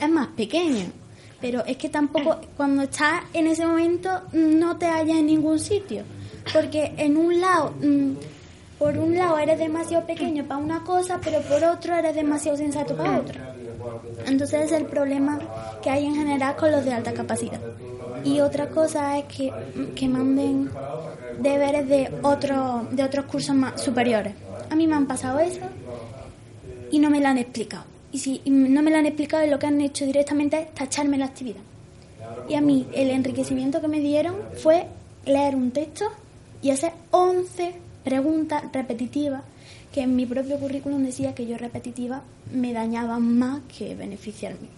es 0.00 0.08
más 0.10 0.26
pequeño. 0.28 0.86
Pero 1.40 1.64
es 1.66 1.76
que 1.76 1.88
tampoco, 1.88 2.40
cuando 2.56 2.82
estás 2.82 3.22
en 3.32 3.46
ese 3.46 3.64
momento, 3.66 4.10
no 4.32 4.76
te 4.76 4.86
hallas 4.86 5.18
en 5.18 5.26
ningún 5.26 5.58
sitio. 5.58 6.02
Porque 6.52 6.92
en 6.96 7.16
un 7.16 7.40
lado, 7.40 7.74
mm, 7.80 8.12
por 8.78 8.98
un 8.98 9.14
lado 9.16 9.38
eres 9.38 9.58
demasiado 9.58 10.06
pequeño 10.06 10.44
para 10.44 10.60
una 10.60 10.82
cosa, 10.82 11.20
pero 11.22 11.40
por 11.42 11.62
otro 11.64 11.94
eres 11.94 12.14
demasiado 12.14 12.56
sensato 12.56 12.96
para 12.96 13.18
otra. 13.18 13.54
Entonces 14.26 14.66
es 14.66 14.72
el 14.72 14.86
problema 14.86 15.38
que 15.82 15.90
hay 15.90 16.06
en 16.06 16.14
general 16.14 16.56
con 16.56 16.72
los 16.72 16.84
de 16.84 16.92
alta 16.92 17.12
capacidad. 17.12 17.60
Y 18.24 18.40
otra 18.40 18.68
cosa 18.68 19.18
es 19.18 19.24
que, 19.24 19.52
que 19.94 20.08
manden 20.08 20.70
deberes 21.38 21.88
de, 21.88 22.10
otro, 22.22 22.86
de 22.90 23.02
otros 23.04 23.26
cursos 23.26 23.54
más 23.54 23.80
superiores. 23.80 24.34
A 24.70 24.74
mí 24.74 24.86
me 24.86 24.94
han 24.94 25.06
pasado 25.06 25.38
eso 25.40 25.60
y 26.90 26.98
no 26.98 27.10
me 27.10 27.20
lo 27.20 27.28
han 27.28 27.38
explicado. 27.38 27.84
Y 28.12 28.18
si 28.18 28.40
no 28.46 28.82
me 28.82 28.90
lo 28.90 28.98
han 28.98 29.06
explicado, 29.06 29.46
lo 29.46 29.58
que 29.58 29.66
han 29.66 29.80
hecho 29.80 30.06
directamente 30.06 30.58
es 30.58 30.74
tacharme 30.74 31.18
la 31.18 31.26
actividad. 31.26 31.60
Y 32.48 32.54
a 32.54 32.60
mí 32.60 32.86
el 32.94 33.10
enriquecimiento 33.10 33.80
que 33.80 33.88
me 33.88 34.00
dieron 34.00 34.36
fue 34.56 34.86
leer 35.26 35.54
un 35.54 35.70
texto 35.70 36.06
y 36.62 36.70
hacer 36.70 36.92
11 37.10 37.83
preguntas 38.04 38.64
repetitivas 38.72 39.42
que 39.92 40.02
en 40.02 40.14
mi 40.14 40.26
propio 40.26 40.58
currículum 40.58 41.02
decía 41.04 41.34
que 41.34 41.46
yo 41.46 41.56
repetitiva 41.56 42.22
me 42.52 42.72
dañaban 42.72 43.38
más 43.38 43.60
que 43.76 43.94
beneficiarme. 43.94 44.68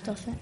Entonces, 0.00 0.34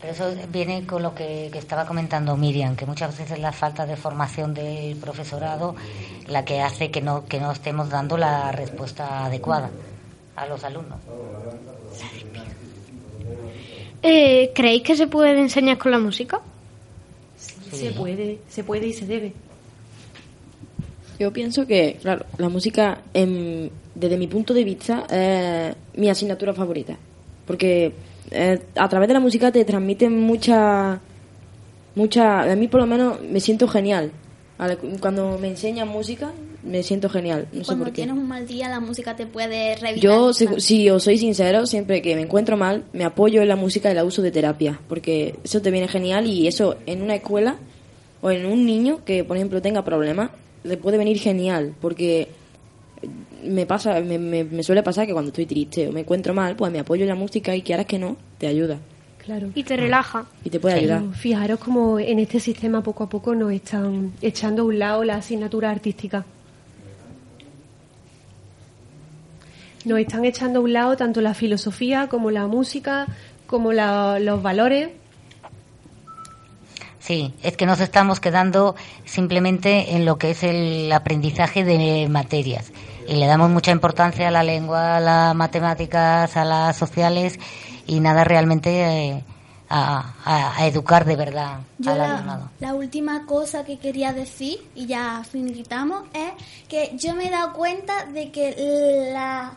Pero 0.00 0.12
eso 0.12 0.48
viene 0.52 0.86
con 0.86 1.02
lo 1.02 1.14
que, 1.14 1.48
que 1.52 1.58
estaba 1.58 1.86
comentando 1.86 2.36
Miriam, 2.36 2.76
que 2.76 2.86
muchas 2.86 3.10
veces 3.10 3.32
es 3.32 3.40
la 3.40 3.52
falta 3.52 3.86
de 3.86 3.96
formación 3.96 4.54
del 4.54 4.96
profesorado 4.96 5.76
la 6.28 6.44
que 6.44 6.60
hace 6.60 6.90
que 6.90 7.00
no, 7.00 7.26
que 7.26 7.40
no 7.40 7.52
estemos 7.52 7.88
dando 7.88 8.16
la 8.16 8.52
respuesta 8.52 9.24
adecuada 9.24 9.70
a 10.34 10.46
los 10.46 10.64
alumnos. 10.64 10.98
Eh, 14.02 14.52
¿Creéis 14.54 14.82
que 14.82 14.96
se 14.96 15.06
puede 15.06 15.38
enseñar 15.38 15.78
con 15.78 15.90
la 15.90 15.98
música? 15.98 16.40
Se 17.72 17.90
puede, 17.90 18.38
se 18.48 18.64
puede 18.64 18.86
y 18.86 18.92
se 18.92 19.06
debe. 19.06 19.32
Yo 21.18 21.32
pienso 21.32 21.66
que, 21.66 21.96
claro, 22.00 22.26
la 22.38 22.48
música, 22.48 22.98
em, 23.14 23.70
desde 23.94 24.16
mi 24.18 24.26
punto 24.26 24.52
de 24.54 24.64
vista, 24.64 25.06
es 25.10 25.74
mi 25.98 26.08
asignatura 26.08 26.52
favorita. 26.52 26.96
Porque 27.46 27.92
eh, 28.30 28.58
a 28.74 28.88
través 28.88 29.08
de 29.08 29.14
la 29.14 29.20
música 29.20 29.50
te 29.52 29.64
transmiten 29.64 30.18
mucha. 30.20 31.00
mucha 31.94 32.42
A 32.42 32.56
mí, 32.56 32.68
por 32.68 32.80
lo 32.80 32.86
menos, 32.86 33.20
me 33.22 33.40
siento 33.40 33.68
genial. 33.68 34.10
Al- 34.58 34.78
Cuando 35.00 35.38
me 35.38 35.48
enseñan 35.48 35.88
música, 35.88 36.32
me 36.64 36.82
siento 36.82 37.08
genial. 37.08 37.46
No 37.52 37.60
sé 37.60 37.66
cuando 37.66 37.84
por 37.84 37.92
qué. 37.92 38.02
tienes 38.02 38.16
un 38.16 38.26
mal 38.26 38.46
día, 38.46 38.68
la 38.68 38.80
música 38.80 39.14
te 39.14 39.26
puede 39.26 39.76
revitalizar. 39.76 40.00
Yo, 40.00 40.32
si, 40.32 40.46
si 40.60 40.90
os 40.90 41.04
soy 41.04 41.18
sincero, 41.18 41.66
siempre 41.66 42.02
que 42.02 42.14
me 42.16 42.22
encuentro 42.22 42.56
mal, 42.56 42.84
me 42.92 43.04
apoyo 43.04 43.42
en 43.42 43.48
la 43.48 43.56
música 43.56 43.90
y 43.90 43.94
la 43.94 44.04
uso 44.04 44.22
de 44.22 44.30
terapia, 44.30 44.80
porque 44.88 45.36
eso 45.44 45.60
te 45.62 45.70
viene 45.70 45.88
genial 45.88 46.26
y 46.26 46.46
eso 46.48 46.76
en 46.86 47.02
una 47.02 47.14
escuela 47.14 47.56
o 48.22 48.30
en 48.30 48.46
un 48.46 48.64
niño 48.66 49.04
que, 49.04 49.22
por 49.24 49.36
ejemplo, 49.36 49.60
tenga 49.62 49.84
problemas, 49.84 50.30
le 50.66 50.76
puede 50.76 50.98
venir 50.98 51.18
genial, 51.18 51.74
porque 51.80 52.28
me 53.44 53.66
pasa, 53.66 54.00
me, 54.00 54.18
me, 54.18 54.44
me 54.44 54.62
suele 54.62 54.82
pasar 54.82 55.06
que 55.06 55.12
cuando 55.12 55.28
estoy 55.28 55.46
triste 55.46 55.88
o 55.88 55.92
me 55.92 56.00
encuentro 56.00 56.34
mal, 56.34 56.56
pues 56.56 56.72
me 56.72 56.80
apoyo 56.80 57.02
en 57.02 57.08
la 57.08 57.14
música 57.14 57.54
y 57.54 57.62
quieras 57.62 57.86
que 57.86 57.98
no, 57.98 58.16
te 58.38 58.46
ayuda 58.46 58.78
Claro. 59.24 59.48
Y 59.56 59.64
te 59.64 59.76
relaja. 59.76 60.24
y 60.44 60.50
te 60.50 60.60
puede 60.60 60.76
ayudar. 60.76 61.02
Fijaros 61.14 61.58
como 61.58 61.98
en 61.98 62.20
este 62.20 62.38
sistema 62.38 62.80
poco 62.84 63.02
a 63.02 63.08
poco 63.08 63.34
nos 63.34 63.50
están 63.52 64.12
echando 64.22 64.62
a 64.62 64.64
un 64.66 64.78
lado 64.78 65.02
la 65.02 65.16
asignatura 65.16 65.68
artística. 65.72 66.24
Nos 69.84 69.98
están 69.98 70.24
echando 70.24 70.60
a 70.60 70.62
un 70.62 70.72
lado 70.72 70.96
tanto 70.96 71.20
la 71.20 71.34
filosofía 71.34 72.08
como 72.08 72.30
la 72.30 72.46
música, 72.46 73.06
como 73.48 73.72
la- 73.72 74.18
los 74.20 74.42
valores. 74.42 74.90
Sí, 77.06 77.32
es 77.44 77.56
que 77.56 77.66
nos 77.66 77.78
estamos 77.80 78.18
quedando 78.18 78.74
simplemente 79.04 79.94
en 79.94 80.04
lo 80.04 80.18
que 80.18 80.30
es 80.32 80.42
el 80.42 80.90
aprendizaje 80.92 81.62
de 81.64 82.08
materias 82.08 82.72
y 83.06 83.14
le 83.14 83.26
damos 83.26 83.48
mucha 83.50 83.70
importancia 83.70 84.26
a 84.26 84.30
la 84.32 84.42
lengua, 84.42 84.96
a 84.96 85.00
las 85.00 85.34
matemáticas, 85.36 86.36
a 86.36 86.44
las 86.44 86.76
sociales 86.76 87.38
y 87.86 88.00
nada 88.00 88.24
realmente 88.24 88.70
eh, 89.10 89.24
a, 89.68 90.14
a- 90.24 90.56
a 90.60 90.66
educar 90.66 91.04
de 91.04 91.14
verdad 91.14 91.60
Yo 91.78 91.92
al 91.92 91.98
la, 91.98 92.14
alumnado. 92.16 92.50
la 92.58 92.74
última 92.74 93.24
cosa 93.24 93.64
que 93.64 93.78
quería 93.78 94.12
decir, 94.12 94.58
y 94.74 94.86
ya 94.86 95.22
finiquitamos, 95.30 96.02
es 96.12 96.32
que 96.68 96.90
yo 96.96 97.14
me 97.14 97.28
he 97.28 97.30
dado 97.30 97.52
cuenta 97.52 98.06
de 98.06 98.32
que 98.32 99.10
la- 99.12 99.52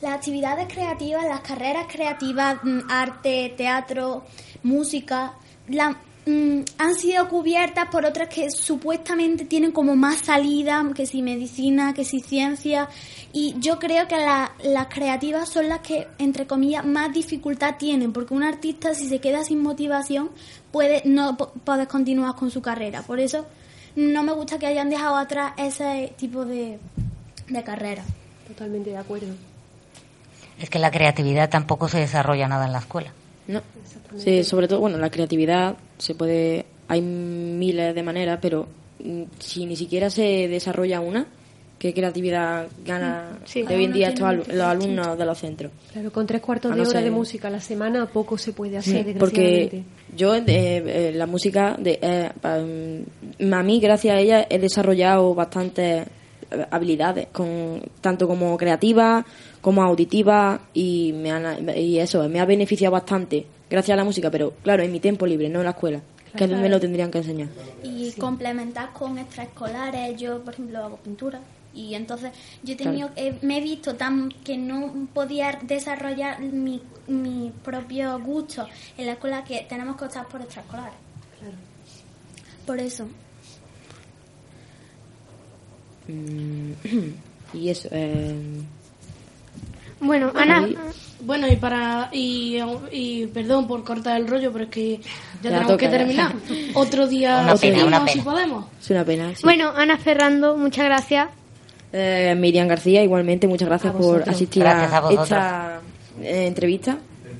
las 0.00 0.12
actividades 0.14 0.66
creativas, 0.72 1.24
las 1.26 1.40
carreras 1.40 1.86
creativas, 1.88 2.56
mm, 2.64 2.80
arte, 2.90 3.54
teatro, 3.56 4.24
música, 4.64 5.34
la- 5.68 5.96
mm, 6.28 6.60
han 6.78 6.94
sido 6.94 7.28
cubiertas 7.28 7.88
por 7.88 8.04
otras 8.04 8.28
que 8.28 8.50
supuestamente 8.50 9.44
tienen 9.44 9.72
como 9.72 9.96
más 9.96 10.18
salida, 10.18 10.84
que 10.94 11.06
si 11.06 11.22
medicina, 11.22 11.94
que 11.94 12.04
si 12.04 12.20
ciencia, 12.20 12.88
y 13.32 13.54
yo 13.58 13.78
creo 13.78 14.06
que 14.08 14.16
la- 14.16 14.52
las 14.62 14.86
creativas 14.88 15.48
son 15.48 15.68
las 15.68 15.80
que, 15.80 16.06
entre 16.18 16.46
comillas, 16.46 16.84
más 16.84 17.12
dificultad 17.12 17.76
tienen, 17.78 18.12
porque 18.12 18.34
un 18.34 18.42
artista 18.42 18.94
si 18.94 19.08
se 19.08 19.20
queda 19.20 19.44
sin 19.44 19.62
motivación 19.62 20.30
puede 20.72 21.02
no 21.04 21.36
po- 21.36 21.52
poder 21.64 21.88
continuar 21.88 22.34
con 22.36 22.50
su 22.50 22.60
carrera. 22.62 23.02
Por 23.02 23.20
eso 23.20 23.46
no 23.96 24.22
me 24.22 24.32
gusta 24.32 24.58
que 24.58 24.66
hayan 24.66 24.90
dejado 24.90 25.16
atrás 25.16 25.52
ese 25.56 26.12
tipo 26.16 26.44
de, 26.44 26.78
de 27.48 27.62
carrera. 27.64 28.04
Totalmente 28.46 28.90
de 28.90 28.96
acuerdo. 28.98 29.34
Es 30.60 30.70
que 30.70 30.78
la 30.78 30.90
creatividad 30.90 31.48
tampoco 31.50 31.88
se 31.88 31.98
desarrolla 31.98 32.48
nada 32.48 32.66
en 32.66 32.72
la 32.72 32.78
escuela. 32.80 33.12
No. 33.46 33.62
Sí, 34.18 34.42
sobre 34.44 34.68
todo, 34.68 34.80
bueno, 34.80 34.98
la 34.98 35.10
creatividad 35.10 35.76
se 35.98 36.14
puede. 36.14 36.66
Hay 36.88 37.02
miles 37.02 37.94
de 37.94 38.02
maneras, 38.02 38.38
pero 38.40 38.66
mm, 39.04 39.22
si 39.38 39.66
ni 39.66 39.76
siquiera 39.76 40.08
se 40.10 40.48
desarrolla 40.48 41.00
una, 41.00 41.26
¿qué 41.78 41.92
creatividad 41.92 42.66
gana 42.84 43.38
Sí. 43.44 43.62
de 43.62 43.76
hoy 43.76 43.84
en 43.84 43.92
día 43.92 44.08
estos 44.08 44.24
alu- 44.26 44.46
los 44.46 44.66
alumnos 44.66 45.18
de 45.18 45.24
los 45.26 45.38
centros? 45.38 45.70
Claro, 45.92 46.10
con 46.10 46.26
tres 46.26 46.40
cuartos 46.40 46.72
A 46.72 46.74
de 46.74 46.82
no 46.82 46.88
hora 46.88 47.00
de 47.02 47.10
música 47.10 47.48
a 47.48 47.50
la 47.50 47.60
semana 47.60 48.06
poco 48.06 48.38
se 48.38 48.52
puede 48.52 48.78
hacer, 48.78 49.04
Sí, 49.04 49.12
desgraciadamente. 49.12 49.68
porque 49.76 50.16
yo 50.16 50.34
eh, 50.34 50.42
eh, 50.46 51.12
la 51.14 51.26
música 51.26 51.76
de 51.78 51.98
eh, 52.00 52.30
mm, 53.38 53.52
a 53.52 53.62
mí 53.62 53.80
gracias 53.80 54.14
a 54.16 54.18
ella 54.20 54.46
he 54.48 54.58
desarrollado 54.58 55.34
bastantes 55.34 56.06
eh, 56.50 56.66
habilidades 56.70 57.28
con 57.32 57.82
tanto 58.00 58.26
como 58.26 58.56
creativa 58.56 59.24
como 59.60 59.82
auditiva 59.82 60.60
y 60.74 61.12
me 61.14 61.30
han- 61.30 61.68
y 61.76 61.98
eso 61.98 62.28
me 62.28 62.40
ha 62.40 62.44
beneficiado 62.44 62.92
bastante 62.92 63.46
gracias 63.70 63.94
a 63.94 63.96
la 63.96 64.04
música 64.04 64.30
pero 64.30 64.52
claro 64.62 64.82
en 64.82 64.92
mi 64.92 65.00
tiempo 65.00 65.26
libre 65.26 65.48
no 65.48 65.58
en 65.60 65.64
la 65.64 65.70
escuela 65.72 66.00
que 66.36 66.46
donde 66.46 66.62
me 66.62 66.68
lo 66.68 66.78
tendrían 66.78 67.10
que 67.10 67.18
enseñar. 67.18 67.48
Y 67.82 68.12
complementar 68.12 68.92
con 68.92 69.18
extraescolares, 69.18 70.20
yo 70.20 70.40
por 70.44 70.52
ejemplo 70.54 70.78
hago 70.84 70.96
pintura 70.98 71.40
y 71.74 71.94
entonces 71.94 72.32
yo 72.62 72.74
he 72.74 72.76
tenido, 72.76 73.10
eh, 73.16 73.38
me 73.42 73.58
he 73.58 73.60
visto 73.62 73.94
tan 73.94 74.28
que 74.44 74.56
no 74.58 75.08
podía 75.14 75.58
desarrollar 75.62 76.40
mi, 76.40 76.82
mi 77.06 77.50
propio 77.64 78.20
gusto 78.20 78.66
en 78.98 79.06
la 79.06 79.12
escuela 79.12 79.42
que 79.42 79.66
tenemos 79.68 79.96
que 79.96 80.04
optar 80.04 80.28
por 80.28 80.42
extraescolares. 80.42 80.94
Por 82.66 82.78
eso. 82.78 83.08
Mm, 86.08 86.72
y 87.54 87.68
eso 87.70 87.88
eh, 87.90 88.34
Bueno, 90.00 90.30
Ana, 90.34 90.66
y- 90.68 90.76
bueno, 91.24 91.48
y 91.48 91.56
para 91.56 92.08
y, 92.12 92.58
y 92.92 93.26
perdón 93.26 93.66
por 93.66 93.82
cortar 93.84 94.20
el 94.20 94.28
rollo, 94.28 94.52
pero 94.52 94.64
es 94.64 94.70
que 94.70 94.98
ya, 94.98 95.02
Ya 95.42 95.50
tenemos 95.50 95.66
toca, 95.66 95.76
que 95.78 95.84
ya. 95.86 95.90
terminar. 95.90 96.32
Otro 96.74 97.06
día 97.08 97.40
Una 97.42 97.56
pena, 97.56 98.06
si 98.08 98.20
podemos. 98.20 98.66
es 98.80 98.90
una 98.90 99.04
pena 99.04 99.34
sí. 99.34 99.42
bueno, 99.42 99.72
Ana 99.74 99.96
Ferrando, 99.98 100.56
muchas 100.56 100.84
gracias. 100.84 101.28
Eh, 101.92 102.34
Miriam 102.38 102.68
García, 102.68 103.02
igualmente, 103.02 103.48
muchas 103.48 103.66
gracias 103.68 103.94
A 103.94 103.98
por 103.98 104.28
asistir 104.28 104.62
Gracias 104.62 104.92
a 104.92 105.08
a, 105.08 105.12
esta 105.12 105.80
eh, 106.22 106.46
entrevista. 106.46 106.98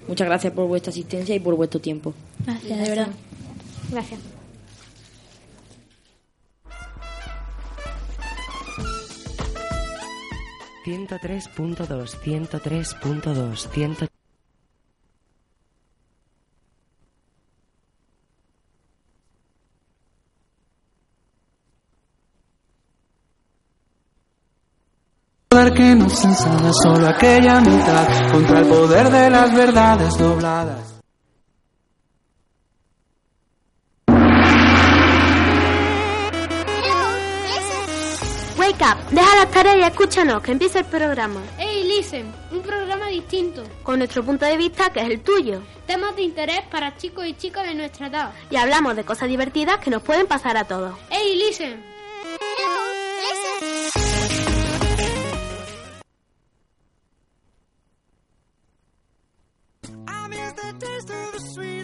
Muchas 0.09 0.27
gracias 0.27 0.53
por 0.55 0.67
vuestra 0.67 0.91
asistencia 0.91 1.35
y 1.35 1.39
por 1.41 1.55
vuestro 1.55 1.81
tiempo. 1.81 2.15
Gracias, 2.47 2.79
de 2.81 2.89
verdad. 2.89 3.09
Gracias. 3.93 4.21
Ciento 10.89 11.19
tres 11.21 11.49
punto 11.49 11.85
dos, 11.85 12.19
ciento 12.19 12.61
tres 12.61 12.95
punto 12.95 13.35
dos, 13.35 13.69
ciento 13.69 14.07
poder 25.51 25.75
que 25.75 25.95
nos 25.95 26.25
enseña 26.25 26.73
solo 26.73 27.07
aquella 27.07 27.61
mitad 27.61 28.33
contra 28.33 28.61
el 28.61 28.67
poder 28.69 29.11
de 29.11 29.29
las 29.29 29.55
verdades 29.55 30.17
dobladas. 30.17 30.88
Wake 38.79 38.93
up, 38.93 39.11
deja 39.11 39.37
las 39.37 39.51
tareas 39.51 39.77
y 39.77 39.83
escúchanos, 39.83 40.43
que 40.43 40.53
empieza 40.53 40.79
el 40.79 40.85
programa. 40.85 41.41
Hey, 41.59 41.85
listen, 41.85 42.33
un 42.53 42.61
programa 42.63 43.09
distinto. 43.09 43.65
Con 43.83 43.99
nuestro 43.99 44.23
punto 44.25 44.45
de 44.47 44.57
vista, 44.57 44.91
que 44.93 45.01
es 45.01 45.07
el 45.11 45.21
tuyo. 45.21 45.63
Temas 45.87 46.15
de 46.15 46.23
interés 46.23 46.61
para 46.71 46.97
chicos 46.97 47.27
y 47.27 47.35
chicas 47.35 47.67
de 47.67 47.75
nuestra 47.75 48.07
edad. 48.07 48.33
Y 48.51 48.57
hablamos 48.57 48.95
de 48.95 49.05
cosas 49.05 49.29
divertidas 49.29 49.79
que 49.79 49.91
nos 49.91 50.03
pueden 50.03 50.27
pasar 50.27 50.57
a 50.57 50.65
todos. 50.65 50.95
Hey, 51.11 51.37
listen. 51.37 51.83
I 60.07 60.29
miss 60.29 60.53
the 60.53 60.73
taste 60.79 61.11
of 61.11 61.33
the 61.33 61.41
sweet 61.41 61.78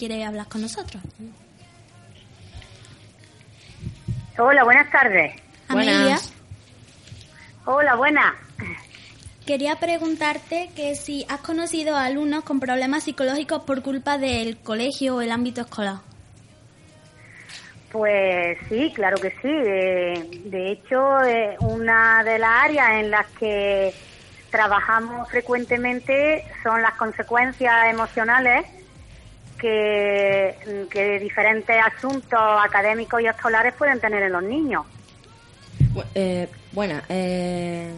quiere 0.00 0.24
hablar 0.24 0.48
con 0.48 0.62
nosotros. 0.62 1.02
Hola, 4.38 4.64
buenas 4.64 4.90
tardes. 4.90 5.34
Amelia, 5.68 6.18
Hola, 7.66 7.94
buenas. 7.96 8.32
quería 9.44 9.76
preguntarte 9.76 10.70
que 10.74 10.94
si 10.94 11.26
has 11.28 11.40
conocido 11.40 11.96
a 11.96 12.06
alumnos 12.06 12.44
con 12.44 12.60
problemas 12.60 13.04
psicológicos 13.04 13.64
por 13.64 13.82
culpa 13.82 14.16
del 14.16 14.56
colegio 14.56 15.16
o 15.16 15.20
el 15.20 15.30
ámbito 15.30 15.60
escolar. 15.60 15.98
Pues 17.92 18.56
sí, 18.70 18.90
claro 18.94 19.18
que 19.18 19.30
sí. 19.42 19.52
Eh, 19.52 20.40
de 20.46 20.72
hecho, 20.72 21.20
eh, 21.24 21.56
una 21.60 22.24
de 22.24 22.38
las 22.38 22.64
áreas 22.64 22.90
en 22.92 23.10
las 23.10 23.26
que 23.32 23.92
trabajamos 24.50 25.28
frecuentemente 25.28 26.42
son 26.62 26.80
las 26.80 26.94
consecuencias 26.94 27.92
emocionales 27.92 28.79
que, 29.60 30.56
que 30.90 31.18
diferentes 31.18 31.76
asuntos 31.84 32.40
académicos 32.64 33.20
y 33.20 33.26
escolares 33.26 33.74
pueden 33.74 34.00
tener 34.00 34.22
en 34.22 34.32
los 34.32 34.42
niños. 34.42 34.84
Eh, 36.14 36.48
buena, 36.72 37.02
eh, 37.08 37.92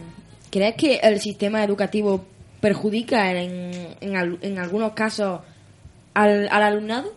¿crees 0.51 0.75
que 0.75 0.95
el 0.97 1.19
sistema 1.19 1.63
educativo 1.63 2.25
perjudica 2.59 3.31
en, 3.31 3.95
en, 4.01 4.15
al- 4.17 4.39
en 4.41 4.57
algunos 4.59 4.93
casos 4.93 5.41
al, 6.13 6.47
al 6.51 6.63
alumnado? 6.63 7.11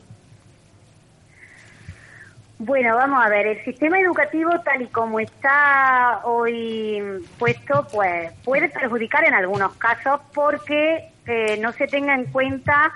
Bueno, 2.59 2.97
vamos 2.97 3.23
a 3.25 3.29
ver, 3.29 3.47
el 3.49 3.65
sistema 3.65 4.01
educativo 4.01 4.51
tal 4.65 4.81
y 4.81 4.87
como 4.87 5.21
está 5.21 6.21
hoy 6.25 7.03
puesto, 7.39 7.87
pues 7.93 8.33
puede 8.45 8.71
perjudicar 8.71 9.27
en 9.27 9.35
algunos 9.35 9.75
casos 9.77 10.21
porque 10.35 11.11
eh, 11.27 11.59
no 11.61 11.71
se 11.73 11.87
tenga 11.87 12.15
en 12.15 12.25
cuenta 12.27 12.93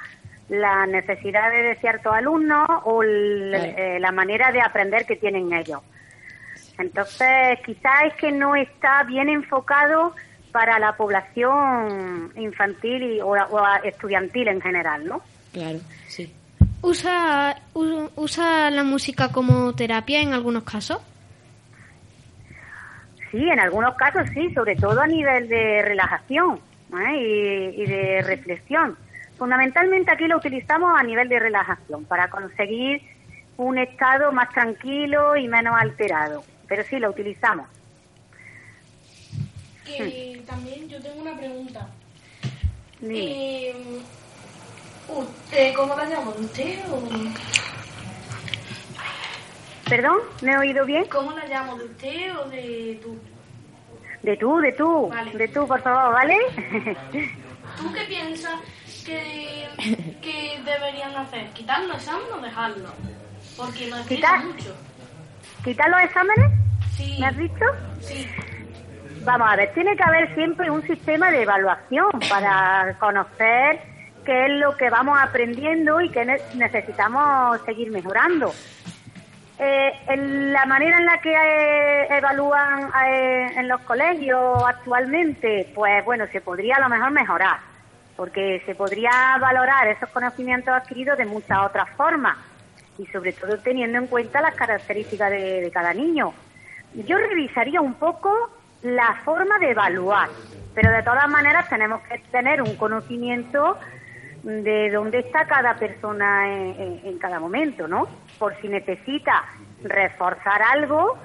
las 0.51 0.86
necesidades 0.88 1.62
de 1.76 1.80
ciertos 1.80 2.12
alumnos 2.12 2.68
o 2.84 3.03
el- 3.03 3.51
Claro. 3.55 3.72
eh, 3.78 3.98
la 4.01 4.12
manera 4.12 4.53
de 4.53 4.61
aprender 4.61 5.07
que 5.07 5.16
tienen 5.16 5.53
ellos. 5.53 5.80
Entonces, 6.78 7.59
quizás 7.64 8.05
es 8.07 8.14
que 8.14 8.32
no 8.32 8.55
está 8.57 9.05
bien 9.05 9.28
enfocado 9.28 10.14
para 10.53 10.78
la 10.78 10.96
población 10.96 12.32
infantil 12.36 13.03
y, 13.14 13.20
o, 13.20 13.28
o 13.30 13.66
estudiantil 13.84 14.48
en 14.48 14.61
general, 14.61 15.07
¿no? 15.07 15.22
Claro, 15.53 15.78
sí. 16.09 16.34
¿Usa, 16.82 17.57
u- 17.74 18.09
¿Usa 18.16 18.70
la 18.70 18.82
música 18.82 19.30
como 19.30 19.72
terapia 19.74 20.20
en 20.20 20.32
algunos 20.32 20.64
casos? 20.64 21.01
Sí, 23.30 23.48
en 23.48 23.61
algunos 23.61 23.94
casos 23.94 24.28
sí, 24.34 24.53
sobre 24.55 24.74
todo 24.74 25.01
a 25.01 25.07
nivel 25.07 25.46
de 25.48 25.82
relajación 25.82 26.59
¿eh? 26.92 27.16
y, 27.76 27.82
y 27.82 27.86
de 27.86 28.22
reflexión. 28.22 28.96
Fundamentalmente 29.41 30.11
aquí 30.11 30.26
lo 30.26 30.36
utilizamos 30.36 30.93
a 31.01 31.03
nivel 31.03 31.26
de 31.30 31.38
relajación 31.38 32.05
para 32.05 32.28
conseguir 32.28 33.01
un 33.57 33.78
estado 33.78 34.32
más 34.32 34.51
tranquilo 34.51 35.34
y 35.34 35.49
menos 35.49 35.74
alterado. 35.80 36.45
Pero 36.68 36.84
sí, 36.84 36.99
lo 36.99 37.09
utilizamos. 37.09 37.66
Que 39.86 40.43
también 40.47 40.86
yo 40.91 41.01
tengo 41.01 41.22
una 41.22 41.34
pregunta. 41.38 41.88
Eh, 43.01 43.74
¿usted, 45.09 45.72
¿Cómo? 45.74 45.97
¿De 45.97 46.45
usted 46.45 46.78
o...? 46.91 47.03
¿Perdón? 49.88 50.18
¿Me 50.43 50.53
he 50.53 50.59
oído 50.59 50.84
bien? 50.84 51.07
¿Cómo 51.07 51.32
la 51.32 51.47
llamo? 51.47 51.76
¿De 51.76 51.84
usted 51.86 52.36
o 52.36 52.45
de 52.51 53.01
tú? 53.03 53.18
De 54.22 54.36
tú, 54.36 54.59
de 54.59 54.72
tú, 54.72 55.09
Vale. 55.09 55.32
de 55.32 55.49
tú, 55.49 55.66
por 55.66 55.80
favor, 55.80 56.12
¿vale? 56.12 56.36
¿Tú 57.78 57.91
qué 57.95 58.05
piensas 58.07 58.61
que, 59.05 59.68
que 60.22 60.61
deberían 60.64 61.14
hacer? 61.16 61.48
¿Quitar 61.51 61.82
los 61.84 61.96
exámenes 61.96 62.32
o 62.32 62.40
dejarlo? 62.40 62.88
Porque 63.57 63.84
estresa 63.88 64.09
¿Quitar? 64.09 64.44
mucho. 64.44 64.76
¿Quitar 65.64 65.90
los 65.90 66.01
exámenes? 66.03 66.51
Sí. 66.96 67.16
¿Me 67.20 67.26
has 67.26 67.36
dicho? 67.36 67.64
Sí. 68.01 68.26
Vamos 69.24 69.48
a 69.53 69.57
ver, 69.57 69.72
tiene 69.74 69.94
que 69.96 70.03
haber 70.03 70.34
siempre 70.34 70.70
un 70.70 70.82
sistema 70.86 71.30
de 71.30 71.42
evaluación 71.42 72.09
para 72.28 72.94
conocer 72.98 73.80
qué 74.24 74.46
es 74.46 74.51
lo 74.53 74.76
que 74.76 74.88
vamos 74.88 75.18
aprendiendo 75.20 76.01
y 76.01 76.09
qué 76.11 76.24
ne- 76.24 76.40
necesitamos 76.55 77.61
seguir 77.66 77.90
mejorando. 77.90 78.53
Eh, 79.59 79.92
en 80.09 80.55
la 80.55 80.64
manera 80.64 80.96
en 80.96 81.05
la 81.05 81.18
que 81.18 81.34
eh, 81.34 82.09
evalúan 82.16 82.90
eh, 83.07 83.46
en 83.57 83.68
los 83.68 83.82
colegios 83.82 84.62
actualmente, 84.66 85.70
pues 85.74 86.03
bueno, 86.07 86.24
se 86.32 86.40
podría 86.40 86.76
a 86.76 86.80
lo 86.80 86.88
mejor 86.88 87.11
mejorar, 87.11 87.59
porque 88.21 88.62
se 88.66 88.75
podría 88.75 89.39
valorar 89.41 89.89
esos 89.89 90.11
conocimientos 90.11 90.75
adquiridos 90.75 91.16
de 91.16 91.25
muchas 91.25 91.57
otras 91.61 91.89
formas 91.97 92.37
y 92.99 93.07
sobre 93.07 93.33
todo 93.33 93.57
teniendo 93.57 93.97
en 93.97 94.09
cuenta 94.09 94.43
las 94.43 94.55
características 94.57 95.31
de, 95.31 95.71
cada 95.73 95.95
niño. 95.95 96.35
Yo 96.93 97.16
revisaría 97.16 97.81
un 97.81 97.95
poco 97.95 98.51
la 98.83 99.23
forma 99.25 99.59
de 99.59 99.71
evaluar, 99.71 100.29
pero 100.75 100.91
de 100.91 101.03
todas 101.03 101.31
maneras 101.31 101.66
tenemos 101.71 102.03
que 102.03 102.18
tener 102.31 102.61
un 102.61 102.77
conocimiento 102.77 103.79
de 104.43 104.91
dónde 104.91 105.21
está 105.21 105.47
cada 105.47 105.77
persona 105.77 106.47
en, 106.47 107.18
cada 107.18 107.41
momento, 107.41 107.89
¿no? 107.89 108.07
Por 108.39 108.55
si 108.61 108.68
necesita 108.68 109.47
reforzar 109.83 110.61
algo 110.61 111.16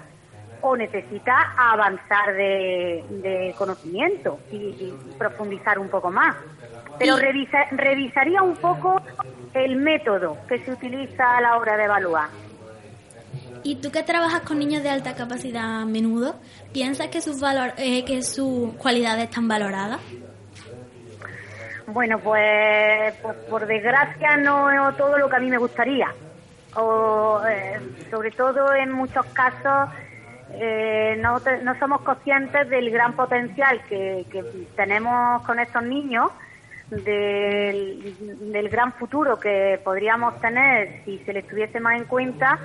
o 0.62 0.78
necesita 0.78 1.56
avanzar 1.58 2.34
de, 2.36 3.54
conocimiento 3.58 4.40
y 4.50 4.94
profundizar 5.18 5.78
un 5.78 5.90
poco 5.90 6.10
más. 6.10 6.38
Pero 7.00 7.18
revisa- 7.18 7.68
revisaría 7.72 8.42
un 8.42 8.56
poco 8.56 9.02
el 9.54 9.76
método 9.78 10.38
que 10.48 10.60
se 10.64 10.72
utiliza 10.72 11.38
a 11.38 11.42
la 11.42 11.58
hora 11.58 11.78
de 11.78 11.84
evaluar. 11.86 12.30
¿Y 13.64 13.78
tú 13.78 13.92
que 13.92 14.04
trabajas 14.04 14.42
con 14.42 14.60
niños 14.60 14.84
de 14.84 14.90
alta 14.90 15.16
capacidad 15.16 15.82
a 15.82 15.86
menudo, 15.86 16.36
piensas 16.72 17.08
que 17.08 17.20
sus, 17.22 17.42
valor, 17.42 17.74
eh, 17.78 18.06
que 18.06 18.22
sus 18.22 18.74
cualidades 18.76 19.26
están 19.26 19.48
valoradas? 19.48 20.00
Bueno, 21.88 22.20
pues, 22.20 23.14
pues, 23.22 23.36
por 23.50 23.66
desgracia 23.68 24.38
no 24.38 24.90
es 24.90 24.98
todo 24.98 25.18
lo 25.18 25.30
que 25.30 25.36
a 25.36 25.40
mí 25.40 25.50
me 25.50 25.58
gustaría. 25.58 26.08
O, 26.76 27.42
eh, 27.48 27.80
sobre 28.12 28.32
todo 28.32 28.74
en 28.74 28.92
muchos 28.92 29.26
casos 29.28 29.90
eh, 30.52 31.18
no, 31.22 31.40
te- 31.40 31.62
no 31.64 31.78
somos 31.80 32.02
conscientes 32.02 32.70
del 32.70 32.90
gran 32.92 33.14
potencial 33.16 33.82
que, 33.88 34.26
que 34.32 34.44
tenemos 34.76 35.42
con 35.44 35.60
estos 35.60 35.84
niños, 35.84 36.32
del, 36.90 38.70
gran 38.70 38.94
futuro 38.94 39.40
que 39.40 39.80
podríamos 39.84 40.40
tener 40.40 41.04
si 41.06 41.20
se 41.20 41.34
les 41.34 41.48
tuviese 41.48 41.80
más 41.80 42.00
en 42.00 42.06
cuenta. 42.06 42.60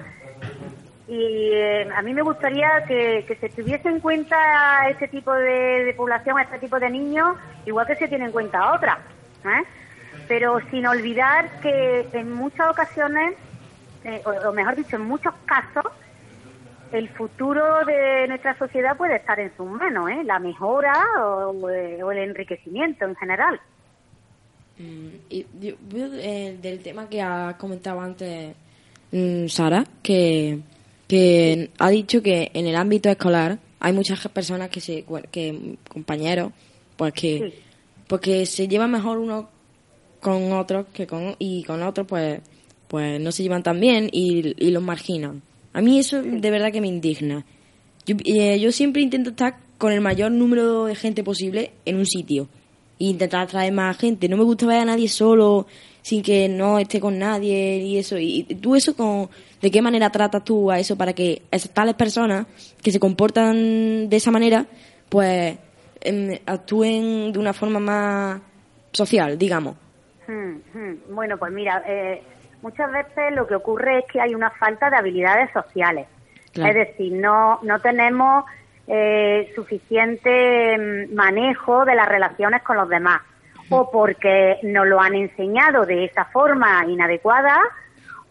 Y 1.08 1.50
eh, 1.52 1.88
a 1.92 2.02
mí 2.02 2.14
me 2.14 2.22
gustaría 2.22 2.84
que, 2.86 3.36
se 3.40 3.48
tuviese 3.48 3.88
en 3.88 4.00
cuenta 4.00 4.88
este 4.88 5.08
tipo 5.08 5.32
de, 5.32 5.84
de 5.84 5.94
población, 5.94 6.38
este 6.38 6.58
tipo 6.58 6.78
de 6.78 6.88
niños, 6.88 7.36
igual 7.66 7.86
que 7.86 7.96
se 7.96 8.08
tiene 8.08 8.26
en 8.26 8.32
cuenta 8.32 8.60
a 8.60 8.74
otras. 8.74 8.98
¿eh? 9.44 9.64
Pero 10.28 10.60
sin 10.70 10.86
olvidar 10.86 11.50
que 11.60 12.06
en 12.12 12.32
muchas 12.32 12.68
ocasiones, 12.68 13.34
eh, 14.04 14.22
o, 14.24 14.52
mejor 14.52 14.76
dicho, 14.76 14.96
en 14.96 15.02
muchos 15.02 15.34
casos, 15.46 15.86
el 16.92 17.08
futuro 17.08 17.84
de 17.84 18.26
nuestra 18.28 18.56
sociedad 18.56 18.96
puede 18.96 19.16
estar 19.16 19.38
en 19.40 19.52
sus 19.56 19.68
manos, 19.68 20.10
¿eh? 20.10 20.22
la 20.24 20.38
mejora 20.38 20.94
o 21.18 21.68
el 21.68 22.18
enriquecimiento 22.18 23.04
en 23.04 23.16
general. 23.16 23.60
Mm, 24.80 25.08
y 25.28 25.44
yo- 25.60 25.74
eh, 26.14 26.56
del 26.62 26.78
tema 26.80 27.06
que 27.08 27.20
ha 27.20 27.56
comentado 27.58 28.00
antes 28.00 28.54
mm, 29.12 29.46
Sara, 29.48 29.84
que, 30.02 30.58
que 31.06 31.68
ha 31.78 31.90
dicho 31.90 32.22
que 32.22 32.50
en 32.54 32.66
el 32.66 32.76
ámbito 32.76 33.10
escolar 33.10 33.58
hay 33.78 33.92
muchas 33.92 34.26
personas 34.28 34.70
que 34.70 34.80
se, 34.80 35.04
que 35.30 35.76
compañeros, 35.88 36.52
pues 36.96 37.12
que, 37.12 37.38
pues 38.06 38.20
que 38.22 38.46
se 38.46 38.68
llevan 38.68 38.90
mejor 38.92 39.18
unos 39.18 39.46
con 40.20 40.52
otros 40.52 40.86
que 40.92 41.06
con, 41.06 41.34
y 41.38 41.62
con 41.64 41.82
otros 41.82 42.06
pues, 42.06 42.40
pues 42.88 43.20
no 43.20 43.32
se 43.32 43.42
llevan 43.42 43.62
tan 43.62 43.80
bien 43.80 44.08
y, 44.12 44.54
y 44.64 44.70
los 44.70 44.82
marginan. 44.82 45.42
A 45.72 45.80
mí 45.82 45.98
eso 45.98 46.22
de 46.22 46.50
verdad 46.50 46.72
que 46.72 46.80
me 46.80 46.88
indigna. 46.88 47.44
Yo, 48.06 48.16
eh, 48.24 48.58
yo 48.58 48.72
siempre 48.72 49.02
intento 49.02 49.30
estar 49.30 49.58
con 49.78 49.92
el 49.92 50.00
mayor 50.00 50.30
número 50.32 50.86
de 50.86 50.94
gente 50.94 51.22
posible 51.22 51.72
en 51.84 51.96
un 51.96 52.06
sitio 52.06 52.48
e 53.00 53.06
intentar 53.06 53.40
atraer 53.40 53.72
más 53.72 53.96
gente. 53.96 54.28
No 54.28 54.36
me 54.36 54.44
gusta 54.44 54.66
ver 54.66 54.80
a 54.80 54.84
nadie 54.84 55.08
solo, 55.08 55.66
sin 56.02 56.22
que 56.22 56.48
no 56.48 56.78
esté 56.78 57.00
con 57.00 57.18
nadie 57.18 57.78
y 57.78 57.98
eso. 57.98 58.18
Y 58.18 58.44
tú 58.60 58.76
eso, 58.76 58.94
con, 58.94 59.28
¿de 59.60 59.70
qué 59.70 59.80
manera 59.80 60.10
tratas 60.10 60.44
tú 60.44 60.70
a 60.70 60.78
eso 60.78 60.96
para 60.96 61.14
que 61.14 61.42
esas 61.50 61.72
tales 61.72 61.94
personas 61.94 62.46
que 62.82 62.92
se 62.92 63.00
comportan 63.00 64.08
de 64.08 64.16
esa 64.16 64.30
manera, 64.30 64.66
pues 65.08 65.58
em, 66.02 66.38
actúen 66.46 67.32
de 67.32 67.38
una 67.38 67.54
forma 67.54 67.80
más 67.80 68.40
social, 68.92 69.38
digamos? 69.38 69.76
Hmm, 70.28 70.56
hmm. 70.74 71.14
Bueno, 71.14 71.38
pues 71.38 71.52
mira, 71.52 71.82
eh, 71.86 72.22
muchas 72.62 72.92
veces 72.92 73.32
lo 73.34 73.46
que 73.46 73.54
ocurre 73.54 74.00
es 74.00 74.04
que 74.12 74.20
hay 74.20 74.34
una 74.34 74.50
falta 74.50 74.90
de 74.90 74.96
habilidades 74.96 75.50
sociales. 75.52 76.06
Claro. 76.52 76.70
Es 76.70 76.88
decir, 76.88 77.12
no, 77.12 77.60
no 77.62 77.78
tenemos 77.80 78.44
eh, 78.92 79.52
suficiente 79.54 80.76
mm, 80.76 81.14
manejo 81.14 81.84
de 81.84 81.94
las 81.94 82.08
relaciones 82.08 82.62
con 82.62 82.76
los 82.76 82.88
demás. 82.88 83.20
o 83.72 83.88
porque 83.88 84.58
nos 84.64 84.84
lo 84.84 85.00
han 85.00 85.14
enseñado 85.14 85.86
de 85.86 86.06
esa 86.06 86.24
forma 86.24 86.84
inadecuada 86.88 87.56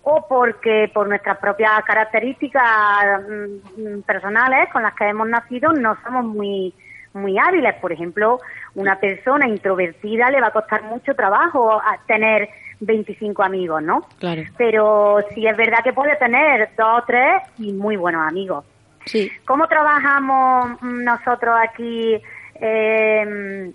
o 0.03 0.27
porque 0.27 0.91
por 0.93 1.07
nuestras 1.07 1.37
propias 1.37 1.81
características 1.85 3.21
mm, 3.21 4.01
personales 4.01 4.67
con 4.73 4.83
las 4.83 4.93
que 4.95 5.07
hemos 5.07 5.29
nacido 5.29 5.71
no 5.71 5.95
somos 6.03 6.25
muy 6.25 6.73
muy 7.13 7.39
hábiles. 7.39 7.75
Por 7.75 7.93
ejemplo, 7.93 8.39
una 8.75 8.99
persona 8.99 9.47
introvertida 9.47 10.29
le 10.29 10.41
va 10.41 10.47
a 10.47 10.51
costar 10.51 10.83
mucho 10.83 11.15
trabajo 11.15 11.71
a 11.73 11.97
tener 12.05 12.49
25 12.81 13.43
amigos, 13.43 13.81
¿no? 13.81 14.01
Claro. 14.19 14.43
Pero 14.57 15.19
sí 15.33 15.47
es 15.47 15.55
verdad 15.55 15.79
que 15.85 15.93
puede 15.93 16.17
tener 16.17 16.69
dos 16.77 17.01
o 17.01 17.03
tres 17.07 17.43
y 17.57 17.71
muy 17.71 17.95
buenos 17.95 18.27
amigos. 18.27 18.65
Sí. 19.05 19.31
¿Cómo 19.45 19.67
trabajamos 19.67 20.81
nosotros 20.81 21.55
aquí 21.61 22.21
eh, 22.55 23.71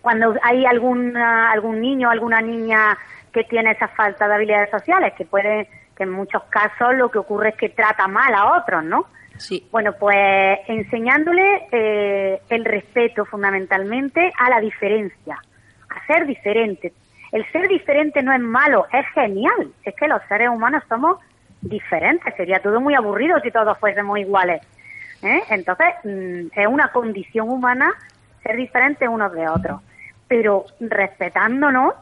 cuando 0.00 0.34
hay 0.42 0.64
alguna, 0.64 1.50
algún 1.50 1.80
niño 1.80 2.10
alguna 2.10 2.40
niña 2.40 2.96
que 3.32 3.44
tiene 3.44 3.72
esa 3.72 3.88
falta 3.88 4.28
de 4.28 4.34
habilidades 4.34 4.70
sociales? 4.70 5.12
Que 5.16 5.24
puede, 5.24 5.68
que 5.96 6.04
en 6.04 6.10
muchos 6.10 6.42
casos 6.44 6.94
lo 6.94 7.10
que 7.10 7.18
ocurre 7.18 7.50
es 7.50 7.56
que 7.56 7.68
trata 7.68 8.08
mal 8.08 8.34
a 8.34 8.58
otros, 8.58 8.84
¿no? 8.84 9.06
Sí. 9.36 9.66
Bueno, 9.70 9.94
pues 9.98 10.58
enseñándole 10.66 11.66
eh, 11.72 12.40
el 12.50 12.64
respeto 12.64 13.24
fundamentalmente 13.24 14.32
a 14.38 14.50
la 14.50 14.60
diferencia, 14.60 15.38
a 15.88 16.06
ser 16.06 16.26
diferente. 16.26 16.92
El 17.32 17.50
ser 17.52 17.68
diferente 17.68 18.22
no 18.22 18.32
es 18.32 18.40
malo, 18.40 18.86
es 18.92 19.06
genial. 19.14 19.72
Es 19.84 19.94
que 19.94 20.08
los 20.08 20.20
seres 20.28 20.48
humanos 20.48 20.82
somos 20.88 21.18
diferentes. 21.60 22.34
Sería 22.36 22.60
todo 22.60 22.80
muy 22.80 22.94
aburrido 22.94 23.38
si 23.40 23.50
todos 23.50 23.76
fuésemos 23.78 24.18
iguales. 24.18 24.62
¿eh? 25.22 25.40
Entonces, 25.50 25.88
mm, 26.04 26.46
es 26.58 26.66
una 26.66 26.88
condición 26.88 27.48
humana 27.48 27.90
ser 28.42 28.56
diferentes 28.56 29.08
unos 29.08 29.32
de 29.32 29.48
otros. 29.48 29.80
Pero 30.28 30.64
respetándonos 30.80 31.94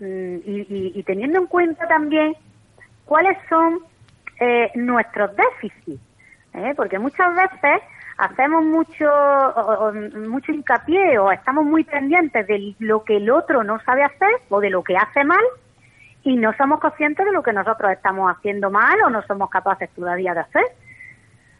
mm, 0.00 0.34
y, 0.44 0.92
y- 0.94 1.02
teniendo 1.04 1.38
en 1.38 1.46
cuenta 1.46 1.86
también 1.86 2.34
cuáles 3.04 3.36
son 3.48 3.80
eh, 4.40 4.70
nuestros 4.74 5.30
déficits. 5.36 6.02
¿eh? 6.54 6.72
Porque 6.76 6.98
muchas 6.98 7.34
veces 7.34 7.82
hacemos 8.18 8.64
mucho, 8.64 9.08
mucho 10.28 10.50
hincapié 10.52 11.18
o 11.18 11.30
estamos 11.30 11.64
muy 11.64 11.84
pendientes 11.84 12.46
de 12.48 12.74
lo 12.80 13.04
que 13.04 13.16
el 13.18 13.30
otro 13.30 13.62
no 13.62 13.80
sabe 13.84 14.02
hacer 14.02 14.30
o 14.48 14.60
de 14.60 14.70
lo 14.70 14.82
que 14.82 14.96
hace 14.96 15.22
mal 15.24 15.42
y 16.28 16.36
no 16.36 16.52
somos 16.54 16.78
conscientes 16.80 17.24
de 17.24 17.32
lo 17.32 17.42
que 17.42 17.52
nosotros 17.54 17.90
estamos 17.90 18.30
haciendo 18.30 18.70
mal 18.70 19.00
o 19.02 19.08
no 19.10 19.22
somos 19.22 19.48
capaces 19.48 19.88
todavía 19.90 20.34
de 20.34 20.40
hacer. 20.40 20.64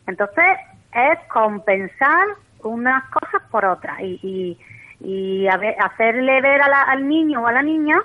Entonces, 0.06 0.44
es 0.92 1.18
compensar 1.32 2.26
unas 2.62 3.04
cosas 3.10 3.42
por 3.50 3.64
otras 3.64 3.98
y, 4.00 4.18
y, 4.22 4.58
y 5.08 5.48
a 5.48 5.56
ver- 5.56 5.76
hacerle 5.80 6.40
ver 6.42 6.60
a 6.60 6.68
la- 6.68 6.82
al 6.82 7.08
niño 7.08 7.42
o 7.42 7.46
a 7.46 7.52
la 7.52 7.62
niña 7.62 7.96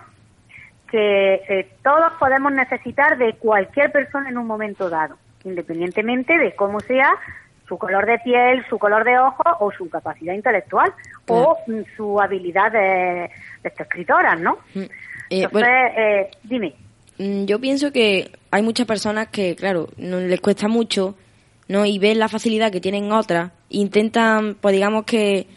que 0.90 1.34
eh, 1.50 1.76
todos 1.84 2.14
podemos 2.14 2.52
necesitar 2.52 3.18
de 3.18 3.34
cualquier 3.34 3.92
persona 3.92 4.30
en 4.30 4.38
un 4.38 4.46
momento 4.48 4.90
dado, 4.90 5.18
independientemente 5.44 6.38
de 6.38 6.56
cómo 6.56 6.80
sea 6.82 7.10
su 7.68 7.78
color 7.78 8.06
de 8.06 8.20
piel, 8.20 8.64
su 8.70 8.78
color 8.78 9.04
de 9.04 9.18
ojos 9.18 9.54
o 9.60 9.72
su 9.72 9.90
capacidad 9.90 10.34
intelectual 10.34 10.94
o 11.28 11.58
mm, 11.68 11.82
su 11.98 12.22
habilidad 12.22 12.72
de, 12.72 12.80
de 13.64 13.70
esta 13.70 13.84
escritora, 13.84 14.36
¿no? 14.36 14.60
Eh, 14.76 14.90
Entonces, 15.42 15.52
bueno, 15.52 15.68
eh, 15.98 16.32
dime. 16.44 16.74
mm, 17.18 17.46
yo 17.46 17.60
pienso 17.60 17.92
que 17.92 18.32
hay 18.52 18.62
muchas 18.62 18.86
personas 18.86 19.28
que, 19.30 19.56
claro, 19.56 19.90
no 19.98 20.20
les 20.20 20.40
cuesta 20.42 20.68
mucho, 20.68 21.16
¿no? 21.68 21.86
Y 21.86 21.98
ven 22.00 22.20
la 22.20 22.28
facilidad 22.28 22.72
que 22.72 22.82
tienen 22.82 23.12
otras, 23.12 23.52
intentan, 23.70 24.56
pues 24.56 24.74
digamos 24.74 25.06
que, 25.06 25.48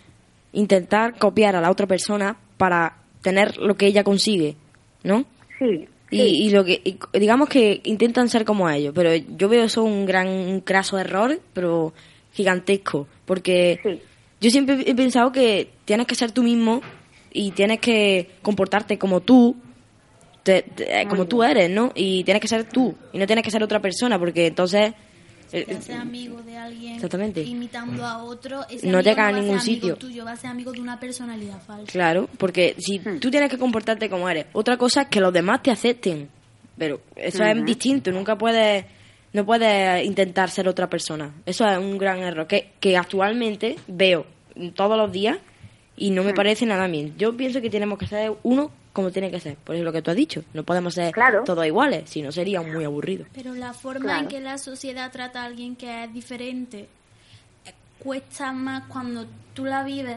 intentar 0.52 1.18
copiar 1.18 1.54
a 1.56 1.60
la 1.60 1.70
otra 1.70 1.86
persona 1.86 2.36
para 2.56 2.96
tener 3.22 3.58
lo 3.58 3.76
que 3.76 3.86
ella 3.86 4.02
consigue, 4.02 4.56
¿no? 5.02 5.24
Sí. 5.58 5.86
Y, 6.10 6.20
y 6.20 6.50
lo 6.50 6.64
que 6.64 6.80
y 6.84 6.98
digamos 7.18 7.48
que 7.48 7.80
intentan 7.84 8.28
ser 8.28 8.44
como 8.44 8.70
ellos, 8.70 8.92
pero 8.94 9.14
yo 9.14 9.48
veo 9.48 9.64
eso 9.64 9.82
un 9.82 10.06
gran 10.06 10.28
un 10.28 10.60
craso 10.60 10.98
error, 10.98 11.40
pero 11.52 11.92
gigantesco, 12.32 13.08
porque 13.24 14.00
yo 14.40 14.50
siempre 14.50 14.84
he 14.86 14.94
pensado 14.94 15.32
que 15.32 15.68
tienes 15.84 16.06
que 16.06 16.14
ser 16.14 16.30
tú 16.30 16.42
mismo 16.42 16.80
y 17.32 17.50
tienes 17.50 17.80
que 17.80 18.30
comportarte 18.42 18.98
como 18.98 19.20
tú, 19.20 19.56
te- 20.46 20.62
te- 20.62 21.00
eh, 21.02 21.06
como 21.08 21.26
tú 21.26 21.42
eres, 21.42 21.68
¿no? 21.68 21.90
Y 21.94 22.22
tienes 22.24 22.40
que 22.40 22.46
ser 22.48 22.64
tú 22.64 22.94
y 23.12 23.18
no 23.18 23.26
tienes 23.26 23.44
que 23.44 23.50
ser 23.50 23.62
otra 23.62 23.80
persona, 23.80 24.16
porque 24.18 24.46
entonces 24.46 24.94
eh, 25.52 25.60
Si 25.60 25.64
te 25.64 25.74
haces 25.76 25.96
amigo 25.96 26.40
de 26.42 26.56
alguien 26.56 26.94
Exactamente. 26.94 27.42
imitando 27.42 28.04
a 28.04 28.22
otro, 28.24 28.62
ese 28.68 28.86
No 28.86 28.98
amigo 28.98 29.10
llega 29.10 29.28
a 29.28 29.32
va 29.32 29.38
ningún 29.40 29.60
sitio. 29.60 29.96
tuyo, 29.96 30.24
va 30.24 30.32
a 30.32 30.36
ser 30.36 30.50
amigo 30.50 30.72
de 30.72 30.80
una 30.80 30.98
personalidad 31.00 31.60
falsa. 31.64 31.90
Claro, 31.92 32.28
porque 32.38 32.74
si 32.78 32.98
Hmm. 32.98 33.18
tú 33.20 33.30
tienes 33.30 33.48
que 33.50 33.58
comportarte 33.58 34.08
como 34.10 34.28
eres, 34.28 34.46
otra 34.52 34.76
cosa 34.76 35.02
es 35.02 35.08
que 35.08 35.20
los 35.20 35.32
demás 35.32 35.62
te 35.62 35.70
acepten. 35.70 36.28
Pero 36.78 37.00
eso 37.16 37.42
es 37.44 37.64
distinto, 37.64 38.10
nunca 38.12 38.36
puedes 38.38 38.84
no 39.32 39.44
puedes 39.44 40.04
intentar 40.06 40.48
ser 40.50 40.66
otra 40.66 40.88
persona. 40.88 41.30
Eso 41.44 41.66
es 41.66 41.76
un 41.78 41.98
gran 41.98 42.20
error 42.20 42.46
que, 42.46 42.72
que 42.80 42.96
actualmente 42.96 43.76
veo 43.86 44.24
todos 44.74 44.96
los 44.96 45.12
días 45.12 45.36
y 45.96 46.10
no 46.10 46.22
me 46.24 46.32
Hmm. 46.32 46.36
parece 46.36 46.64
nada 46.66 46.86
bien. 46.86 47.14
Yo 47.18 47.36
pienso 47.36 47.60
que 47.60 47.68
tenemos 47.70 47.98
que 47.98 48.06
ser 48.06 48.32
uno 48.42 48.70
como 48.96 49.10
tiene 49.12 49.30
que 49.30 49.38
ser, 49.40 49.56
por 49.56 49.74
eso 49.76 49.84
lo 49.84 49.92
que 49.92 50.00
tú 50.02 50.10
has 50.10 50.16
dicho. 50.16 50.42
No 50.54 50.64
podemos 50.64 50.94
ser 50.94 51.14
todos 51.44 51.66
iguales, 51.66 52.08
si 52.08 52.22
no 52.22 52.32
sería 52.32 52.62
muy 52.62 52.82
aburrido. 52.84 53.26
Pero 53.34 53.54
la 53.54 53.74
forma 53.74 54.06
Claro. 54.06 54.22
en 54.22 54.28
que 54.28 54.40
la 54.40 54.56
sociedad 54.56 55.12
trata 55.12 55.42
a 55.42 55.44
alguien 55.44 55.76
que 55.76 56.04
es 56.04 56.12
diferente 56.14 56.88
eh, 57.66 57.72
cuesta 57.98 58.52
más 58.52 58.84
cuando 58.88 59.26
tú 59.52 59.66
la 59.66 59.84
vives, 59.84 60.16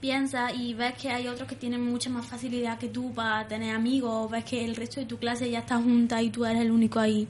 piensas 0.00 0.54
y 0.54 0.72
ves 0.74 0.94
que 0.94 1.10
hay 1.10 1.26
otros 1.26 1.48
que 1.48 1.56
tienen 1.56 1.80
mucha 1.82 2.10
más 2.10 2.24
facilidad 2.26 2.78
que 2.78 2.88
tú 2.88 3.12
para 3.12 3.46
tener 3.48 3.74
amigos, 3.74 4.10
o 4.12 4.28
ves 4.28 4.44
que 4.44 4.64
el 4.64 4.76
resto 4.76 5.00
de 5.00 5.06
tu 5.06 5.16
clase 5.18 5.50
ya 5.50 5.58
está 5.60 5.76
junta 5.78 6.22
y 6.22 6.30
tú 6.30 6.44
eres 6.44 6.62
el 6.62 6.70
único 6.70 6.98
ahí 7.00 7.26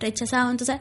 rechazado. 0.00 0.50
Entonces, 0.50 0.78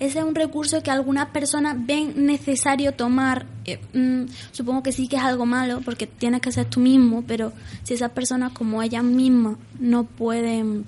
ese 0.00 0.20
es 0.20 0.24
un 0.24 0.34
recurso 0.34 0.82
que 0.82 0.90
algunas 0.90 1.28
personas 1.28 1.76
ven 1.78 2.26
necesario 2.26 2.92
tomar. 2.92 3.46
Eh, 3.64 3.80
mm, 3.92 4.30
supongo 4.52 4.82
que 4.82 4.92
sí 4.92 5.08
que 5.08 5.16
es 5.16 5.22
algo 5.22 5.44
malo 5.44 5.80
porque 5.84 6.06
tienes 6.06 6.40
que 6.40 6.52
ser 6.52 6.66
tú 6.66 6.80
mismo, 6.80 7.24
pero 7.26 7.52
si 7.82 7.94
esas 7.94 8.12
personas 8.12 8.52
como 8.52 8.82
ellas 8.82 9.02
mismas 9.02 9.56
no 9.78 10.04
pueden 10.04 10.84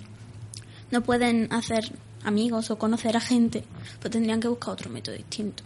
no 0.91 1.03
pueden 1.03 1.53
hacer 1.53 1.93
amigos 2.25 2.71
o 2.71 2.79
conocer 2.79 3.17
a 3.17 3.21
gente, 3.21 3.65
pues 4.01 4.11
tendrían 4.13 4.41
que 4.41 4.49
buscar 4.49 4.75
otro 4.75 4.91
método 4.91 5.17
distinto. 5.17 5.63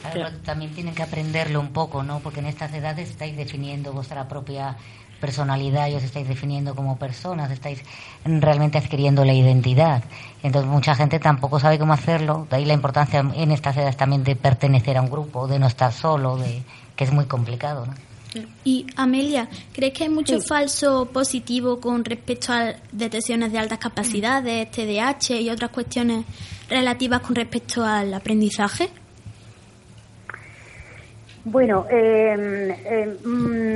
Claro, 0.00 0.14
pero 0.14 0.38
también 0.42 0.72
tienen 0.72 0.94
que 0.94 1.02
aprenderlo 1.02 1.60
un 1.60 1.72
poco, 1.72 2.02
¿no? 2.02 2.20
Porque 2.20 2.40
en 2.40 2.46
estas 2.46 2.72
edades 2.72 3.10
estáis 3.10 3.36
definiendo 3.36 3.92
vuestra 3.92 4.28
propia 4.28 4.76
personalidad 5.20 5.88
y 5.88 5.94
os 5.94 6.02
estáis 6.02 6.28
definiendo 6.28 6.74
como 6.74 6.98
personas, 6.98 7.50
estáis 7.50 7.82
realmente 8.24 8.78
adquiriendo 8.78 9.24
la 9.24 9.34
identidad. 9.34 10.02
Entonces 10.42 10.70
mucha 10.70 10.94
gente 10.94 11.18
tampoco 11.18 11.60
sabe 11.60 11.78
cómo 11.78 11.92
hacerlo, 11.92 12.46
de 12.50 12.56
ahí 12.56 12.64
la 12.64 12.74
importancia 12.74 13.20
en 13.20 13.50
estas 13.52 13.76
edades 13.76 13.96
también 13.96 14.24
de 14.24 14.36
pertenecer 14.36 14.96
a 14.96 15.02
un 15.02 15.10
grupo, 15.10 15.46
de 15.46 15.58
no 15.58 15.66
estar 15.66 15.92
solo, 15.92 16.36
de 16.36 16.62
que 16.96 17.04
es 17.04 17.12
muy 17.12 17.26
complicado, 17.26 17.86
¿no? 17.86 17.94
Y 18.64 18.86
Amelia, 18.96 19.48
¿crees 19.72 19.94
que 19.94 20.04
hay 20.04 20.10
mucho 20.10 20.40
falso 20.40 21.06
positivo 21.06 21.80
con 21.80 22.04
respecto 22.04 22.52
a 22.52 22.74
detecciones 22.92 23.52
de 23.52 23.58
altas 23.58 23.78
capacidades, 23.78 24.70
TDAH 24.70 25.40
y 25.40 25.50
otras 25.50 25.70
cuestiones 25.70 26.26
relativas 26.68 27.20
con 27.20 27.34
respecto 27.34 27.84
al 27.84 28.12
aprendizaje? 28.12 28.90
Bueno, 31.50 31.86
eh, 31.88 32.76
eh, 32.84 33.16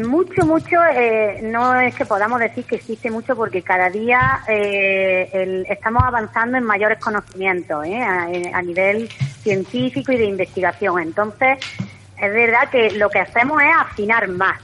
mucho, 0.04 0.44
mucho, 0.44 0.76
eh, 0.94 1.40
no 1.42 1.80
es 1.80 1.94
que 1.94 2.04
podamos 2.04 2.38
decir 2.38 2.66
que 2.66 2.76
existe 2.76 3.10
mucho 3.10 3.34
porque 3.34 3.62
cada 3.62 3.88
día 3.88 4.40
eh, 4.46 5.30
el- 5.32 5.66
estamos 5.66 6.02
avanzando 6.04 6.58
en 6.58 6.64
mayores 6.64 6.98
conocimientos 6.98 7.86
¿eh? 7.86 8.02
a, 8.02 8.24
a 8.58 8.62
nivel 8.62 9.08
científico 9.42 10.12
y 10.12 10.18
de 10.18 10.26
investigación. 10.26 11.00
Entonces, 11.00 11.58
es 12.20 12.32
verdad 12.34 12.68
que 12.70 12.90
lo 12.92 13.08
que 13.08 13.20
hacemos 13.20 13.62
es 13.62 13.70
afinar 13.80 14.28
más, 14.28 14.58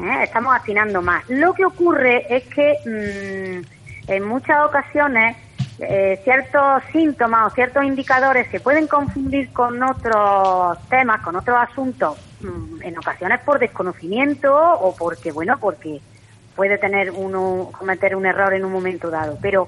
¿eh? 0.00 0.22
estamos 0.22 0.56
afinando 0.56 1.02
más. 1.02 1.24
Lo 1.28 1.52
que 1.52 1.66
ocurre 1.66 2.24
es 2.34 2.44
que 2.54 2.78
mm, 2.86 4.10
en 4.12 4.24
muchas 4.24 4.64
ocasiones 4.64 5.36
eh, 5.80 6.20
ciertos 6.22 6.82
síntomas 6.92 7.50
o 7.50 7.54
ciertos 7.54 7.84
indicadores 7.84 8.46
se 8.50 8.60
pueden 8.60 8.86
confundir 8.86 9.52
con 9.52 9.82
otros 9.82 10.78
temas, 10.88 11.20
con 11.22 11.34
otros 11.34 11.56
asuntos, 11.58 12.16
mm, 12.40 12.82
en 12.82 12.98
ocasiones 12.98 13.40
por 13.40 13.58
desconocimiento 13.58 14.54
o 14.54 14.94
porque, 14.94 15.32
bueno, 15.32 15.58
porque 15.58 16.00
puede 16.54 16.78
tener 16.78 17.10
uno, 17.10 17.70
cometer 17.76 18.14
un 18.14 18.26
error 18.26 18.54
en 18.54 18.64
un 18.64 18.72
momento 18.72 19.10
dado. 19.10 19.36
Pero 19.42 19.66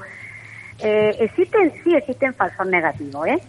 eh, 0.79 1.17
existen, 1.21 1.73
sí 1.83 1.95
existen 1.95 2.35
falsos 2.35 2.67
negativos, 2.67 3.27
¿eh? 3.27 3.41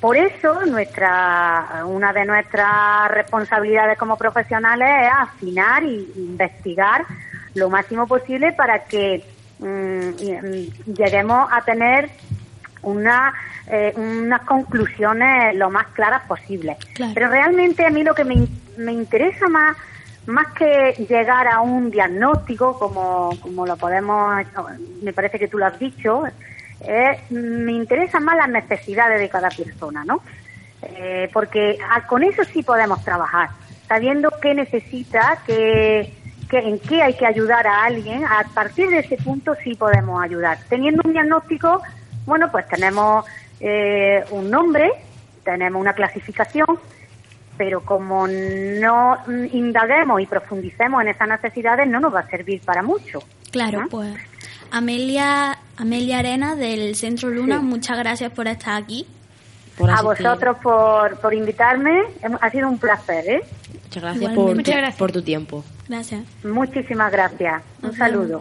Por 0.00 0.16
eso 0.16 0.66
nuestra, 0.66 1.84
una 1.86 2.12
de 2.12 2.24
nuestras 2.24 3.08
responsabilidades 3.12 3.96
como 3.96 4.16
profesionales 4.16 4.88
es 5.04 5.12
afinar 5.16 5.84
y 5.84 6.12
investigar 6.16 7.04
lo 7.54 7.70
máximo 7.70 8.08
posible 8.08 8.52
para 8.52 8.82
que 8.84 9.24
mm, 9.62 10.22
y- 10.22 10.32
mm, 10.32 10.94
lleguemos 10.94 11.48
a 11.50 11.62
tener 11.62 12.10
una, 12.82 13.32
eh, 13.68 13.92
unas 13.96 14.42
conclusiones 14.42 15.54
lo 15.54 15.70
más 15.70 15.86
claras 15.88 16.22
posibles. 16.26 16.76
Claro. 16.94 17.12
Pero 17.14 17.28
realmente 17.28 17.86
a 17.86 17.90
mí 17.90 18.02
lo 18.02 18.14
que 18.14 18.24
me, 18.24 18.46
me 18.76 18.92
interesa 18.92 19.48
más 19.48 19.76
más 20.26 20.52
que 20.52 21.04
llegar 21.08 21.48
a 21.48 21.60
un 21.60 21.90
diagnóstico, 21.90 22.78
como, 22.78 23.30
como 23.40 23.66
lo 23.66 23.76
podemos, 23.76 24.44
me 25.02 25.12
parece 25.12 25.38
que 25.38 25.48
tú 25.48 25.58
lo 25.58 25.66
has 25.66 25.78
dicho, 25.78 26.22
eh, 26.82 27.18
me 27.30 27.72
interesan 27.72 28.24
más 28.24 28.36
las 28.36 28.48
necesidades 28.48 29.18
de 29.20 29.28
cada 29.28 29.48
persona, 29.48 30.04
¿no? 30.04 30.22
Eh, 30.82 31.28
porque 31.32 31.78
con 32.08 32.22
eso 32.22 32.44
sí 32.44 32.62
podemos 32.62 33.02
trabajar, 33.04 33.50
sabiendo 33.88 34.30
qué 34.40 34.54
necesita, 34.54 35.38
qué, 35.46 36.12
qué- 36.52 36.58
en 36.68 36.78
qué 36.78 37.02
hay 37.02 37.14
que 37.14 37.26
ayudar 37.26 37.66
a 37.66 37.84
alguien, 37.84 38.24
a 38.24 38.44
partir 38.54 38.88
de 38.90 38.98
ese 38.98 39.16
punto 39.16 39.54
sí 39.64 39.74
podemos 39.74 40.22
ayudar. 40.22 40.58
Teniendo 40.68 41.00
un 41.04 41.12
diagnóstico, 41.14 41.80
bueno, 42.26 42.50
pues 42.52 42.68
tenemos 42.68 43.24
eh, 43.60 44.22
un 44.30 44.50
nombre, 44.50 44.90
tenemos 45.44 45.80
una 45.80 45.92
clasificación, 45.94 46.66
pero 47.56 47.80
como 47.84 48.26
no 48.28 49.18
indaguemos 49.52 50.20
y 50.20 50.26
profundicemos 50.26 51.00
en 51.02 51.08
esas 51.08 51.28
necesidades, 51.28 51.88
no 51.88 52.00
nos 52.00 52.14
va 52.14 52.20
a 52.20 52.28
servir 52.28 52.60
para 52.60 52.82
mucho. 52.82 53.20
Claro, 53.50 53.84
pues 53.90 54.14
Amelia, 54.70 55.58
Amelia 55.76 56.18
Arena 56.18 56.54
del 56.56 56.94
Centro 56.96 57.28
Luna, 57.30 57.60
muchas 57.60 57.98
gracias 57.98 58.30
por 58.32 58.46
estar 58.48 58.82
aquí. 58.82 59.06
a 59.88 60.02
vosotros 60.02 60.56
por, 60.62 61.18
por 61.20 61.32
invitarme, 61.34 62.02
ha 62.40 62.50
sido 62.50 62.68
un 62.68 62.78
placer, 62.78 63.24
¿eh? 63.28 63.42
Muchas 63.84 64.02
gracias 64.02 64.32
por, 64.34 64.54
Muchas 64.54 64.76
gracias. 64.76 64.96
por 64.98 65.12
tu 65.12 65.22
tiempo. 65.22 65.64
Gracias. 65.92 66.24
Muchísimas 66.42 67.12
gracias. 67.12 67.62
Un 67.82 67.94
saludo. 67.94 68.40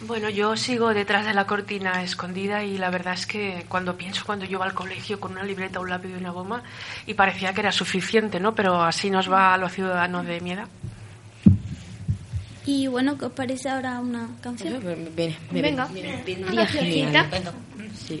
Bueno, 0.00 0.28
yo 0.28 0.56
sigo 0.56 0.92
detrás 0.92 1.24
de 1.24 1.32
la 1.32 1.46
cortina 1.46 2.02
escondida 2.02 2.64
y 2.64 2.78
la 2.78 2.90
verdad 2.90 3.14
es 3.14 3.26
que 3.26 3.64
cuando 3.68 3.96
pienso 3.96 4.24
cuando 4.26 4.44
yo 4.44 4.58
iba 4.58 4.64
al 4.64 4.74
colegio 4.74 5.20
con 5.20 5.32
una 5.32 5.44
libreta, 5.44 5.78
un 5.78 5.88
lápiz 5.88 6.08
y 6.08 6.14
una 6.14 6.30
goma 6.30 6.64
y 7.06 7.14
parecía 7.14 7.54
que 7.54 7.60
era 7.60 7.70
suficiente, 7.70 8.40
¿no? 8.40 8.56
Pero 8.56 8.82
así 8.82 9.08
nos 9.08 9.30
va 9.30 9.54
a 9.54 9.56
los 9.56 9.70
ciudadanos 9.72 10.26
de 10.26 10.40
Mieda. 10.40 10.66
Y 12.66 12.88
bueno, 12.88 13.16
¿qué 13.16 13.26
os 13.26 13.32
parece 13.32 13.68
ahora 13.68 14.00
una 14.00 14.28
canción? 14.40 14.82
Venga. 15.52 15.86
vendría 15.86 16.66
genial. 16.66 17.30
Sí. 17.94 18.20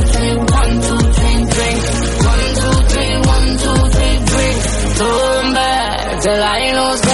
till 6.21 6.39
I 6.39 6.71
lose 6.71 7.10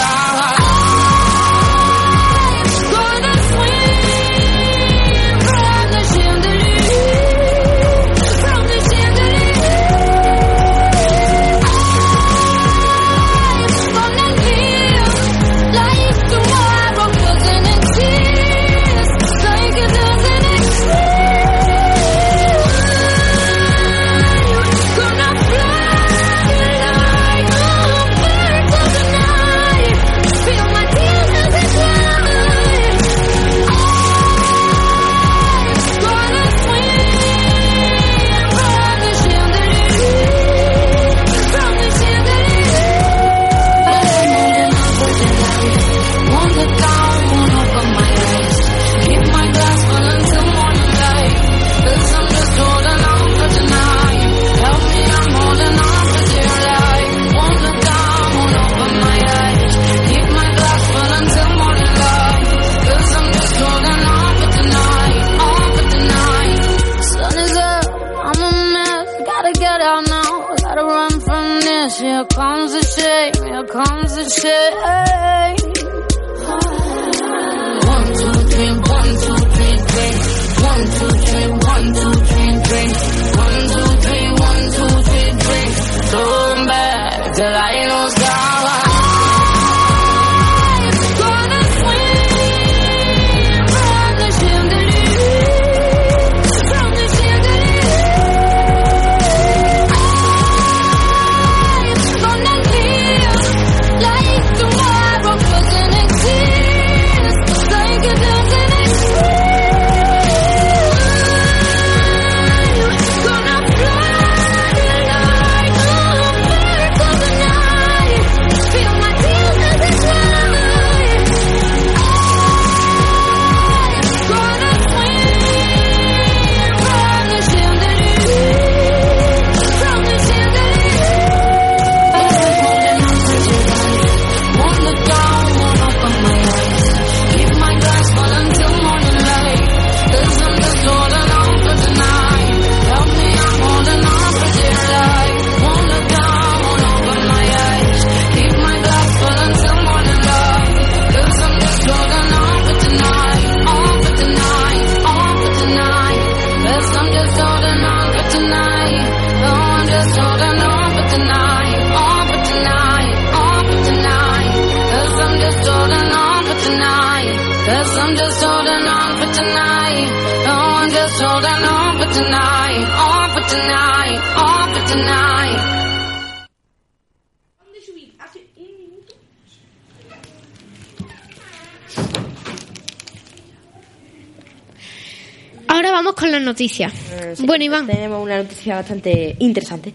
Iván. 187.61 187.87
Tenemos 187.87 188.23
una 188.23 188.37
noticia 188.37 188.75
bastante 188.75 189.35
interesante. 189.39 189.93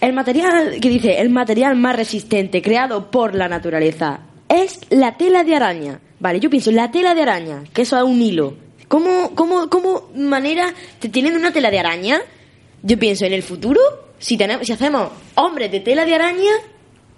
El 0.00 0.12
material 0.12 0.78
que 0.80 0.88
dice, 0.88 1.20
el 1.20 1.30
material 1.30 1.76
más 1.76 1.96
resistente 1.96 2.62
creado 2.62 3.10
por 3.10 3.34
la 3.34 3.48
naturaleza 3.48 4.20
es 4.48 4.80
la 4.90 5.16
tela 5.16 5.44
de 5.44 5.54
araña. 5.54 6.00
Vale, 6.18 6.40
yo 6.40 6.50
pienso, 6.50 6.70
la 6.70 6.90
tela 6.90 7.14
de 7.14 7.22
araña, 7.22 7.64
que 7.72 7.82
eso 7.82 7.96
es 7.96 8.02
un 8.04 8.20
hilo. 8.20 8.56
¿Cómo, 8.88 9.34
cómo, 9.34 9.68
cómo 9.68 10.10
manera 10.14 10.74
te 10.98 11.08
tienen 11.08 11.36
una 11.36 11.52
tela 11.52 11.70
de 11.70 11.78
araña? 11.78 12.20
Yo 12.82 12.98
pienso, 12.98 13.24
en 13.24 13.32
el 13.32 13.42
futuro, 13.42 13.80
si 14.18 14.36
tenemos, 14.36 14.66
si 14.66 14.72
hacemos 14.72 15.10
hombres 15.34 15.70
de 15.70 15.80
tela 15.80 16.04
de 16.04 16.14
araña, 16.14 16.50
eh, 16.50 16.69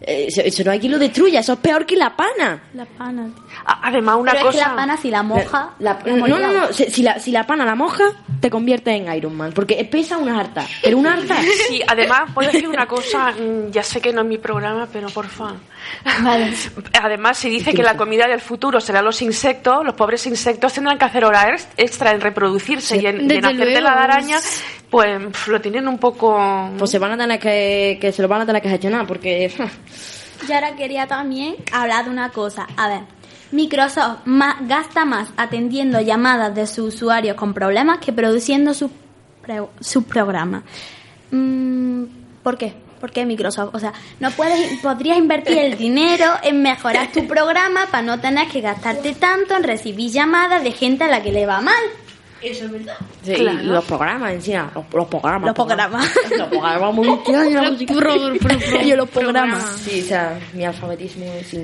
eso, 0.07 0.41
eso 0.43 0.65
no 0.65 0.71
hay 0.73 0.81
quien 0.81 0.93
lo 0.93 0.99
destruya, 0.99 1.41
eso 1.41 1.53
es 1.55 1.59
peor 1.61 1.87
que 1.87 1.97
la 1.97 2.15
pana. 2.17 2.63
La 2.75 2.85
pana. 2.85 3.29
Además, 3.65 4.17
una 4.19 4.33
Pero 4.33 4.49
es 4.51 4.57
que 4.57 4.59
cosa... 4.63 4.71
la 4.71 4.77
pana 4.77 4.97
si 4.97 5.11
la 5.11 5.23
moja... 5.23 5.71
La- 5.79 5.99
la 6.05 6.17
no, 6.17 6.27
no, 6.39 6.53
no, 6.53 6.73
si, 6.73 6.85
si 6.91 7.03
la, 7.03 7.19
si 7.19 7.31
la 7.31 7.47
pana 7.47 7.65
la 7.65 7.75
moja, 7.75 8.05
te 8.41 8.51
conviertes 8.51 8.95
en 9.01 9.13
Iron 9.15 9.37
Man, 9.37 9.53
porque 9.55 9.85
pesa 9.91 10.19
una 10.19 10.41
harta, 10.41 10.67
pero 10.83 10.99
una 10.99 11.15
harta... 11.15 11.37
Sí, 11.69 11.81
además, 11.87 12.31
puedo 12.35 12.51
decir 12.51 12.69
una 12.69 12.87
cosa, 12.87 13.31
mm, 13.33 13.71
ya 13.71 13.83
sé 13.83 14.01
que 14.01 14.13
no 14.13 14.23
es 14.23 14.27
mi 14.27 14.39
programa, 14.39 14.89
pero 14.93 15.09
por 15.09 15.27
favor. 15.27 15.57
Además, 17.03 17.39
si 17.39 17.51
dice 17.51 17.73
que 17.75 17.83
la 17.83 17.97
comida 17.97 18.27
del 18.29 18.41
futuro 18.41 18.81
será 18.81 19.03
los 19.03 19.21
insectos, 19.23 19.85
los 19.85 19.95
pobres 19.95 20.27
insectos 20.27 20.73
tendrán 20.73 20.99
que 20.99 21.05
hacer 21.05 21.25
horas 21.25 21.69
extra 21.77 22.11
en 22.13 22.21
reproducirse 22.21 22.97
y 22.97 23.07
en, 23.07 23.17
y 23.17 23.21
en 23.23 23.29
Desde 23.29 23.47
hacer 23.49 23.59
de 23.59 23.65
luego. 23.81 23.81
la 23.87 23.93
araña, 24.03 24.39
pues 24.93 25.49
lo 25.49 25.59
tienen 25.61 25.89
un 25.89 25.97
poco... 25.99 26.39
Pues 26.79 26.91
se 26.91 26.99
van 26.99 27.13
a 27.13 27.17
tener 27.17 27.41
que, 27.41 27.97
que 27.99 28.13
se 28.13 28.21
lo 28.21 28.29
van 28.29 28.43
a 28.43 28.47
tener 28.47 28.61
que 28.61 28.69
gestionar, 28.69 29.07
porque... 29.07 29.51
Yo 30.49 30.55
ahora 30.55 30.77
quería 30.77 31.07
también 31.07 31.57
hablar 31.73 32.05
de 32.05 32.11
una 32.11 32.29
cosa. 32.29 32.67
A 32.77 32.89
ver, 32.89 33.01
Microsoft 33.53 34.19
ma- 34.27 34.59
gasta 34.63 35.05
más 35.07 35.31
atendiendo 35.39 36.01
llamadas 36.03 36.55
de 36.55 36.67
sus 36.67 36.95
usuarios 36.97 37.37
con 37.37 37.55
problemas 37.55 37.99
que 37.99 38.13
produciendo 38.13 38.75
sus 38.75 38.91
sus 39.81 40.05
programas. 40.05 40.63
Mm, 41.31 42.05
¿Por 42.43 42.59
qué? 42.59 42.75
¿Por 43.01 43.11
qué 43.11 43.25
Microsoft? 43.25 43.75
O 43.75 43.79
sea, 43.81 43.93
no 44.21 44.31
puedes, 44.33 44.79
podrías 44.81 45.17
invertir 45.19 45.59
el 45.59 45.77
dinero 45.79 46.27
en 46.43 46.63
mejorar 46.63 47.11
tu 47.13 47.27
programa 47.27 47.87
para 47.91 48.03
no 48.03 48.21
tener 48.21 48.47
que 48.49 48.61
gastarte 48.61 49.15
tanto 49.15 49.57
en 49.57 49.65
recibir 49.65 50.11
llamadas 50.13 50.63
de 50.63 50.71
gente 50.73 51.05
a 51.05 51.09
la 51.09 51.23
que 51.23 51.33
le 51.33 51.47
va 51.47 51.61
mal. 51.61 51.83
Eso 52.43 52.65
es 52.65 52.71
verdad. 52.73 52.97
Sí, 53.23 53.33
y 53.33 53.43
los 53.67 53.85
programas 53.85 54.33
encima, 54.35 54.71
los, 54.75 54.85
los 54.93 55.07
programas. 55.09 55.47
Los 55.47 55.55
programas. 55.55 56.15
Los 56.39 56.49
programas 56.49 56.95
muy 56.95 57.09
extraños, 57.09 57.53
la 57.55 57.63
Los 57.63 57.73
música. 57.73 57.95
pro- 57.95 58.15
pro- 58.39 58.59
pro- 58.59 58.83
Yo 58.87 58.97
los 58.97 59.09
programas. 59.09 59.65
Sí, 59.85 60.01
o 60.03 60.05
sea, 60.05 60.41
mi 60.53 60.65
alfabetismo 60.65 61.25
es 61.41 61.55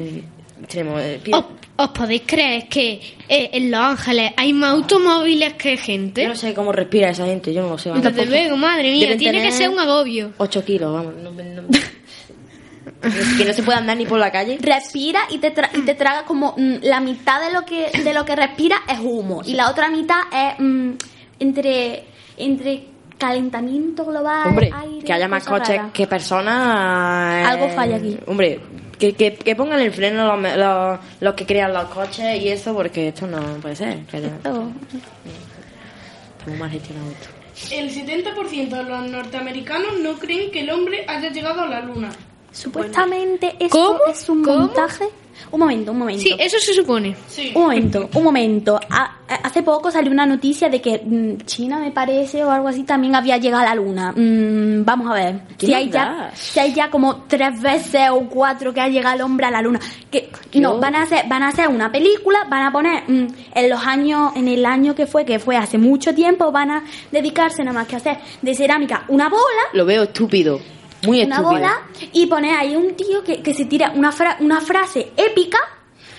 extremo. 0.60 0.96
¿Os, 1.32 1.44
os 1.76 1.88
podéis 1.90 2.22
creer 2.26 2.68
que 2.68 3.00
eh, 3.28 3.50
en 3.52 3.70
Los 3.70 3.80
Ángeles 3.80 4.32
hay 4.36 4.52
más 4.52 4.70
automóviles 4.72 5.54
que 5.54 5.76
gente? 5.76 6.22
Yo 6.22 6.28
no 6.30 6.36
sé 6.36 6.54
cómo 6.54 6.72
respira 6.72 7.10
esa 7.10 7.26
gente, 7.26 7.52
yo 7.52 7.62
no 7.62 7.70
lo 7.70 7.78
sé. 7.78 7.90
Desde 7.92 8.26
luego, 8.26 8.56
madre 8.56 8.90
mía, 8.92 9.04
Deben 9.04 9.18
tiene 9.18 9.42
que 9.42 9.52
ser 9.52 9.68
un 9.70 9.78
agobio. 9.78 10.32
8 10.38 10.64
kilos, 10.64 10.92
vamos. 10.92 11.14
no- 11.16 11.30
no- 11.32 11.62
que 13.38 13.44
no 13.44 13.52
se 13.52 13.62
puede 13.62 13.78
andar 13.78 13.96
ni 13.96 14.06
por 14.06 14.18
la 14.18 14.30
calle. 14.32 14.58
Respira 14.60 15.20
y 15.30 15.38
te, 15.38 15.54
tra- 15.54 15.70
y 15.72 15.82
te 15.82 15.94
traga 15.94 16.24
como 16.24 16.54
mm, 16.56 16.76
la 16.82 17.00
mitad 17.00 17.40
de 17.40 17.52
lo 17.52 17.64
que 17.64 17.90
de 18.02 18.12
lo 18.14 18.24
que 18.24 18.34
respira 18.36 18.76
es 18.88 18.98
humo 19.00 19.42
y 19.44 19.54
la 19.54 19.70
otra 19.70 19.88
mitad 19.90 20.20
es 20.32 20.54
mm, 20.58 20.90
entre 21.38 22.04
entre 22.36 22.84
calentamiento 23.18 24.04
global, 24.04 24.48
Hombre, 24.48 24.70
aire, 24.74 25.04
que 25.04 25.12
haya 25.12 25.26
más 25.28 25.44
coches 25.44 25.80
que 25.92 26.06
personas. 26.06 27.42
eh, 27.44 27.46
Algo 27.48 27.68
falla 27.70 27.96
aquí. 27.96 28.16
Hombre, 28.26 28.60
que, 28.96 29.12
que, 29.14 29.34
que 29.34 29.56
pongan 29.56 29.80
el 29.80 29.90
freno 29.92 30.36
los, 30.36 30.56
los, 30.56 30.98
los 31.20 31.34
que 31.34 31.44
crean 31.44 31.72
los 31.74 31.86
coches 31.86 32.40
y 32.40 32.48
eso, 32.48 32.74
porque 32.74 33.08
esto 33.08 33.26
no 33.26 33.40
puede 33.60 33.74
ser. 33.74 34.04
Que. 34.06 34.18
Está 34.18 34.50
muy 36.46 36.56
mal 36.58 36.70
gestionado 36.70 37.10
esto. 37.10 37.74
El 37.74 37.90
70% 37.92 38.68
de 38.68 38.82
los 38.84 39.10
norteamericanos 39.10 39.98
no 40.00 40.12
creen 40.18 40.50
que 40.52 40.60
el 40.60 40.70
hombre 40.70 41.04
haya 41.08 41.30
llegado 41.30 41.62
a 41.62 41.66
la 41.66 41.80
luna. 41.80 42.10
Supuestamente 42.58 43.56
esto 43.58 43.98
es 44.08 44.28
un 44.28 44.42
montaje. 44.42 45.04
Un 45.52 45.60
momento, 45.60 45.92
un 45.92 45.98
momento. 45.98 46.22
Sí, 46.22 46.34
eso 46.38 46.58
se 46.58 46.74
supone. 46.74 47.14
Un 47.54 47.62
momento, 47.62 48.10
un 48.12 48.24
momento. 48.24 48.78
Ha- 48.90 49.18
hace 49.44 49.62
poco 49.62 49.90
salió 49.90 50.10
una 50.10 50.26
noticia 50.26 50.68
de 50.68 50.80
que 50.80 51.00
mm, 51.04 51.44
China, 51.46 51.78
me 51.78 51.92
parece, 51.92 52.44
o 52.44 52.50
algo 52.50 52.68
así, 52.68 52.82
también 52.82 53.14
había 53.14 53.36
llegado 53.38 53.62
a 53.62 53.66
la 53.66 53.74
luna. 53.76 54.12
Mm, 54.12 54.84
vamos 54.84 55.10
a 55.10 55.14
ver. 55.14 55.40
¿Qué 55.56 55.66
Si 55.66 55.74
hay, 55.74 55.88
ya, 55.90 56.32
si 56.34 56.58
hay 56.58 56.74
ya 56.74 56.90
como 56.90 57.24
tres 57.28 57.60
veces 57.62 58.10
o 58.10 58.28
cuatro 58.28 58.74
que 58.74 58.80
ha 58.80 58.88
llegado 58.88 59.14
el 59.14 59.22
hombre 59.22 59.46
a 59.46 59.50
la 59.50 59.62
luna. 59.62 59.80
Que, 60.10 60.28
no, 60.54 60.78
van 60.78 60.96
a 60.96 61.02
hacer, 61.02 61.24
van 61.28 61.44
a 61.44 61.48
hacer 61.48 61.68
una 61.68 61.90
película, 61.92 62.44
van 62.50 62.64
a 62.64 62.72
poner 62.72 63.04
mm, 63.08 63.26
en 63.54 63.70
los 63.70 63.86
años, 63.86 64.32
en 64.34 64.48
el 64.48 64.66
año 64.66 64.94
que 64.94 65.06
fue, 65.06 65.24
que 65.24 65.38
fue 65.38 65.56
hace 65.56 65.78
mucho 65.78 66.14
tiempo, 66.14 66.50
van 66.50 66.70
a 66.72 66.84
dedicarse 67.12 67.62
nada 67.62 67.78
más 67.78 67.86
que 67.86 67.94
a 67.94 67.98
hacer 67.98 68.18
de 68.42 68.54
cerámica 68.54 69.04
una 69.08 69.28
bola 69.28 69.62
Lo 69.72 69.86
veo 69.86 70.02
estúpido. 70.02 70.60
Muy 71.06 71.22
una 71.22 71.36
estúpido. 71.36 71.60
bola 71.60 71.72
y 72.12 72.26
poner 72.26 72.56
ahí 72.56 72.74
un 72.76 72.94
tío 72.94 73.22
que, 73.22 73.40
que 73.42 73.54
se 73.54 73.64
tira 73.66 73.92
una, 73.94 74.10
fra- 74.12 74.36
una 74.40 74.60
frase 74.60 75.12
épica, 75.16 75.58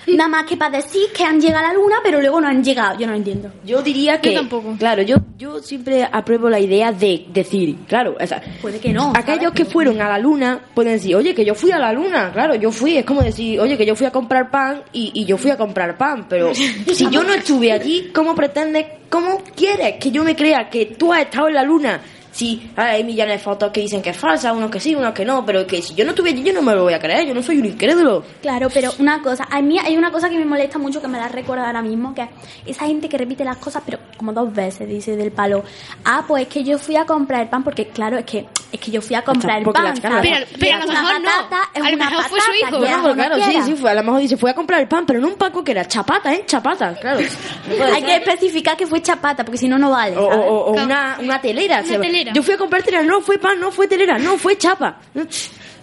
nada 0.06 0.28
más 0.28 0.44
que 0.46 0.56
para 0.56 0.78
decir 0.78 1.02
que 1.14 1.22
han 1.22 1.38
llegado 1.40 1.66
a 1.66 1.68
la 1.68 1.74
luna, 1.74 1.96
pero 2.02 2.20
luego 2.20 2.40
no 2.40 2.48
han 2.48 2.64
llegado. 2.64 2.98
Yo 2.98 3.06
no 3.06 3.14
entiendo. 3.14 3.52
Yo 3.64 3.82
diría 3.82 4.20
que. 4.20 4.30
Claro, 4.78 5.02
yo, 5.02 5.16
yo 5.38 5.60
siempre 5.60 6.08
apruebo 6.10 6.48
la 6.48 6.58
idea 6.58 6.90
de 6.90 7.26
decir, 7.28 7.76
claro, 7.86 8.16
o 8.18 8.26
sea, 8.26 8.42
Puede 8.62 8.80
que 8.80 8.92
no. 8.92 9.12
aquellos 9.14 9.52
que 9.52 9.64
fueron 9.66 10.00
a 10.00 10.08
la 10.08 10.18
luna 10.18 10.58
pueden 10.74 10.94
decir, 10.94 11.14
oye, 11.14 11.34
que 11.34 11.44
yo 11.44 11.54
fui 11.54 11.70
a 11.70 11.78
la 11.78 11.92
luna, 11.92 12.30
claro, 12.32 12.54
yo 12.54 12.72
fui, 12.72 12.96
es 12.96 13.04
como 13.04 13.22
decir, 13.22 13.60
oye, 13.60 13.76
que 13.76 13.84
yo 13.86 13.94
fui 13.94 14.06
a 14.06 14.10
comprar 14.10 14.50
pan 14.50 14.82
y, 14.92 15.12
y 15.14 15.26
yo 15.26 15.36
fui 15.36 15.50
a 15.50 15.58
comprar 15.58 15.96
pan, 15.98 16.26
pero 16.28 16.52
si 16.92 17.08
yo 17.10 17.22
no 17.22 17.34
estuve 17.34 17.70
allí, 17.70 18.10
¿cómo 18.14 18.34
pretendes, 18.34 18.86
cómo 19.10 19.42
quieres 19.54 19.96
que 20.00 20.10
yo 20.10 20.24
me 20.24 20.34
crea 20.34 20.68
que 20.70 20.86
tú 20.86 21.12
has 21.12 21.20
estado 21.20 21.48
en 21.48 21.54
la 21.54 21.62
luna? 21.62 22.00
Sí, 22.40 22.72
hay 22.74 23.04
millones 23.04 23.34
de 23.34 23.44
fotos 23.44 23.70
que 23.70 23.82
dicen 23.82 24.00
que 24.00 24.08
es 24.08 24.16
falsa, 24.16 24.54
unos 24.54 24.70
que 24.70 24.80
sí, 24.80 24.94
unos 24.94 25.12
que 25.12 25.26
no, 25.26 25.44
pero 25.44 25.66
que 25.66 25.82
si 25.82 25.94
yo 25.94 26.06
no 26.06 26.12
estuve 26.12 26.30
allí, 26.30 26.42
yo 26.42 26.54
no 26.54 26.62
me 26.62 26.74
lo 26.74 26.84
voy 26.84 26.94
a 26.94 26.98
creer, 26.98 27.26
yo 27.26 27.34
no 27.34 27.42
soy 27.42 27.58
un 27.58 27.66
incrédulo. 27.66 28.24
Claro, 28.40 28.68
pero 28.72 28.90
una 28.98 29.20
cosa, 29.20 29.46
a 29.50 29.60
mí 29.60 29.78
hay 29.78 29.94
una 29.98 30.10
cosa 30.10 30.30
que 30.30 30.38
me 30.38 30.46
molesta 30.46 30.78
mucho 30.78 31.02
que 31.02 31.06
me 31.08 31.18
la 31.18 31.28
recuerdo 31.28 31.66
ahora 31.66 31.82
mismo, 31.82 32.14
que 32.14 32.22
es 32.22 32.30
esa 32.64 32.86
gente 32.86 33.10
que 33.10 33.18
repite 33.18 33.44
las 33.44 33.58
cosas, 33.58 33.82
pero 33.84 33.98
como 34.16 34.32
dos 34.32 34.54
veces, 34.54 34.88
dice 34.88 35.16
del 35.16 35.32
palo. 35.32 35.64
Ah, 36.02 36.24
pues 36.26 36.44
es 36.44 36.48
que 36.48 36.64
yo 36.64 36.78
fui 36.78 36.96
a 36.96 37.04
comprar 37.04 37.42
el 37.42 37.50
pan, 37.50 37.62
porque 37.62 37.88
claro, 37.88 38.16
es 38.16 38.24
que 38.24 38.46
es 38.72 38.78
que 38.80 38.90
yo 38.90 39.02
fui 39.02 39.16
a 39.16 39.22
comprar 39.22 39.58
el 39.58 39.64
pan. 39.64 39.94
Pero- 40.00 40.46
pero 40.58 40.76
a 40.76 40.78
lo 40.80 40.84
una 40.90 41.02
mejor 41.02 41.20
no. 41.20 41.28
patata 41.30 41.70
es 41.74 41.82
A 41.84 41.90
lo 41.90 41.96
mejor 41.96 42.24
fue 42.24 42.40
su 42.40 42.52
hijo. 42.54 42.80
claro, 43.14 43.36
sí, 43.44 43.58
sí, 43.64 43.74
fue, 43.74 43.90
a 43.90 43.94
lo 43.94 44.02
mejor 44.04 44.20
dice, 44.20 44.36
fue 44.36 44.50
a 44.50 44.54
comprar 44.54 44.80
el 44.80 44.88
pan, 44.88 45.04
pero 45.06 45.20
no 45.20 45.28
un 45.28 45.34
paco 45.34 45.62
que 45.64 45.72
era 45.72 45.84
chapata, 45.86 46.32
¿eh? 46.32 46.44
Chapata, 46.46 46.94
claro. 46.94 47.20
No 47.20 47.84
Hay 47.84 48.02
ser. 48.02 48.04
que 48.04 48.16
especificar 48.16 48.76
que 48.76 48.86
fue 48.86 49.02
chapata, 49.02 49.44
porque 49.44 49.58
si 49.58 49.68
no, 49.68 49.78
no 49.78 49.90
vale. 49.90 50.16
O, 50.16 50.30
¿sabes? 50.30 50.46
o- 50.48 50.64
o 50.66 50.72
una, 50.72 51.16
una 51.20 51.40
telera. 51.40 51.82
Una 51.86 52.00
telera. 52.00 52.32
Yo 52.32 52.42
fui 52.42 52.54
a 52.54 52.58
comprar 52.58 52.82
telera, 52.82 53.02
no 53.02 53.20
fue 53.20 53.38
pan, 53.38 53.58
no 53.58 53.70
fue 53.72 53.86
telera, 53.88 54.18
no 54.18 54.36
fue 54.38 54.56
chapa. 54.56 54.96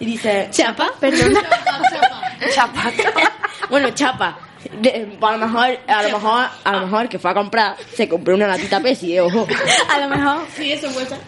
Y 0.00 0.04
dice... 0.06 0.48
¿Chapa? 0.50 0.90
Perdón. 1.00 1.34
chapa. 2.54 2.90
bueno, 3.70 3.90
chapa. 3.90 4.38
De- 4.80 5.16
a 5.20 5.32
lo 5.32 5.38
mejor, 5.46 5.78
a 5.86 6.02
lo 6.02 6.08
mejor, 6.10 6.48
a 6.64 6.72
lo 6.72 6.80
mejor 6.86 7.08
que 7.08 7.18
fue 7.18 7.30
a 7.30 7.34
comprar, 7.34 7.76
se 7.94 8.08
compró 8.08 8.34
una 8.34 8.46
latita 8.46 8.80
Pepsi, 8.80 9.16
eh, 9.16 9.20
ojo. 9.20 9.46
A 9.88 9.98
lo 10.00 10.08
mejor. 10.08 10.46
Sí, 10.56 10.72
eso 10.72 10.88
puede 10.92 11.06
ser. 11.06 11.18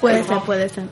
Puede 0.00 0.22
ser, 0.24 0.38
puede 0.40 0.68
ser. 0.68 0.84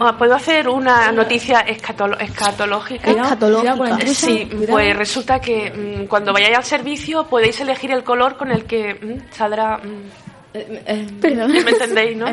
Ah, 0.00 0.16
¿Puedo 0.16 0.34
hacer 0.34 0.68
una 0.68 1.12
noticia 1.12 1.60
escatolo- 1.66 2.18
escatológica? 2.18 3.10
Escatológica. 3.10 3.74
Sí, 4.14 4.48
pues 4.70 4.96
resulta 4.96 5.40
que 5.40 5.70
mm, 6.04 6.06
cuando 6.06 6.32
vayáis 6.32 6.56
al 6.56 6.64
servicio 6.64 7.26
podéis 7.26 7.60
elegir 7.60 7.90
el 7.92 8.02
color 8.02 8.36
con 8.36 8.50
el 8.50 8.64
que 8.64 8.94
mm, 8.94 9.30
Perdón. 11.20 11.50
¿Me 11.50 11.70
entendéis, 11.70 12.16
no? 12.16 12.26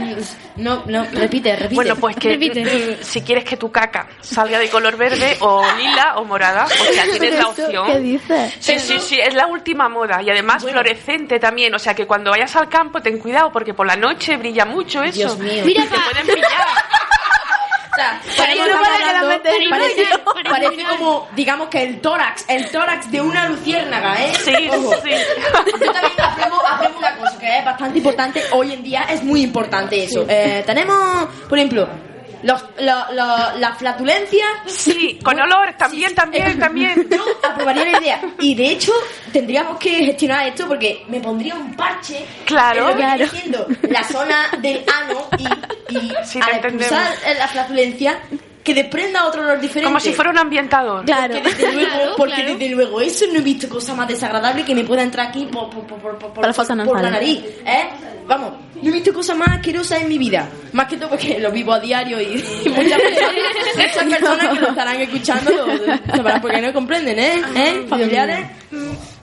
No, 0.58 0.84
no, 0.86 1.04
repite, 1.12 1.56
repite. 1.56 1.74
Bueno, 1.74 1.96
pues 1.96 2.16
que 2.18 2.98
si 3.02 3.22
quieres 3.24 3.44
que 3.44 3.58
tu 3.58 3.72
caca 3.72 4.08
salga 4.22 4.60
de 4.60 4.70
color 4.70 4.96
verde 4.96 5.38
o 5.40 5.66
lila 5.76 6.18
o 6.18 6.24
morada, 6.24 6.66
o 6.66 6.94
sea, 6.94 7.04
tienes 7.12 7.40
la 7.40 7.48
opción. 7.48 7.88
¿Qué 7.88 8.00
dices? 8.00 8.54
Sí, 8.60 8.78
sí, 8.78 9.00
sí, 9.00 9.20
es 9.20 9.34
la 9.34 9.48
última 9.48 9.90
moda 9.90 10.22
y 10.22 10.30
además 10.30 10.64
fluorescente 10.64 11.40
también, 11.40 11.74
o 11.74 11.80
sea 11.80 11.96
que 11.96 12.06
cuando 12.06 12.30
vayas 12.30 12.56
al 12.56 12.70
campo 12.70 13.02
ten 13.02 13.18
cuidado 13.18 13.52
porque 13.52 13.74
por 13.74 13.88
la 13.88 13.96
noche 13.96 14.38
brilla 14.38 14.66
mucho 14.66 15.02
eso. 15.02 15.18
Dios 15.18 15.40
mío. 15.40 15.64
Mira, 15.66 15.84
te 15.84 15.98
pueden 15.98 16.28
pillar. 16.28 16.68
Metes 19.28 19.54
en 19.54 19.70
parece, 19.70 20.06
parece 20.50 20.84
como, 20.86 21.28
digamos 21.36 21.68
que 21.70 21.84
el 21.84 22.02
tórax, 22.02 22.46
el 22.48 22.70
tórax 22.72 23.12
de 23.12 23.22
una 23.22 23.48
luciérnaga, 23.50 24.22
¿eh? 24.24 24.34
Sí, 24.44 24.70
Ojo. 24.70 24.96
sí. 25.04 25.12
Yo 25.80 25.92
también 25.92 26.22
hacemos, 26.22 26.60
hacemos 26.68 26.98
una 26.98 27.16
cosa 27.18 27.40
que 27.40 27.58
es 27.58 27.66
bastante 27.92 27.98
importante, 28.00 28.42
hoy 28.54 28.72
en 28.74 28.84
día 28.84 29.04
es 29.10 29.24
muy 29.24 29.42
importante 29.42 30.04
eso. 30.04 30.26
Eh, 30.28 30.64
tenemos, 30.66 31.28
por 31.50 31.58
ejemplo, 31.58 31.88
los, 32.44 32.62
lo- 32.80 33.14
lo- 33.14 33.58
la 33.60 33.76
flatulencia. 33.78 34.46
Sí, 34.66 35.20
con 35.24 35.40
olor, 35.40 35.76
también, 35.78 36.16
también, 36.16 36.58
también. 36.58 37.08
Yo 37.10 37.24
aprobaría 37.48 37.86
la 37.86 38.00
idea. 38.00 38.22
Y 38.40 38.56
de 38.56 38.72
hecho, 38.72 38.92
tendríamos 39.32 39.78
que 39.78 39.92
gestionar 40.06 40.48
esto 40.48 40.68
porque 40.68 41.04
me 41.08 41.20
pondría 41.20 41.56
un 41.56 41.76
parche. 41.76 42.26
Claro. 42.46 42.80
en 42.80 42.86
lo 42.88 42.96
que 42.96 43.02
Claro. 43.02 43.68
la 43.90 44.04
zona 44.04 44.50
del 44.60 44.84
ano 45.04 45.28
y, 45.38 45.96
y 45.96 46.12
Sí, 46.26 46.40
al 46.42 46.62
la 47.38 47.48
flatulencia 47.48 48.20
que 48.64 48.74
desprenda 48.74 49.26
otro 49.26 49.42
olor 49.42 49.60
diferente. 49.60 49.86
Como 49.88 50.00
si 50.00 50.14
fuera 50.14 50.32
un 50.32 50.38
ambientador. 50.38 51.04
Claro, 51.06 51.36
porque, 51.36 51.50
desde 51.50 51.72
luego, 51.74 51.90
Claro, 51.90 52.14
porque 52.18 52.36
claro. 52.36 52.52
desde 52.54 52.70
luego 52.76 53.02
eso 53.02 53.26
no 53.32 53.40
he 53.40 53.42
visto 53.42 53.68
cosa 53.70 53.94
más 53.96 54.08
desagradable 54.08 54.64
que 54.66 54.76
me 54.76 54.84
pueda 54.84 55.02
entrar 55.04 55.28
aquí 55.28 55.46
por, 55.52 55.70
por, 55.70 55.84
por, 55.86 56.00
por, 56.00 56.18
por- 56.18 56.34
Por 56.34 56.46
la 56.48 56.86
por 56.86 57.02
nariz, 57.02 57.40
¿eh? 57.66 57.90
Vamos, 58.28 58.54
no 58.82 58.90
he 58.90 58.94
visto 58.94 59.12
cosa 59.14 59.34
más 59.36 59.50
asquerosa 59.50 59.98
en 59.98 60.08
mi 60.08 60.18
vida. 60.18 60.48
Más 60.74 60.88
que 60.88 60.96
todo 60.98 61.10
porque 61.10 61.40
lo 61.40 61.52
vivo 61.52 61.74
a 61.74 61.80
diario 61.80 62.22
y, 62.22 62.26
y 62.66 62.70
muchas 62.70 63.02
personas, 63.02 63.34
muchas 63.76 64.04
personas 64.20 64.50
que 64.54 64.60
lo 64.62 64.68
estarán 64.70 65.02
escuchando 65.02 65.52
lo 65.52 66.16
sabrán 66.16 66.42
porque 66.42 66.62
no 66.62 66.72
comprenden, 66.74 67.18
¿eh? 67.20 67.42
¿Eh? 67.56 67.86
Familiares. 67.90 68.46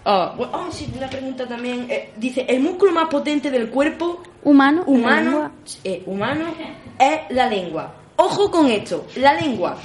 Oh, 0.05 0.33
bueno, 0.37 0.53
oh, 0.69 0.73
sí, 0.73 0.89
una 0.97 1.09
pregunta 1.09 1.47
también. 1.47 1.87
Eh, 1.89 2.13
dice, 2.17 2.45
el 2.49 2.61
músculo 2.61 2.93
más 2.93 3.09
potente 3.09 3.51
del 3.51 3.69
cuerpo 3.69 4.23
Humano. 4.43 4.83
humano, 4.87 5.53
eh, 5.85 6.03
humano 6.07 6.47
es 6.99 7.21
la 7.31 7.47
lengua. 7.47 7.95
Ojo 8.21 8.51
con 8.51 8.69
esto, 8.69 9.07
la 9.15 9.35
lengua. 9.35 9.77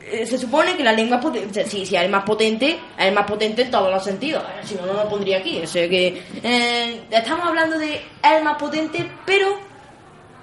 Eh, 0.00 0.24
se 0.24 0.38
supone 0.38 0.74
que 0.78 0.82
la 0.82 0.92
lengua 0.92 1.18
es 1.18 1.22
potente. 1.22 1.66
Si, 1.66 1.82
es 1.82 1.92
el 1.92 2.08
más 2.08 2.24
potente, 2.24 2.80
es 2.98 3.04
el 3.06 3.12
más 3.12 3.26
potente 3.26 3.62
en 3.62 3.70
todos 3.70 3.92
los 3.92 4.02
sentidos. 4.02 4.42
Si 4.64 4.74
no, 4.76 4.86
no 4.86 4.94
lo 4.94 5.08
pondría 5.10 5.38
aquí. 5.38 5.60
O 5.60 5.66
sea 5.66 5.86
que 5.86 6.22
eh, 6.42 7.02
estamos 7.10 7.46
hablando 7.46 7.78
de 7.78 8.00
el 8.22 8.42
más 8.42 8.56
potente, 8.56 9.10
pero 9.26 9.58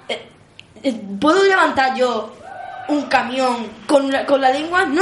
eh, 0.09 0.93
¿puedo 1.19 1.43
levantar 1.43 1.97
yo 1.97 2.33
un 2.87 3.01
camión 3.03 3.67
con 3.87 4.11
la, 4.11 4.23
con 4.23 4.39
la 4.39 4.51
lengua? 4.51 4.85
No, 4.85 5.01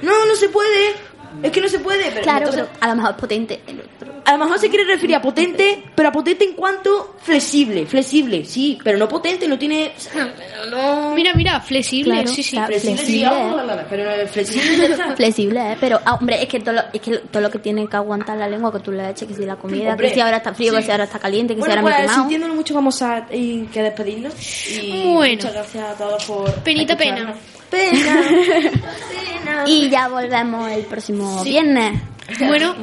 no, 0.00 0.26
no 0.26 0.34
se 0.36 0.48
puede. 0.48 0.94
Es 1.42 1.50
que 1.50 1.60
no 1.60 1.68
se 1.68 1.78
puede. 1.78 2.10
Pero 2.10 2.22
Claro, 2.22 2.46
entonces- 2.50 2.66
pero 2.72 2.84
a 2.84 2.88
lo 2.88 2.96
mejor 3.02 3.16
potente. 3.16 3.60
el 3.66 3.80
otro. 3.80 4.14
a 4.26 4.32
lo 4.32 4.44
mejor 4.44 4.58
se 4.58 4.70
quiere 4.70 4.84
referir 4.86 5.16
a 5.16 5.20
potente, 5.20 5.82
pero 5.94 6.08
a 6.08 6.12
potente 6.12 6.44
en 6.46 6.54
cuanto 6.54 7.16
flexible, 7.22 7.84
flexible, 7.84 8.44
sí, 8.46 8.78
pero 8.82 8.96
no 8.96 9.06
potente, 9.06 9.46
no 9.46 9.58
tiene... 9.58 9.92
No... 10.70 11.10
Mira, 11.14 11.34
mira, 11.34 11.60
flexible, 11.60 12.12
Claro, 12.14 12.28
sí, 12.28 12.42
sí. 12.42 12.52
claro, 12.52 12.68
Flexible, 12.68 12.96
sí, 12.96 13.04
flexible, 13.04 13.28
vamos, 13.28 13.80
¿eh? 13.80 13.86
pero 13.90 14.28
flexible. 14.28 14.96
Flexible, 15.16 15.72
¿eh? 15.72 15.76
Pero, 15.78 16.00
ah, 16.06 16.14
hombre, 16.14 16.42
es 16.42 16.48
que, 16.48 16.60
todo 16.60 16.72
lo, 16.74 16.80
es 16.92 17.00
que 17.02 17.18
todo 17.18 17.42
lo 17.42 17.50
que 17.50 17.58
tiene 17.58 17.86
que 17.86 17.96
aguantar 17.96 18.38
la 18.38 18.48
lengua, 18.48 18.72
que 18.72 18.80
tú 18.80 18.92
le 18.92 19.10
eches, 19.10 19.28
que 19.28 19.34
si 19.34 19.44
la 19.44 19.56
comida, 19.56 19.90
Hombre, 19.90 20.08
que 20.08 20.14
si 20.14 20.20
ahora 20.20 20.38
está 20.38 20.54
frío, 20.54 20.72
que 20.72 20.78
sí. 20.78 20.84
si 20.86 20.90
ahora 20.90 21.04
está 21.04 21.18
caliente, 21.18 21.54
que 21.54 21.60
Bueno, 21.60 21.74
si 21.74 21.78
ahora 21.78 21.82
pues 21.82 21.94
me 21.94 21.98
he 21.98 22.02
quemado. 22.06 22.20
sintiéndolo 22.22 22.54
mucho 22.54 22.74
vamos 22.74 23.02
a 23.02 23.26
eh, 23.30 23.66
que 23.72 23.82
despedirnos. 23.82 24.32
Y 24.70 24.90
Bueno. 25.12 25.34
muchas 25.34 25.52
gracias 25.52 25.84
a 25.90 25.94
todos 25.98 26.24
por... 26.24 26.50
Penita 26.62 26.94
escucharnos. 26.94 27.36
Pena. 27.74 28.22
Pena. 29.44 29.64
Y 29.66 29.90
ya 29.90 30.08
volvemos 30.08 30.70
el 30.70 30.84
próximo 30.84 31.42
Sí. 31.42 31.50
viernes. 31.50 32.00
Bueno, 32.40 32.74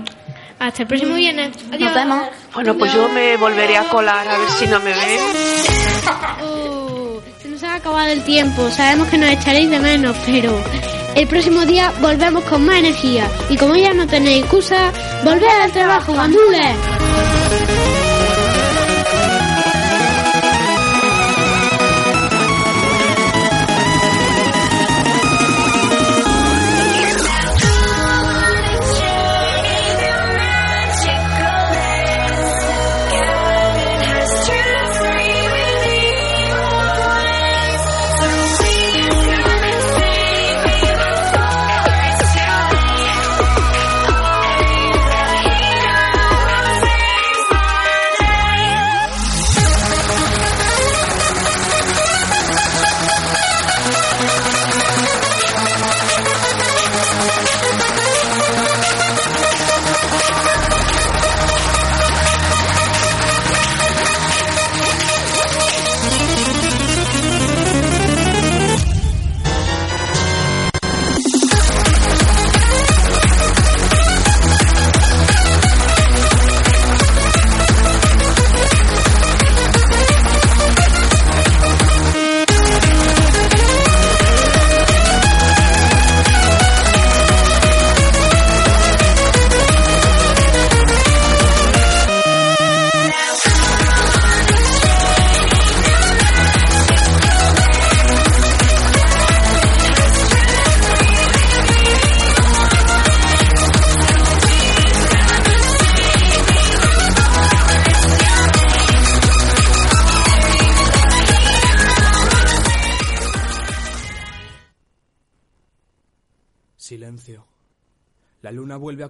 hasta 0.60 0.84
el 0.84 0.88
próximo 0.88 1.16
viernes. 1.16 1.52
Adiós. 1.72 1.80
Nos 1.80 1.94
vemos. 1.96 2.28
Bueno, 2.54 2.78
pues 2.78 2.94
yo 2.94 3.10
me 3.10 3.38
volveré 3.38 3.78
a 3.78 3.84
colar 3.86 4.28
a 4.28 4.38
ver 4.38 4.50
si 4.60 4.68
no 4.68 4.80
me 4.80 4.92
ven. 4.94 5.20
Oh, 6.44 7.20
se 7.42 7.48
nos 7.48 7.64
ha 7.64 7.76
acabado 7.76 8.10
el 8.10 8.24
tiempo. 8.24 8.70
Sabemos 8.70 9.08
que 9.08 9.18
nos 9.18 9.30
echaréis 9.30 9.70
de 9.70 9.80
menos, 9.80 10.16
pero 10.26 10.56
el 11.16 11.28
próximo 11.28 11.66
día 11.66 11.92
volvemos 12.00 12.44
con 12.46 12.66
más 12.66 12.78
energía. 12.78 13.28
Y 13.50 13.58
como 13.58 13.76
ya 13.76 13.94
no 13.94 14.06
tenéis 14.08 14.44
excusa, 14.44 14.92
volved 15.24 15.48
al 15.64 15.72
trabajo, 15.72 16.14
gandules. 16.14 16.76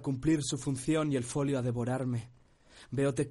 Cumplir 0.02 0.40
su 0.42 0.58
función 0.58 1.12
y 1.12 1.16
el 1.16 1.24
folio 1.24 1.58
a 1.58 1.62
devorarme. 1.62 2.28
Veo 2.90 3.14
tequila 3.14 3.30